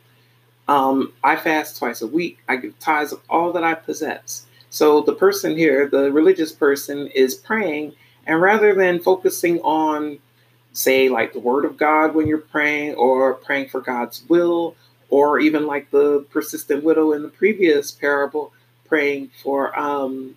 Um, 0.67 1.13
I 1.23 1.37
fast 1.37 1.79
twice 1.79 2.01
a 2.01 2.07
week. 2.07 2.39
I 2.49 2.57
give 2.57 2.79
tithes 2.79 3.13
of 3.13 3.21
all 3.29 3.53
that 3.53 3.65
I 3.65 3.75
possess. 3.75 4.47
So 4.71 5.01
the 5.03 5.15
person 5.15 5.57
here, 5.57 5.89
the 5.89 6.13
religious 6.13 6.53
person, 6.53 7.09
is 7.09 7.35
praying, 7.35 7.95
and 8.27 8.41
rather 8.41 8.75
than 8.75 9.01
focusing 9.01 9.61
on, 9.61 10.19
say, 10.73 11.09
like 11.09 11.33
the 11.33 11.41
word 11.41 11.65
of 11.65 11.77
God 11.77 12.15
when 12.15 12.27
you're 12.27 12.39
praying, 12.39 12.95
or 12.95 13.35
praying 13.35 13.69
for 13.69 13.81
God's 13.81 14.23
will, 14.29 14.77
or 15.09 15.41
even 15.41 15.67
like 15.67 15.91
the 15.91 16.25
persistent 16.31 16.85
widow 16.85 17.13
in 17.13 17.23
the 17.23 17.29
previous 17.29 17.91
parable, 17.91 18.53
praying 18.87 19.31
for 19.43 19.77
um, 19.79 20.37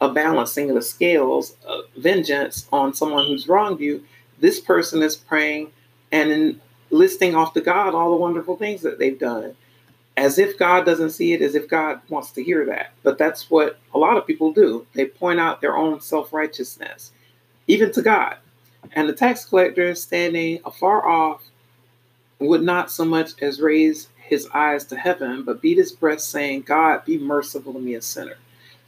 a 0.00 0.12
balancing 0.12 0.68
of 0.68 0.76
the 0.76 0.82
scales, 0.82 1.56
of 1.66 1.84
vengeance 1.96 2.68
on 2.72 2.94
someone 2.94 3.26
who's 3.26 3.48
wronged 3.48 3.80
you, 3.80 4.04
this 4.40 4.60
person 4.60 5.02
is 5.02 5.16
praying 5.16 5.70
and 6.12 6.30
in 6.30 6.60
listing 6.90 7.34
off 7.34 7.54
to 7.54 7.60
God 7.60 7.94
all 7.94 8.10
the 8.10 8.16
wonderful 8.16 8.56
things 8.56 8.82
that 8.82 8.98
they've 8.98 9.18
done, 9.18 9.54
as 10.20 10.38
if 10.38 10.58
God 10.58 10.84
doesn't 10.84 11.10
see 11.10 11.32
it, 11.32 11.40
as 11.40 11.54
if 11.54 11.66
God 11.66 11.98
wants 12.10 12.30
to 12.32 12.44
hear 12.44 12.66
that. 12.66 12.92
But 13.02 13.16
that's 13.16 13.50
what 13.50 13.78
a 13.94 13.98
lot 13.98 14.18
of 14.18 14.26
people 14.26 14.52
do. 14.52 14.86
They 14.92 15.06
point 15.06 15.40
out 15.40 15.62
their 15.62 15.74
own 15.74 16.02
self 16.02 16.30
righteousness, 16.30 17.12
even 17.66 17.90
to 17.92 18.02
God. 18.02 18.36
And 18.92 19.08
the 19.08 19.14
tax 19.14 19.46
collector, 19.46 19.94
standing 19.94 20.60
afar 20.66 21.08
off, 21.08 21.42
would 22.38 22.62
not 22.62 22.90
so 22.90 23.06
much 23.06 23.30
as 23.42 23.62
raise 23.62 24.08
his 24.18 24.46
eyes 24.52 24.84
to 24.86 24.96
heaven, 24.96 25.42
but 25.42 25.62
beat 25.62 25.78
his 25.78 25.90
breast, 25.90 26.30
saying, 26.30 26.62
God, 26.62 27.02
be 27.06 27.16
merciful 27.16 27.72
to 27.72 27.80
me, 27.80 27.94
a 27.94 28.02
sinner. 28.02 28.36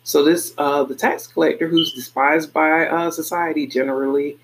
So 0.05 0.23
this, 0.23 0.53
uh, 0.59 0.85
the 0.85 0.95
tax 0.95 1.27
collector, 1.27 1.67
who's 1.67 1.95
despised 1.95 2.53
by 2.53 2.87
uh, 2.89 3.11
society 3.11 3.67
generally, 3.67 4.39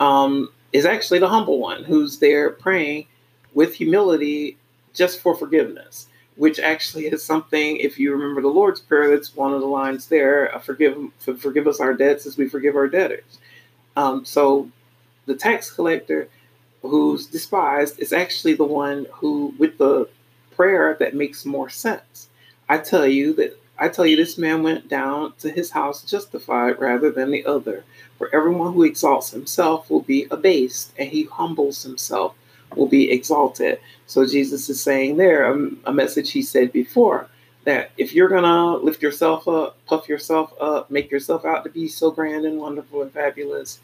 um, 0.00 0.48
is 0.72 0.86
actually 0.86 1.20
the 1.20 1.28
humble 1.28 1.60
one, 1.60 1.84
who's 1.84 2.18
there 2.18 2.50
praying 2.50 3.06
with 3.54 3.74
humility 3.74 4.56
just 4.92 5.20
for 5.20 5.36
forgiveness, 5.36 6.08
which 6.36 6.58
actually 6.58 7.06
is 7.06 7.22
something. 7.22 7.76
If 7.76 7.98
you 7.98 8.12
remember 8.12 8.40
the 8.40 8.48
Lord's 8.48 8.80
prayer, 8.80 9.10
that's 9.10 9.36
one 9.36 9.52
of 9.52 9.60
the 9.60 9.66
lines 9.66 10.06
there: 10.08 10.54
uh, 10.54 10.58
"Forgive, 10.58 10.96
forgive 11.18 11.66
us 11.66 11.80
our 11.80 11.94
debts 11.94 12.26
as 12.26 12.36
we 12.36 12.48
forgive 12.48 12.76
our 12.76 12.88
debtors." 12.88 13.38
Um, 13.96 14.24
so, 14.24 14.70
the 15.26 15.34
tax 15.34 15.70
collector, 15.70 16.28
who's 16.82 17.26
despised, 17.26 17.98
is 18.00 18.12
actually 18.12 18.54
the 18.54 18.64
one 18.64 19.06
who, 19.12 19.54
with 19.58 19.78
the 19.78 20.08
prayer 20.56 20.96
that 21.00 21.14
makes 21.14 21.44
more 21.44 21.68
sense. 21.68 22.28
I 22.68 22.78
tell 22.78 23.06
you 23.06 23.34
that 23.34 23.58
I 23.78 23.88
tell 23.88 24.06
you, 24.06 24.16
this 24.16 24.38
man 24.38 24.62
went 24.62 24.88
down 24.88 25.32
to 25.40 25.50
his 25.50 25.70
house 25.70 26.04
justified 26.04 26.78
rather 26.78 27.10
than 27.10 27.30
the 27.30 27.44
other. 27.44 27.84
For 28.16 28.32
everyone 28.32 28.74
who 28.74 28.84
exalts 28.84 29.30
himself 29.30 29.90
will 29.90 30.02
be 30.02 30.28
abased, 30.30 30.92
and 30.96 31.08
he 31.08 31.24
humbles 31.24 31.82
himself 31.82 32.36
will 32.76 32.88
be 32.88 33.10
exalted. 33.10 33.78
So 34.06 34.26
Jesus 34.26 34.68
is 34.68 34.82
saying 34.82 35.16
there 35.16 35.46
um, 35.46 35.80
a 35.84 35.92
message 35.92 36.30
he 36.30 36.42
said 36.42 36.72
before 36.72 37.28
that 37.64 37.92
if 37.96 38.12
you're 38.12 38.28
gonna 38.28 38.76
lift 38.76 39.02
yourself 39.02 39.46
up, 39.46 39.76
puff 39.86 40.08
yourself 40.08 40.52
up, 40.60 40.90
make 40.90 41.10
yourself 41.10 41.44
out 41.44 41.64
to 41.64 41.70
be 41.70 41.88
so 41.88 42.10
grand 42.10 42.44
and 42.44 42.58
wonderful 42.58 43.02
and 43.02 43.12
fabulous, 43.12 43.80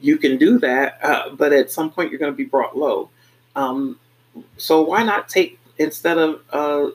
you 0.00 0.18
can 0.18 0.36
do 0.36 0.58
that. 0.58 0.98
Uh, 1.02 1.30
but 1.30 1.52
at 1.52 1.70
some 1.70 1.90
point, 1.90 2.10
you're 2.10 2.20
gonna 2.20 2.32
be 2.32 2.44
brought 2.44 2.76
low. 2.76 3.08
Um, 3.56 3.98
so 4.56 4.82
why 4.82 5.02
not 5.02 5.28
take 5.28 5.58
instead 5.78 6.18
of 6.18 6.42
uh, 6.50 6.88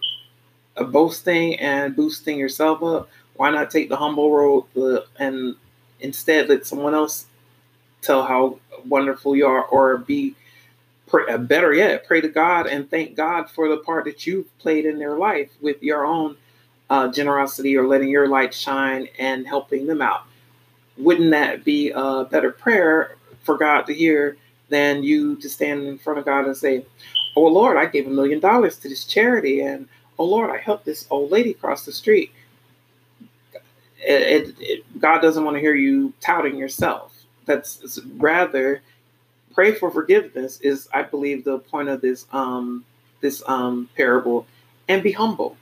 boasting 0.86 1.60
and 1.60 1.96
boosting 1.96 2.38
yourself 2.38 2.84
up, 2.84 3.10
why 3.36 3.50
not 3.50 3.72
take 3.72 3.90
the 3.90 3.98
humble 3.98 4.32
road 4.32 5.04
and 5.18 5.56
instead 6.00 6.50
let 6.50 6.66
someone 6.66 6.94
else 6.94 7.26
tell 8.02 8.24
how 8.24 8.60
wonderful 8.86 9.36
you 9.36 9.48
are, 9.48 9.64
or 9.66 9.98
be 9.98 10.36
pray, 11.08 11.26
uh, 11.32 11.38
better 11.38 11.74
yet, 11.74 12.06
pray 12.08 12.22
to 12.22 12.28
God 12.28 12.68
and 12.68 12.90
thank 12.90 13.16
God 13.16 13.50
for 13.50 13.68
the 13.70 13.78
part 13.78 14.06
that 14.06 14.26
you've 14.26 14.58
played 14.60 14.86
in 14.86 15.00
their 15.00 15.18
life 15.18 15.50
with 15.62 15.82
your 15.84 16.06
own 16.06 16.38
uh, 16.90 17.08
generosity 17.10 17.76
or 17.78 17.88
letting 17.88 18.10
your 18.10 18.28
light 18.28 18.54
shine 18.54 19.08
and 19.20 19.48
helping 19.48 19.88
them 19.88 20.02
out. 20.02 20.24
Wouldn't 20.98 21.32
that 21.32 21.64
be 21.64 21.92
a 21.96 22.26
better 22.26 22.52
prayer 22.52 23.16
for 23.44 23.58
God 23.58 23.84
to 23.84 23.94
hear 23.94 24.38
than 24.70 25.04
you 25.04 25.36
to 25.38 25.50
stand 25.50 25.88
in 25.88 25.98
front 25.98 26.20
of 26.20 26.26
God 26.26 26.46
and 26.46 26.56
say, 26.56 26.86
Oh 27.36 27.48
Lord, 27.48 27.78
I 27.78 27.86
gave 27.86 28.08
a 28.08 28.12
million 28.12 28.40
dollars 28.40 28.78
to 28.80 28.90
this 28.90 29.06
charity 29.06 29.62
and 29.62 29.88
oh 30.20 30.26
Lord, 30.26 30.50
I 30.50 30.58
helped 30.58 30.86
this 30.86 31.08
old 31.10 31.32
lady 31.32 31.54
cross 31.54 31.86
the 31.86 31.92
street. 31.92 32.32
It, 34.06 34.22
it, 34.22 34.56
it, 34.60 35.00
God 35.00 35.22
doesn't 35.22 35.44
want 35.44 35.56
to 35.56 35.62
hear 35.62 35.76
you 35.76 36.14
touting 36.20 36.58
yourself. 36.58 37.16
That's 37.46 38.00
rather 38.18 38.82
pray 39.54 39.74
for 39.74 39.92
forgiveness 39.92 40.60
is, 40.62 40.88
I 40.94 41.04
believe, 41.04 41.44
the 41.44 41.60
point 41.60 41.90
of 41.90 42.02
this 42.02 42.26
um, 42.32 42.86
this 43.22 43.42
um, 43.48 43.90
parable, 43.96 44.46
and 44.88 45.02
be 45.02 45.12
humble. 45.12 45.58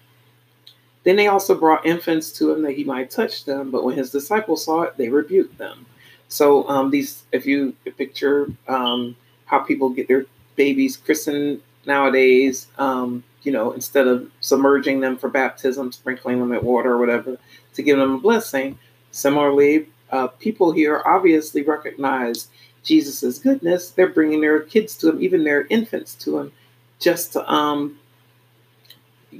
Then 1.03 1.15
they 1.15 1.27
also 1.27 1.55
brought 1.55 1.85
infants 1.85 2.31
to 2.33 2.51
him 2.51 2.61
that 2.63 2.73
he 2.73 2.83
might 2.83 3.09
touch 3.09 3.45
them, 3.45 3.71
but 3.71 3.83
when 3.83 3.95
his 3.95 4.11
disciples 4.11 4.65
saw 4.65 4.83
it, 4.83 4.97
they 4.97 5.09
rebuked 5.09 5.57
them. 5.57 5.85
So 6.27 6.67
um, 6.69 6.91
these, 6.91 7.23
if 7.31 7.45
you 7.45 7.73
picture 7.97 8.47
um, 8.67 9.15
how 9.45 9.59
people 9.59 9.89
get 9.89 10.07
their 10.07 10.25
babies 10.55 10.97
christened 10.97 11.61
nowadays, 11.85 12.67
um, 12.77 13.23
you 13.43 13.51
know, 13.51 13.71
instead 13.71 14.07
of 14.07 14.29
submerging 14.39 14.99
them 14.99 15.17
for 15.17 15.29
baptism, 15.29 15.91
sprinkling 15.91 16.39
them 16.39 16.49
with 16.49 16.63
water 16.63 16.93
or 16.93 16.97
whatever 16.99 17.37
to 17.73 17.83
give 17.83 17.97
them 17.97 18.15
a 18.15 18.19
blessing. 18.19 18.77
Similarly, 19.11 19.87
uh, 20.11 20.27
people 20.27 20.71
here 20.71 21.01
obviously 21.05 21.63
recognize 21.63 22.47
Jesus' 22.83 23.39
goodness. 23.39 23.91
They're 23.91 24.09
bringing 24.09 24.41
their 24.41 24.61
kids 24.61 24.97
to 24.97 25.09
him, 25.09 25.21
even 25.21 25.43
their 25.43 25.65
infants 25.67 26.15
to 26.15 26.39
him, 26.39 26.51
just 26.99 27.33
to 27.33 27.51
um, 27.51 27.99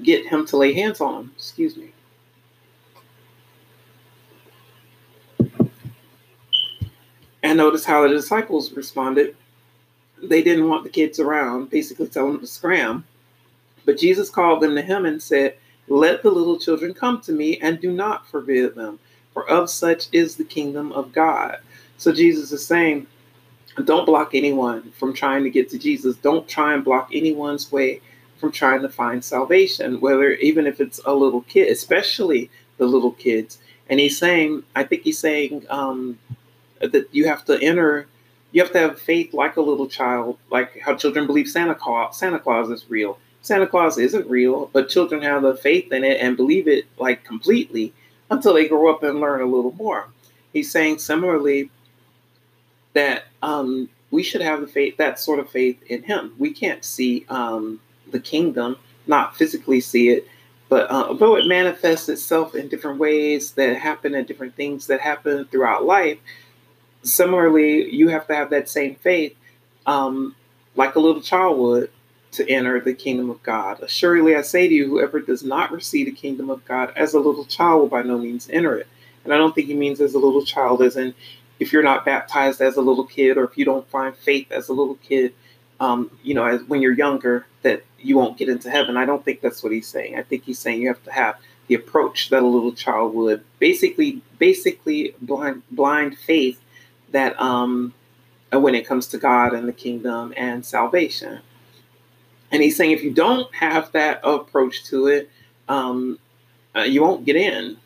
get 0.03 0.27
him 0.27 0.45
to 0.47 0.57
lay 0.57 0.73
hands 0.73 1.01
on 1.01 1.15
them. 1.15 1.31
Excuse 1.35 1.77
me. 1.77 1.91
And 7.43 7.57
notice 7.57 7.85
how 7.85 8.03
the 8.03 8.09
disciples 8.09 8.71
responded. 8.73 9.35
They 10.21 10.43
didn't 10.43 10.69
want 10.69 10.83
the 10.83 10.89
kids 10.89 11.19
around, 11.19 11.71
basically 11.71 12.07
telling 12.07 12.33
them 12.33 12.41
to 12.41 12.47
scram 12.47 13.03
but 13.85 13.97
Jesus 13.97 14.29
called 14.29 14.61
them 14.61 14.75
to 14.75 14.81
him 14.81 15.05
and 15.05 15.21
said, 15.21 15.55
Let 15.87 16.23
the 16.23 16.31
little 16.31 16.59
children 16.59 16.93
come 16.93 17.21
to 17.21 17.31
me 17.31 17.57
and 17.59 17.79
do 17.79 17.91
not 17.91 18.27
forbid 18.27 18.75
them, 18.75 18.99
for 19.33 19.49
of 19.49 19.69
such 19.69 20.07
is 20.11 20.35
the 20.35 20.43
kingdom 20.43 20.91
of 20.91 21.13
God. 21.13 21.57
So 21.97 22.11
Jesus 22.11 22.51
is 22.51 22.65
saying, 22.65 23.07
don't 23.85 24.05
block 24.05 24.31
anyone 24.33 24.91
from 24.91 25.13
trying 25.13 25.43
to 25.43 25.49
get 25.49 25.69
to 25.69 25.77
Jesus. 25.77 26.15
Don't 26.17 26.47
try 26.47 26.73
and 26.73 26.83
block 26.83 27.09
anyone's 27.13 27.71
way 27.71 28.01
from 28.37 28.51
trying 28.51 28.81
to 28.81 28.89
find 28.89 29.23
salvation, 29.23 30.01
whether 30.01 30.31
even 30.33 30.65
if 30.67 30.81
it's 30.81 30.99
a 31.05 31.13
little 31.13 31.41
kid, 31.41 31.71
especially 31.71 32.49
the 32.77 32.85
little 32.85 33.11
kids. 33.11 33.59
And 33.89 33.99
he's 33.99 34.17
saying, 34.17 34.63
I 34.75 34.83
think 34.83 35.03
he's 35.03 35.19
saying 35.19 35.65
um, 35.69 36.17
that 36.79 37.07
you 37.11 37.27
have 37.27 37.45
to 37.45 37.61
enter, 37.61 38.07
you 38.51 38.61
have 38.61 38.71
to 38.73 38.79
have 38.79 38.99
faith 38.99 39.33
like 39.33 39.57
a 39.57 39.61
little 39.61 39.87
child, 39.87 40.37
like 40.49 40.79
how 40.79 40.95
children 40.95 41.27
believe 41.27 41.47
Santa 41.47 41.75
Claus, 41.75 42.17
Santa 42.17 42.39
Claus 42.39 42.69
is 42.69 42.89
real. 42.89 43.19
Santa 43.41 43.67
Claus 43.67 43.97
isn't 43.97 44.29
real, 44.29 44.69
but 44.73 44.89
children 44.89 45.21
have 45.21 45.41
the 45.41 45.55
faith 45.55 45.91
in 45.91 46.03
it 46.03 46.19
and 46.21 46.37
believe 46.37 46.67
it 46.67 46.85
like 46.97 47.23
completely 47.23 47.93
until 48.29 48.53
they 48.53 48.67
grow 48.67 48.93
up 48.93 49.03
and 49.03 49.19
learn 49.19 49.41
a 49.41 49.45
little 49.45 49.73
more. 49.73 50.07
He's 50.53 50.71
saying 50.71 50.99
similarly 50.99 51.69
that 52.93 53.23
um, 53.41 53.89
we 54.11 54.23
should 54.23 54.41
have 54.41 54.61
the 54.61 54.67
faith, 54.67 54.97
that 54.97 55.19
sort 55.19 55.39
of 55.39 55.49
faith 55.49 55.81
in 55.83 56.03
Him. 56.03 56.33
We 56.37 56.51
can't 56.51 56.83
see 56.83 57.25
um, 57.29 57.79
the 58.11 58.19
kingdom, 58.19 58.77
not 59.07 59.35
physically 59.35 59.81
see 59.81 60.09
it, 60.09 60.27
but 60.69 60.89
uh, 60.89 61.07
although 61.09 61.35
it 61.35 61.47
manifests 61.47 62.07
itself 62.07 62.55
in 62.55 62.69
different 62.69 62.99
ways 62.99 63.51
that 63.53 63.75
happen 63.77 64.15
and 64.15 64.25
different 64.25 64.55
things 64.55 64.87
that 64.87 65.01
happen 65.01 65.45
throughout 65.45 65.83
life, 65.83 66.17
similarly, 67.03 67.93
you 67.93 68.09
have 68.09 68.27
to 68.27 68.35
have 68.35 68.49
that 68.51 68.69
same 68.69 68.95
faith, 68.95 69.35
um, 69.85 70.35
like 70.75 70.95
a 70.95 70.99
little 70.99 71.21
child 71.21 71.57
would, 71.57 71.91
to 72.31 72.49
enter 72.49 72.79
the 72.79 72.93
kingdom 72.93 73.29
of 73.29 73.43
God. 73.43 73.81
Assuredly, 73.81 74.35
I 74.35 74.41
say 74.41 74.67
to 74.67 74.73
you, 74.73 74.87
whoever 74.87 75.19
does 75.19 75.43
not 75.43 75.71
receive 75.71 76.05
the 76.05 76.13
kingdom 76.13 76.49
of 76.49 76.63
God 76.65 76.93
as 76.95 77.13
a 77.13 77.19
little 77.19 77.45
child 77.45 77.81
will 77.81 77.87
by 77.89 78.03
no 78.03 78.17
means 78.17 78.49
enter 78.49 78.77
it. 78.77 78.87
And 79.23 79.33
I 79.33 79.37
don't 79.37 79.53
think 79.53 79.67
he 79.67 79.75
means 79.75 79.99
as 79.99 80.13
a 80.13 80.19
little 80.19 80.45
child, 80.45 80.81
as 80.81 80.95
in 80.95 81.13
if 81.61 81.71
you're 81.71 81.83
not 81.83 82.03
baptized 82.03 82.59
as 82.59 82.75
a 82.75 82.81
little 82.81 83.05
kid 83.05 83.37
or 83.37 83.43
if 83.43 83.55
you 83.55 83.63
don't 83.63 83.87
find 83.89 84.15
faith 84.15 84.51
as 84.51 84.67
a 84.67 84.73
little 84.73 84.95
kid, 84.95 85.31
um, 85.79 86.09
you 86.23 86.33
know, 86.33 86.43
as 86.43 86.63
when 86.63 86.81
you're 86.81 86.91
younger, 86.91 87.45
that 87.61 87.83
you 87.99 88.17
won't 88.17 88.35
get 88.35 88.49
into 88.49 88.67
heaven. 88.71 88.97
I 88.97 89.05
don't 89.05 89.23
think 89.23 89.41
that's 89.41 89.61
what 89.61 89.71
he's 89.71 89.87
saying. 89.87 90.17
I 90.17 90.23
think 90.23 90.43
he's 90.43 90.57
saying 90.57 90.81
you 90.81 90.87
have 90.87 91.03
to 91.03 91.11
have 91.11 91.35
the 91.67 91.75
approach 91.75 92.31
that 92.31 92.41
a 92.41 92.47
little 92.47 92.71
child 92.71 93.13
would. 93.13 93.43
Basically, 93.59 94.23
basically 94.39 95.13
blind 95.21 95.61
blind 95.69 96.17
faith 96.17 96.59
that 97.11 97.39
um, 97.39 97.93
when 98.51 98.73
it 98.73 98.87
comes 98.87 99.05
to 99.07 99.19
God 99.19 99.53
and 99.53 99.67
the 99.67 99.73
kingdom 99.73 100.33
and 100.35 100.65
salvation. 100.65 101.41
And 102.51 102.63
he's 102.63 102.75
saying 102.75 102.89
if 102.89 103.03
you 103.03 103.13
don't 103.13 103.53
have 103.53 103.91
that 103.91 104.19
approach 104.23 104.83
to 104.85 105.07
it, 105.07 105.29
um, 105.69 106.17
uh, 106.75 106.81
you 106.81 107.03
won't 107.03 107.23
get 107.23 107.35
in. 107.35 107.77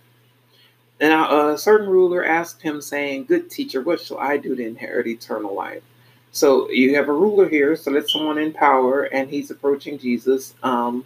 And 1.00 1.12
a 1.14 1.58
certain 1.58 1.89
ruler 1.89 2.24
asked 2.24 2.62
him, 2.62 2.82
saying, 2.82 3.26
Good 3.26 3.50
teacher, 3.50 3.82
what 3.82 4.02
shall 4.02 4.18
I 4.18 4.38
do 4.38 4.56
to 4.56 4.66
inherit 4.66 5.08
eternal 5.08 5.54
life? 5.54 5.84
So 6.32 6.70
you 6.70 6.96
have 6.96 7.10
a 7.10 7.14
ruler 7.14 7.48
here, 7.48 7.76
so 7.76 7.91
that's 7.91 8.12
someone 8.12 8.38
in 8.38 8.54
power, 8.54 9.04
and 9.04 9.30
he's 9.30 9.52
approaching 9.52 9.98
Jesus 9.98 10.54
um, 10.64 11.06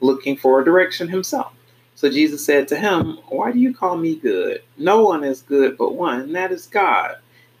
looking 0.00 0.36
for 0.36 0.60
a 0.60 0.64
direction 0.64 1.08
himself. 1.08 1.52
So 1.94 2.08
Jesus 2.08 2.44
said 2.44 2.68
to 2.68 2.76
him, 2.76 3.18
Why 3.28 3.52
do 3.52 3.58
you 3.58 3.74
call 3.74 3.96
me 3.96 4.16
good? 4.16 4.62
No 4.76 5.02
one 5.04 5.24
is 5.24 5.42
good 5.42 5.76
but 5.76 5.94
one, 5.94 6.20
and 6.20 6.34
that 6.34 6.52
is 6.52 6.66
God. 6.66 7.16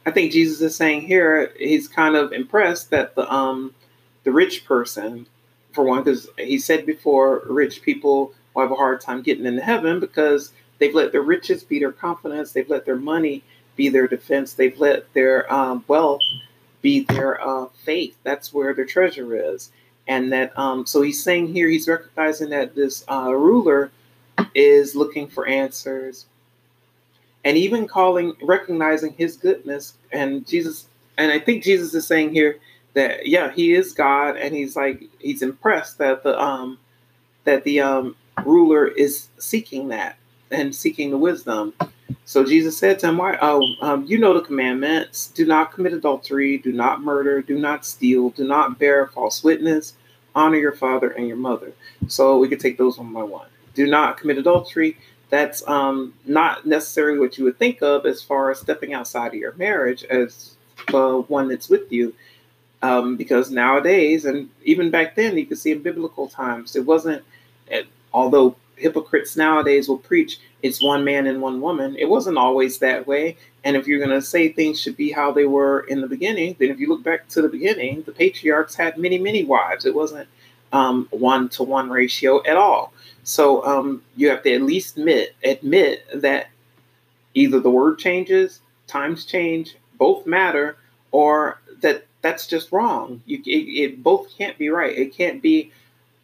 I 0.06 0.10
think 0.10 0.32
Jesus 0.32 0.60
is 0.60 0.76
saying 0.76 1.02
here, 1.02 1.52
he's 1.58 1.86
kind 1.88 2.16
of 2.16 2.32
impressed 2.32 2.90
that 2.90 3.14
the 3.14 3.32
um, 3.32 3.74
the 4.24 4.32
rich 4.32 4.64
person 4.64 5.26
for 5.72 5.84
one, 5.84 6.02
because 6.02 6.28
he 6.38 6.58
said 6.58 6.86
before, 6.86 7.42
rich 7.46 7.82
people 7.82 8.32
will 8.54 8.62
have 8.62 8.72
a 8.72 8.76
hard 8.76 9.00
time 9.00 9.22
getting 9.22 9.46
into 9.46 9.62
heaven 9.62 10.00
because 10.00 10.52
they've 10.78 10.94
let 10.94 11.12
their 11.12 11.22
riches 11.22 11.62
be 11.64 11.78
their 11.78 11.92
confidence, 11.92 12.52
they've 12.52 12.68
let 12.68 12.84
their 12.84 12.96
money 12.96 13.42
be 13.76 13.88
their 13.88 14.08
defense, 14.08 14.54
they've 14.54 14.78
let 14.78 15.12
their 15.14 15.50
um, 15.52 15.84
wealth 15.88 16.20
be 16.82 17.00
their 17.04 17.40
uh, 17.40 17.66
faith. 17.84 18.16
That's 18.24 18.52
where 18.52 18.74
their 18.74 18.84
treasure 18.84 19.54
is. 19.54 19.70
And 20.06 20.32
that, 20.32 20.58
um, 20.58 20.86
so 20.86 21.02
he's 21.02 21.22
saying 21.22 21.52
here, 21.52 21.68
he's 21.68 21.88
recognizing 21.88 22.50
that 22.50 22.74
this 22.74 23.04
uh, 23.10 23.32
ruler 23.34 23.90
is 24.54 24.94
looking 24.94 25.28
for 25.28 25.46
answers 25.46 26.26
and 27.44 27.56
even 27.56 27.86
calling, 27.86 28.34
recognizing 28.42 29.12
his 29.14 29.36
goodness. 29.36 29.94
And 30.12 30.46
Jesus, 30.46 30.86
and 31.18 31.30
I 31.30 31.38
think 31.38 31.62
Jesus 31.62 31.94
is 31.94 32.06
saying 32.06 32.32
here 32.32 32.58
that, 32.94 33.26
yeah, 33.26 33.52
he 33.52 33.74
is 33.74 33.92
God. 33.92 34.36
And 34.36 34.54
he's 34.54 34.76
like, 34.76 35.04
he's 35.18 35.42
impressed 35.42 35.98
that 35.98 36.22
the, 36.22 36.40
um, 36.40 36.78
that 37.44 37.64
the 37.64 37.80
um, 37.80 38.16
ruler 38.44 38.86
is 38.86 39.28
seeking 39.38 39.88
that 39.88 40.16
and 40.50 40.74
seeking 40.74 41.10
the 41.10 41.18
wisdom. 41.18 41.74
So 42.24 42.44
Jesus 42.44 42.76
said 42.76 42.98
to 43.00 43.08
him, 43.08 43.16
"Why? 43.18 43.38
Oh, 43.40 43.62
um, 43.80 44.04
you 44.06 44.18
know 44.18 44.34
the 44.34 44.40
commandments: 44.40 45.28
do 45.28 45.46
not 45.46 45.72
commit 45.72 45.92
adultery, 45.92 46.58
do 46.58 46.72
not 46.72 47.02
murder, 47.02 47.42
do 47.42 47.58
not 47.58 47.86
steal, 47.86 48.30
do 48.30 48.46
not 48.46 48.78
bear 48.78 49.06
false 49.06 49.42
witness, 49.42 49.94
honor 50.34 50.58
your 50.58 50.72
father 50.72 51.10
and 51.10 51.26
your 51.26 51.36
mother." 51.36 51.72
So 52.06 52.38
we 52.38 52.48
could 52.48 52.60
take 52.60 52.78
those 52.78 52.98
one 52.98 53.12
by 53.12 53.22
one. 53.22 53.48
Do 53.74 53.86
not 53.86 54.18
commit 54.18 54.38
adultery. 54.38 54.96
That's 55.30 55.66
um, 55.68 56.14
not 56.24 56.66
necessarily 56.66 57.18
what 57.18 57.36
you 57.36 57.44
would 57.44 57.58
think 57.58 57.82
of 57.82 58.06
as 58.06 58.22
far 58.22 58.50
as 58.50 58.60
stepping 58.60 58.94
outside 58.94 59.28
of 59.28 59.34
your 59.34 59.52
marriage 59.54 60.04
as 60.04 60.56
the 60.90 61.24
one 61.28 61.48
that's 61.48 61.68
with 61.68 61.92
you. 61.92 62.14
Um, 62.80 63.16
because 63.16 63.50
nowadays, 63.50 64.24
and 64.24 64.48
even 64.64 64.90
back 64.90 65.16
then, 65.16 65.36
you 65.36 65.46
could 65.46 65.58
see 65.58 65.72
in 65.72 65.82
biblical 65.82 66.28
times, 66.28 66.76
it 66.76 66.86
wasn't, 66.86 67.24
although 68.12 68.54
hypocrites 68.78 69.36
nowadays 69.36 69.88
will 69.88 69.98
preach 69.98 70.38
it's 70.62 70.82
one 70.82 71.04
man 71.04 71.26
and 71.26 71.40
one 71.40 71.60
woman. 71.60 71.96
It 71.96 72.08
wasn't 72.08 72.38
always 72.38 72.78
that 72.78 73.06
way. 73.06 73.36
And 73.64 73.76
if 73.76 73.86
you're 73.86 74.04
going 74.04 74.18
to 74.18 74.22
say 74.22 74.48
things 74.48 74.80
should 74.80 74.96
be 74.96 75.12
how 75.12 75.30
they 75.30 75.44
were 75.44 75.80
in 75.80 76.00
the 76.00 76.08
beginning, 76.08 76.56
then 76.58 76.70
if 76.70 76.80
you 76.80 76.88
look 76.88 77.02
back 77.02 77.28
to 77.28 77.42
the 77.42 77.48
beginning, 77.48 78.02
the 78.02 78.12
patriarchs 78.12 78.74
had 78.74 78.98
many, 78.98 79.18
many 79.18 79.44
wives. 79.44 79.84
It 79.84 79.94
wasn't 79.94 80.28
one 80.70 81.48
to 81.50 81.62
one 81.62 81.90
ratio 81.90 82.42
at 82.44 82.56
all. 82.56 82.92
So 83.24 83.64
um, 83.64 84.02
you 84.16 84.30
have 84.30 84.42
to 84.44 84.54
at 84.54 84.62
least 84.62 84.96
admit 84.96 85.36
admit 85.44 86.06
that 86.14 86.48
either 87.34 87.60
the 87.60 87.70
word 87.70 87.98
changes, 87.98 88.60
times 88.86 89.24
change, 89.24 89.76
both 89.98 90.26
matter, 90.26 90.76
or 91.10 91.60
that 91.80 92.06
that's 92.22 92.46
just 92.46 92.72
wrong. 92.72 93.22
You, 93.26 93.38
it, 93.44 93.50
it 93.50 94.02
both 94.02 94.36
can't 94.36 94.58
be 94.58 94.70
right. 94.70 94.96
It 94.96 95.14
can't 95.14 95.40
be 95.42 95.72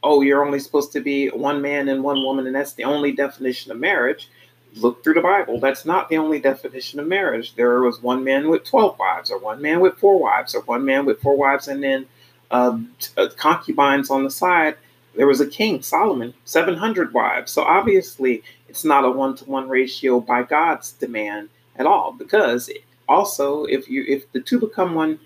oh, 0.05 0.21
you're 0.21 0.45
only 0.45 0.61
supposed 0.61 0.93
to 0.93 1.01
be 1.01 1.29
one 1.29 1.63
man 1.63 1.89
and 1.89 2.05
one 2.05 2.23
woman, 2.23 2.47
and 2.47 2.55
that's 2.55 2.75
the 2.75 2.85
only 2.85 3.11
definition 3.11 3.73
of 3.73 3.79
marriage. 3.79 4.29
Look 4.77 5.03
through 5.03 5.15
the 5.15 5.21
Bible. 5.21 5.59
That's 5.59 5.85
not 5.85 6.09
the 6.09 6.19
only 6.19 6.39
definition 6.39 7.01
of 7.01 7.07
marriage. 7.07 7.55
There 7.55 7.81
was 7.81 8.03
one 8.03 8.23
man 8.23 8.49
with 8.49 8.65
12 8.65 8.99
wives, 8.99 9.31
or 9.31 9.39
one 9.39 9.63
man 9.63 9.81
with 9.81 9.97
four 9.99 10.19
wives, 10.19 10.55
or 10.55 10.61
one 10.63 10.85
man 10.85 11.07
with 11.07 11.21
four 11.21 11.37
wives, 11.37 11.69
and 11.69 11.83
then 11.83 12.07
um, 12.51 12.93
uh, 13.17 13.29
concubines 13.37 14.11
on 14.11 14.25
the 14.25 14.31
side. 14.31 14.77
There 15.17 15.27
was 15.27 15.41
a 15.41 15.47
king, 15.47 15.81
Solomon, 15.83 16.35
700 16.45 17.15
wives. 17.15 17.53
So 17.53 17.63
obviously, 17.63 18.43
it's 18.69 18.85
not 18.85 19.05
a 19.05 19.11
one 19.11 19.37
to 19.37 19.45
one 19.45 19.69
ratio 19.69 20.21
by 20.21 20.43
God's 20.43 20.93
demand 20.93 21.49
at 21.77 21.87
all. 21.87 22.13
Because 22.13 22.71
also, 23.09 23.65
if 23.65 23.89
you 23.89 24.05
if 24.07 24.31
the 24.33 24.41
two 24.41 24.59
become 24.59 24.95
one, 24.95 25.21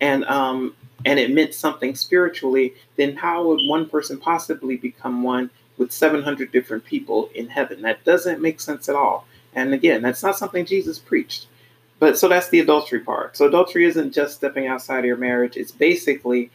and 0.00 0.24
um, 0.24 0.74
and 1.04 1.18
it 1.18 1.30
meant 1.30 1.54
something 1.54 1.94
spiritually, 1.94 2.74
then 2.96 3.16
how 3.16 3.44
would 3.46 3.60
one 3.66 3.88
person 3.88 4.18
possibly 4.18 4.76
become 4.76 5.22
one 5.22 5.50
with 5.78 5.92
700 5.92 6.52
different 6.52 6.84
people 6.84 7.30
in 7.34 7.48
heaven? 7.48 7.82
That 7.82 8.04
doesn't 8.04 8.40
make 8.40 8.60
sense 8.60 8.88
at 8.88 8.94
all. 8.94 9.26
And 9.54 9.74
again, 9.74 10.02
that's 10.02 10.22
not 10.22 10.38
something 10.38 10.64
Jesus 10.64 10.98
preached. 10.98 11.46
But 11.98 12.18
so 12.18 12.28
that's 12.28 12.48
the 12.48 12.60
adultery 12.60 13.00
part. 13.00 13.36
So 13.36 13.46
adultery 13.46 13.84
isn't 13.84 14.12
just 14.12 14.34
stepping 14.36 14.66
outside 14.66 15.00
of 15.00 15.04
your 15.04 15.16
marriage, 15.16 15.56
it's 15.56 15.72
basically 15.72 16.50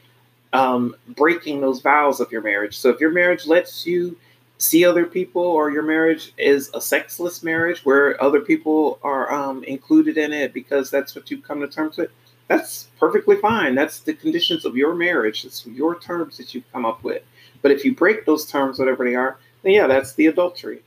um, 0.53 0.95
breaking 1.07 1.61
those 1.61 1.81
vows 1.81 2.19
of 2.19 2.31
your 2.31 2.41
marriage. 2.41 2.77
So 2.77 2.89
if 2.89 2.99
your 2.99 3.11
marriage 3.11 3.47
lets 3.47 3.85
you 3.85 4.17
see 4.57 4.83
other 4.83 5.05
people, 5.05 5.41
or 5.41 5.71
your 5.71 5.83
marriage 5.83 6.33
is 6.37 6.71
a 6.73 6.81
sexless 6.81 7.43
marriage 7.43 7.85
where 7.85 8.21
other 8.21 8.39
people 8.41 8.99
are 9.03 9.31
um, 9.31 9.63
included 9.63 10.17
in 10.17 10.33
it 10.33 10.53
because 10.53 10.89
that's 10.89 11.15
what 11.15 11.29
you've 11.29 11.43
come 11.43 11.61
to 11.61 11.67
terms 11.67 11.97
with, 11.97 12.09
that's 12.47 12.87
perfectly 12.99 13.35
fine. 13.37 13.75
That's 13.75 13.99
the 13.99 14.13
conditions 14.13 14.65
of 14.65 14.75
your 14.77 14.95
marriage. 14.95 15.45
It's 15.45 15.65
your 15.65 15.99
terms 15.99 16.37
that 16.37 16.53
you've 16.53 16.71
come 16.71 16.85
up 16.85 17.03
with. 17.03 17.23
But 17.61 17.71
if 17.71 17.83
you 17.83 17.93
break 17.93 18.25
those 18.25 18.45
terms, 18.45 18.79
whatever 18.79 19.03
they 19.03 19.15
are, 19.15 19.37
then 19.63 19.73
yeah, 19.73 19.87
that's 19.87 20.13
the 20.13 20.27
adultery. 20.27 20.81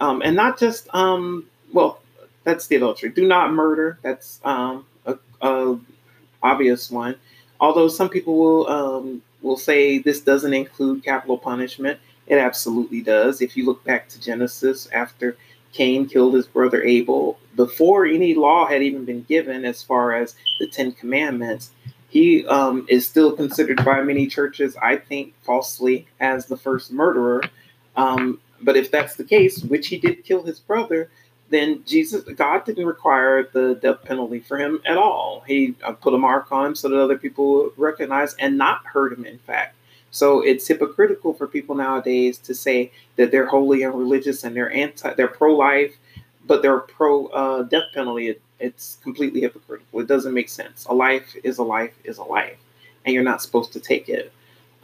Um, 0.00 0.22
and 0.24 0.34
not 0.34 0.58
just, 0.58 0.88
um, 0.94 1.46
well, 1.72 2.00
that's 2.44 2.66
the 2.66 2.76
adultery. 2.76 3.10
Do 3.10 3.26
not 3.26 3.52
murder. 3.52 3.98
That's 4.02 4.40
um, 4.44 4.86
a, 5.06 5.16
a, 5.40 5.78
obvious 6.42 6.90
one. 6.90 7.16
Although 7.60 7.88
some 7.88 8.08
people 8.08 8.36
will 8.36 8.68
um, 8.68 9.22
will 9.42 9.56
say 9.56 9.98
this 9.98 10.20
doesn't 10.20 10.52
include 10.52 11.04
capital 11.04 11.38
punishment, 11.38 12.00
it 12.26 12.38
absolutely 12.38 13.00
does. 13.00 13.40
If 13.40 13.56
you 13.56 13.64
look 13.64 13.84
back 13.84 14.08
to 14.08 14.20
Genesis, 14.20 14.88
after 14.92 15.36
Cain 15.72 16.06
killed 16.06 16.34
his 16.34 16.46
brother 16.46 16.82
Abel 16.82 17.38
before 17.56 18.06
any 18.06 18.34
law 18.34 18.66
had 18.66 18.82
even 18.82 19.04
been 19.04 19.22
given 19.22 19.64
as 19.64 19.82
far 19.82 20.12
as 20.12 20.34
the 20.58 20.66
Ten 20.66 20.92
Commandments. 20.92 21.70
He 22.08 22.46
um, 22.46 22.86
is 22.88 23.08
still 23.08 23.32
considered 23.32 23.84
by 23.84 24.02
many 24.02 24.26
churches, 24.26 24.76
I 24.76 24.96
think, 24.96 25.34
falsely 25.42 26.06
as 26.20 26.46
the 26.46 26.58
first 26.58 26.92
murderer. 26.92 27.42
Um, 27.96 28.40
but 28.60 28.76
if 28.76 28.90
that's 28.90 29.16
the 29.16 29.24
case, 29.24 29.62
which 29.62 29.88
he 29.88 29.98
did 29.98 30.24
kill 30.24 30.42
his 30.42 30.60
brother, 30.60 31.10
then 31.48 31.82
Jesus, 31.86 32.22
God 32.22 32.64
didn't 32.64 32.86
require 32.86 33.48
the 33.52 33.74
death 33.74 34.02
penalty 34.04 34.40
for 34.40 34.58
him 34.58 34.80
at 34.86 34.96
all. 34.96 35.42
He 35.46 35.74
uh, 35.84 35.92
put 35.92 36.14
a 36.14 36.18
mark 36.18 36.50
on 36.50 36.66
him 36.66 36.74
so 36.74 36.88
that 36.88 36.98
other 36.98 37.18
people 37.18 37.64
would 37.64 37.78
recognize 37.78 38.34
and 38.34 38.56
not 38.56 38.84
hurt 38.86 39.12
him, 39.12 39.24
in 39.24 39.38
fact. 39.38 39.76
So 40.12 40.40
it's 40.40 40.68
hypocritical 40.68 41.32
for 41.34 41.46
people 41.46 41.74
nowadays 41.74 42.38
to 42.40 42.54
say 42.54 42.92
that 43.16 43.30
they're 43.30 43.46
holy 43.46 43.82
and 43.82 43.94
religious 43.94 44.44
and 44.44 44.54
they're 44.54 44.70
anti, 44.70 45.12
they're 45.14 45.26
pro-life, 45.26 45.96
but 46.46 46.60
they're 46.62 46.80
pro 46.80 47.26
uh, 47.28 47.62
death 47.62 47.88
penalty. 47.94 48.28
It, 48.28 48.42
it's 48.60 48.98
completely 49.02 49.40
hypocritical. 49.40 50.00
It 50.00 50.06
doesn't 50.06 50.34
make 50.34 50.50
sense. 50.50 50.84
A 50.84 50.94
life 50.94 51.34
is 51.42 51.58
a 51.58 51.62
life 51.62 51.94
is 52.04 52.18
a 52.18 52.24
life, 52.24 52.58
and 53.04 53.14
you're 53.14 53.24
not 53.24 53.42
supposed 53.42 53.72
to 53.72 53.80
take 53.80 54.08
it. 54.08 54.32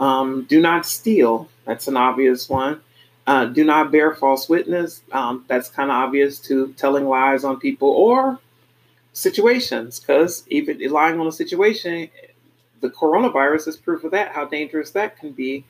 Um, 0.00 0.46
do 0.48 0.60
not 0.60 0.86
steal. 0.86 1.48
That's 1.66 1.88
an 1.88 1.96
obvious 1.96 2.48
one. 2.48 2.80
Uh, 3.26 3.44
do 3.44 3.64
not 3.64 3.92
bear 3.92 4.14
false 4.14 4.48
witness. 4.48 5.02
Um, 5.12 5.44
that's 5.46 5.68
kind 5.68 5.90
of 5.90 5.96
obvious 5.96 6.38
to 6.48 6.72
telling 6.78 7.06
lies 7.06 7.44
on 7.44 7.60
people 7.60 7.90
or 7.90 8.38
situations, 9.12 10.00
because 10.00 10.44
even 10.48 10.80
lying 10.90 11.20
on 11.20 11.26
a 11.26 11.32
situation 11.32 12.08
the 12.80 12.90
coronavirus 12.90 13.68
is 13.68 13.76
proof 13.76 14.04
of 14.04 14.10
that, 14.12 14.32
how 14.32 14.44
dangerous 14.44 14.90
that 14.92 15.18
can 15.18 15.32
be, 15.32 15.64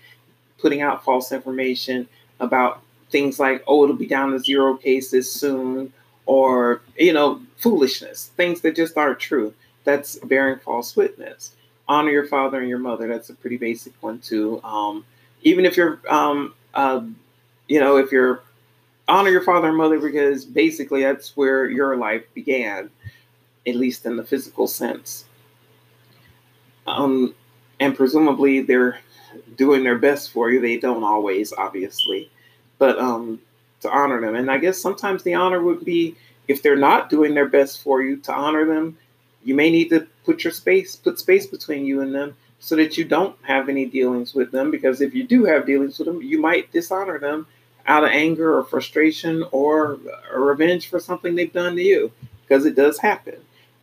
putting 0.59 0.83
out 0.83 1.05
false 1.05 1.33
information 1.33 2.09
about 2.41 2.83
things 3.11 3.39
like, 3.39 3.63
oh, 3.67 3.85
it'll 3.85 3.97
be 3.97 4.07
down 4.07 4.33
to 4.33 4.39
zero 4.39 4.77
cases 4.77 5.31
soon, 5.31 5.93
or, 6.27 6.83
you 6.97 7.13
know, 7.13 7.41
foolishness, 7.57 8.31
things 8.37 8.61
that 8.61 8.77
just 8.77 8.97
aren't 8.97 9.19
true. 9.19 9.55
That's 9.85 10.17
bearing 10.17 10.59
false 10.59 10.95
witness. 10.95 11.53
Honor 11.89 12.11
your 12.11 12.27
father 12.27 12.61
and 12.61 12.69
your 12.69 12.79
mother. 12.79 13.09
That's 13.09 13.31
a 13.31 13.35
pretty 13.35 13.57
basic 13.57 13.95
one, 14.03 14.19
too. 14.19 14.63
Um, 14.63 15.05
even 15.43 15.65
if 15.65 15.77
you're, 15.77 16.01
um, 16.09 16.55
uh, 16.75 17.01
you 17.69 17.81
know, 17.81 17.97
if 17.97 18.13
you're 18.13 18.43
honor 19.09 19.31
your 19.31 19.43
father 19.43 19.69
and 19.69 19.77
mother 19.77 19.99
because 19.99 20.45
basically 20.45 21.03
that's 21.03 21.37
where 21.37 21.69
your 21.69 21.97
life 21.97 22.23
began, 22.35 22.91
at 23.67 23.75
least 23.75 24.05
in 24.05 24.17
the 24.17 24.25
physical 24.25 24.67
sense. 24.67 25.25
Um, 26.89 27.35
and 27.81 27.97
presumably 27.97 28.63
they're 28.63 28.99
doing 29.57 29.85
their 29.85 29.99
best 29.99 30.33
for 30.33 30.51
you. 30.51 30.61
They 30.61 30.79
don't 30.79 31.05
always, 31.05 31.53
obviously, 31.53 32.31
but 32.79 32.99
um, 32.99 33.41
to 33.81 33.91
honor 33.91 34.21
them. 34.21 34.35
And 34.35 34.51
I 34.51 34.59
guess 34.59 34.79
sometimes 34.79 35.23
the 35.23 35.35
honor 35.35 35.63
would 35.63 35.85
be 35.85 36.17
if 36.47 36.63
they're 36.63 36.77
not 36.77 37.11
doing 37.11 37.35
their 37.35 37.49
best 37.49 37.83
for 37.83 38.03
you 38.03 38.17
to 38.19 38.33
honor 38.33 38.65
them. 38.65 38.99
You 39.45 39.55
may 39.55 39.71
need 39.71 39.91
to 39.91 40.07
put 40.25 40.45
your 40.45 40.53
space, 40.53 40.97
put 40.97 41.19
space 41.19 41.47
between 41.47 41.87
you 41.87 42.01
and 42.01 42.15
them, 42.15 42.37
so 42.59 42.75
that 42.77 42.99
you 42.99 43.05
don't 43.05 43.37
have 43.43 43.69
any 43.69 43.87
dealings 43.87 44.35
with 44.35 44.51
them. 44.51 44.71
Because 44.71 45.01
if 45.01 45.15
you 45.15 45.25
do 45.25 45.45
have 45.45 45.67
dealings 45.67 45.99
with 45.99 46.09
them, 46.09 46.23
you 46.23 46.41
might 46.41 46.73
dishonor 46.73 47.19
them 47.19 47.47
out 47.87 48.05
of 48.05 48.11
anger 48.11 48.57
or 48.57 48.65
frustration 48.65 49.45
or, 49.53 49.99
or 50.33 50.41
revenge 50.41 50.89
for 50.89 50.99
something 50.99 51.35
they've 51.35 51.53
done 51.53 51.77
to 51.77 51.83
you. 51.83 52.13
Because 52.43 52.65
it 52.67 52.75
does 52.75 52.99
happen. 52.99 53.37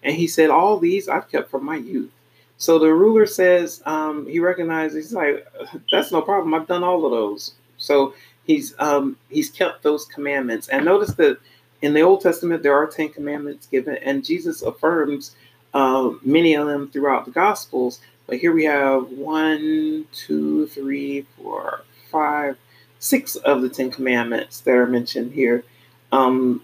And 0.03 0.15
he 0.15 0.27
said, 0.27 0.49
All 0.49 0.77
these 0.77 1.07
I've 1.07 1.29
kept 1.29 1.49
from 1.49 1.65
my 1.65 1.77
youth. 1.77 2.11
So 2.57 2.79
the 2.79 2.93
ruler 2.93 3.25
says 3.25 3.81
um, 3.85 4.27
he 4.27 4.39
recognizes. 4.39 5.05
He's 5.05 5.13
like, 5.13 5.47
"That's 5.91 6.11
no 6.11 6.21
problem. 6.21 6.53
I've 6.53 6.67
done 6.67 6.83
all 6.83 7.05
of 7.05 7.11
those." 7.11 7.53
So 7.77 8.13
he's 8.45 8.73
um, 8.79 9.17
he's 9.29 9.49
kept 9.49 9.83
those 9.83 10.05
commandments. 10.05 10.69
And 10.69 10.85
notice 10.85 11.13
that 11.15 11.37
in 11.81 11.93
the 11.93 12.01
Old 12.01 12.21
Testament 12.21 12.63
there 12.63 12.75
are 12.75 12.87
ten 12.87 13.09
commandments 13.09 13.67
given, 13.67 13.97
and 13.97 14.23
Jesus 14.23 14.61
affirms 14.61 15.35
uh, 15.73 16.11
many 16.23 16.53
of 16.55 16.67
them 16.67 16.89
throughout 16.89 17.25
the 17.25 17.31
Gospels. 17.31 17.99
But 18.27 18.37
here 18.37 18.53
we 18.53 18.65
have 18.65 19.09
one, 19.11 20.07
two, 20.11 20.65
three, 20.67 21.25
four, 21.37 21.83
five, 22.09 22.57
six 22.99 23.35
of 23.35 23.61
the 23.61 23.69
Ten 23.69 23.91
Commandments 23.91 24.61
that 24.61 24.71
are 24.71 24.87
mentioned 24.87 25.33
here. 25.33 25.63
Um, 26.11 26.63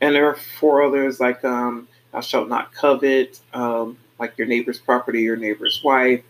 and 0.00 0.14
there 0.14 0.26
are 0.28 0.36
four 0.36 0.82
others 0.82 1.18
like 1.18 1.44
um, 1.44 1.88
"Thou 2.12 2.20
shalt 2.20 2.48
not 2.48 2.72
covet." 2.72 3.40
Um, 3.52 3.98
like 4.18 4.36
your 4.38 4.46
neighbor's 4.46 4.78
property, 4.78 5.22
your 5.22 5.36
neighbor's 5.36 5.82
wife. 5.82 6.22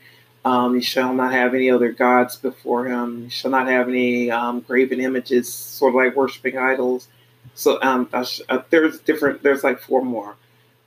Um, 0.45 0.75
you 0.75 0.83
shall 0.83 1.15
not 1.15 1.33
have 1.33 1.55
any 1.55 1.71
other 1.71 1.93
gods 1.93 2.37
before 2.37 2.87
him. 2.87 3.25
You 3.25 3.31
shall 3.31 3.51
not 3.51 3.69
have 3.69 3.89
any 3.89 4.31
um, 4.31 4.61
graven 4.61 5.01
images, 5.01 5.53
sort 5.53 5.91
of 5.91 5.95
like 5.97 6.17
worshiping 6.17 6.59
idols. 6.59 7.09
So 7.55 7.81
um, 7.83 8.09
uh, 8.13 8.25
there's 8.71 8.99
different. 9.01 9.43
There's 9.43 9.63
like 9.63 9.81
four 9.81 10.05
more 10.05 10.37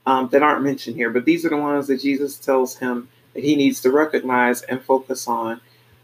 um, 0.06 0.30
that 0.30 0.44
aren't 0.44 0.64
mentioned 0.64 0.96
here, 0.96 1.10
but 1.10 1.26
these 1.26 1.46
are 1.46 1.50
the 1.50 1.58
ones 1.58 1.88
that 1.88 2.02
Jesus 2.02 2.38
tells 2.38 2.78
him 2.78 3.08
that 3.34 3.44
he 3.44 3.56
needs 3.56 3.82
to 3.82 3.92
recognize 3.92 4.62
and 4.64 4.82
focus 4.82 5.28
on 5.28 5.62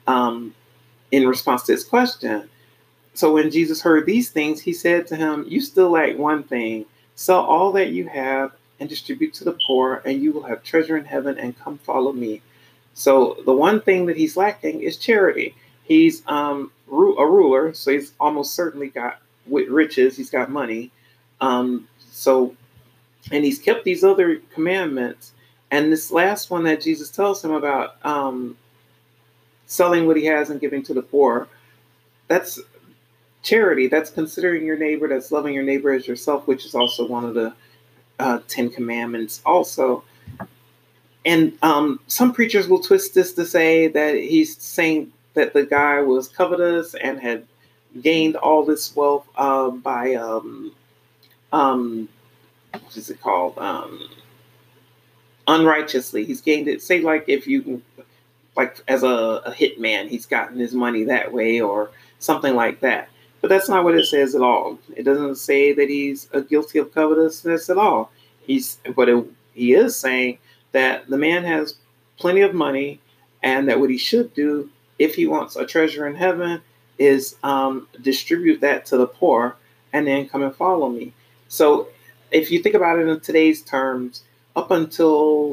um, 0.08 0.54
in 1.12 1.28
response 1.28 1.64
to 1.64 1.74
his 1.74 1.84
question. 1.84 2.50
So 3.14 3.34
when 3.34 3.52
Jesus 3.52 3.82
heard 3.82 4.06
these 4.06 4.30
things, 4.30 4.62
he 4.62 4.74
said 4.74 5.08
to 5.08 5.16
him, 5.16 5.46
"You 5.48 5.62
still 5.62 5.92
lack 5.92 6.18
one 6.18 6.44
thing. 6.44 6.86
Sell 7.16 7.42
all 7.42 7.74
that 7.74 7.90
you 7.92 8.08
have 8.08 8.52
and 8.82 8.90
distribute 8.90 9.34
to 9.36 9.46
the 9.46 9.58
poor, 9.66 10.02
and 10.04 10.22
you 10.22 10.34
will 10.34 10.44
have 10.44 10.62
treasure 10.64 10.98
in 10.98 11.06
heaven. 11.06 11.38
And 11.38 11.58
come 11.58 11.78
follow 11.78 12.12
me." 12.12 12.42
So 12.94 13.38
the 13.46 13.54
one 13.54 13.80
thing 13.82 14.08
that 14.08 14.18
he's 14.18 14.36
lacking 14.36 14.82
is 14.82 14.98
charity. 14.98 15.56
He's 15.84 16.24
um, 16.28 16.72
a 16.90 17.26
ruler, 17.26 17.74
so 17.74 17.92
he's 17.92 18.14
almost 18.20 18.54
certainly 18.54 18.90
got 18.90 19.22
riches. 19.48 20.18
He's 20.18 20.30
got 20.30 20.50
money. 20.50 20.92
Um, 21.40 21.88
so, 22.12 22.56
and 23.32 23.44
he's 23.44 23.60
kept 23.60 23.84
these 23.84 24.04
other 24.04 24.38
commandments. 24.54 25.34
And 25.70 25.92
this 25.92 26.12
last 26.12 26.50
one 26.50 26.64
that 26.64 26.82
Jesus 26.82 27.10
tells 27.10 27.44
him 27.44 27.52
about 27.52 27.96
um, 28.06 28.58
selling 29.66 30.06
what 30.06 30.18
he 30.18 30.26
has 30.26 30.50
and 30.50 30.60
giving 30.60 30.84
to 30.84 30.94
the 30.94 31.02
poor, 31.02 31.48
that's 32.28 32.60
charity. 33.42 33.88
That's 33.88 34.10
considering 34.10 34.66
your 34.66 34.78
neighbor. 34.78 35.08
That's 35.08 35.32
loving 35.32 35.54
your 35.54 35.64
neighbor 35.64 35.92
as 35.92 36.08
yourself, 36.08 36.46
which 36.48 36.66
is 36.66 36.76
also 36.76 37.08
one 37.08 37.26
of 37.26 37.34
the 37.34 37.54
uh, 38.22 38.40
Ten 38.48 38.70
Commandments. 38.70 39.42
Also, 39.46 40.04
and 41.26 41.58
um, 41.62 42.00
some 42.08 42.34
preachers 42.34 42.68
will 42.68 42.82
twist 42.82 43.14
this 43.14 43.34
to 43.34 43.46
say 43.46 43.88
that 43.88 44.16
he's 44.16 44.58
saying 44.58 45.12
that 45.34 45.54
the 45.54 45.66
guy 45.66 46.02
was 46.02 46.28
covetous 46.28 46.96
and 46.96 47.20
had 47.20 47.46
gained 48.02 48.36
all 48.36 48.66
this 48.66 48.96
wealth 48.96 49.28
uh, 49.36 49.70
by 49.70 50.16
um, 50.16 50.74
um, 51.52 52.08
what 52.72 52.96
is 52.96 53.10
it 53.10 53.22
called? 53.22 53.58
Um, 53.58 54.10
unrighteously. 55.48 56.26
He's 56.26 56.42
gained 56.42 56.68
it. 56.68 56.82
Say 56.82 57.02
like 57.02 57.26
if 57.28 57.48
you 57.48 57.82
like 58.56 58.82
as 58.88 59.04
a, 59.04 59.08
a 59.46 59.52
hitman, 59.52 60.10
he's 60.10 60.26
gotten 60.26 60.58
his 60.58 60.74
money 60.74 61.06
that 61.06 61.32
way 61.32 61.62
or 61.62 61.92
something 62.20 62.56
like 62.56 62.80
that. 62.82 63.10
But 63.42 63.50
that's 63.50 63.70
not 63.70 63.84
what 63.84 63.96
it 63.96 64.06
says 64.06 64.36
at 64.36 64.42
all. 64.42 64.78
It 64.96 65.04
doesn't 65.04 65.36
say 65.36 65.74
that 65.74 65.90
he's 65.90 66.30
guilty 66.50 66.80
of 66.80 66.94
covetousness 66.94 67.70
at 67.70 67.78
all. 67.78 68.12
He's 68.42 68.78
but 68.96 69.10
it, 69.10 69.26
he 69.54 69.74
is 69.74 69.96
saying 69.96 70.38
that 70.72 71.10
the 71.10 71.18
man 71.18 71.44
has 71.44 71.76
plenty 72.18 72.42
of 72.42 72.54
money 72.54 73.00
and 73.42 73.68
that 73.68 73.80
what 73.80 73.90
he 73.90 73.98
should 73.98 74.34
do 74.34 74.70
if 75.00 75.16
he 75.16 75.26
wants 75.26 75.56
a 75.56 75.66
treasure 75.66 76.06
in 76.06 76.16
heaven 76.16 76.62
is 77.00 77.36
um, 77.44 77.88
distribute 78.02 78.62
that 78.62 78.86
to 78.86 78.98
the 78.98 79.08
poor 79.08 79.56
and 79.92 80.06
then 80.06 80.30
come 80.30 80.44
and 80.44 80.56
follow 80.56 80.90
me. 80.90 81.14
So 81.48 81.88
if 82.30 82.52
you 82.52 82.62
think 82.62 82.76
about 82.76 83.00
it 83.00 83.08
in 83.08 83.20
today's 83.20 83.62
terms, 83.64 84.24
up 84.56 84.70
until 84.72 85.50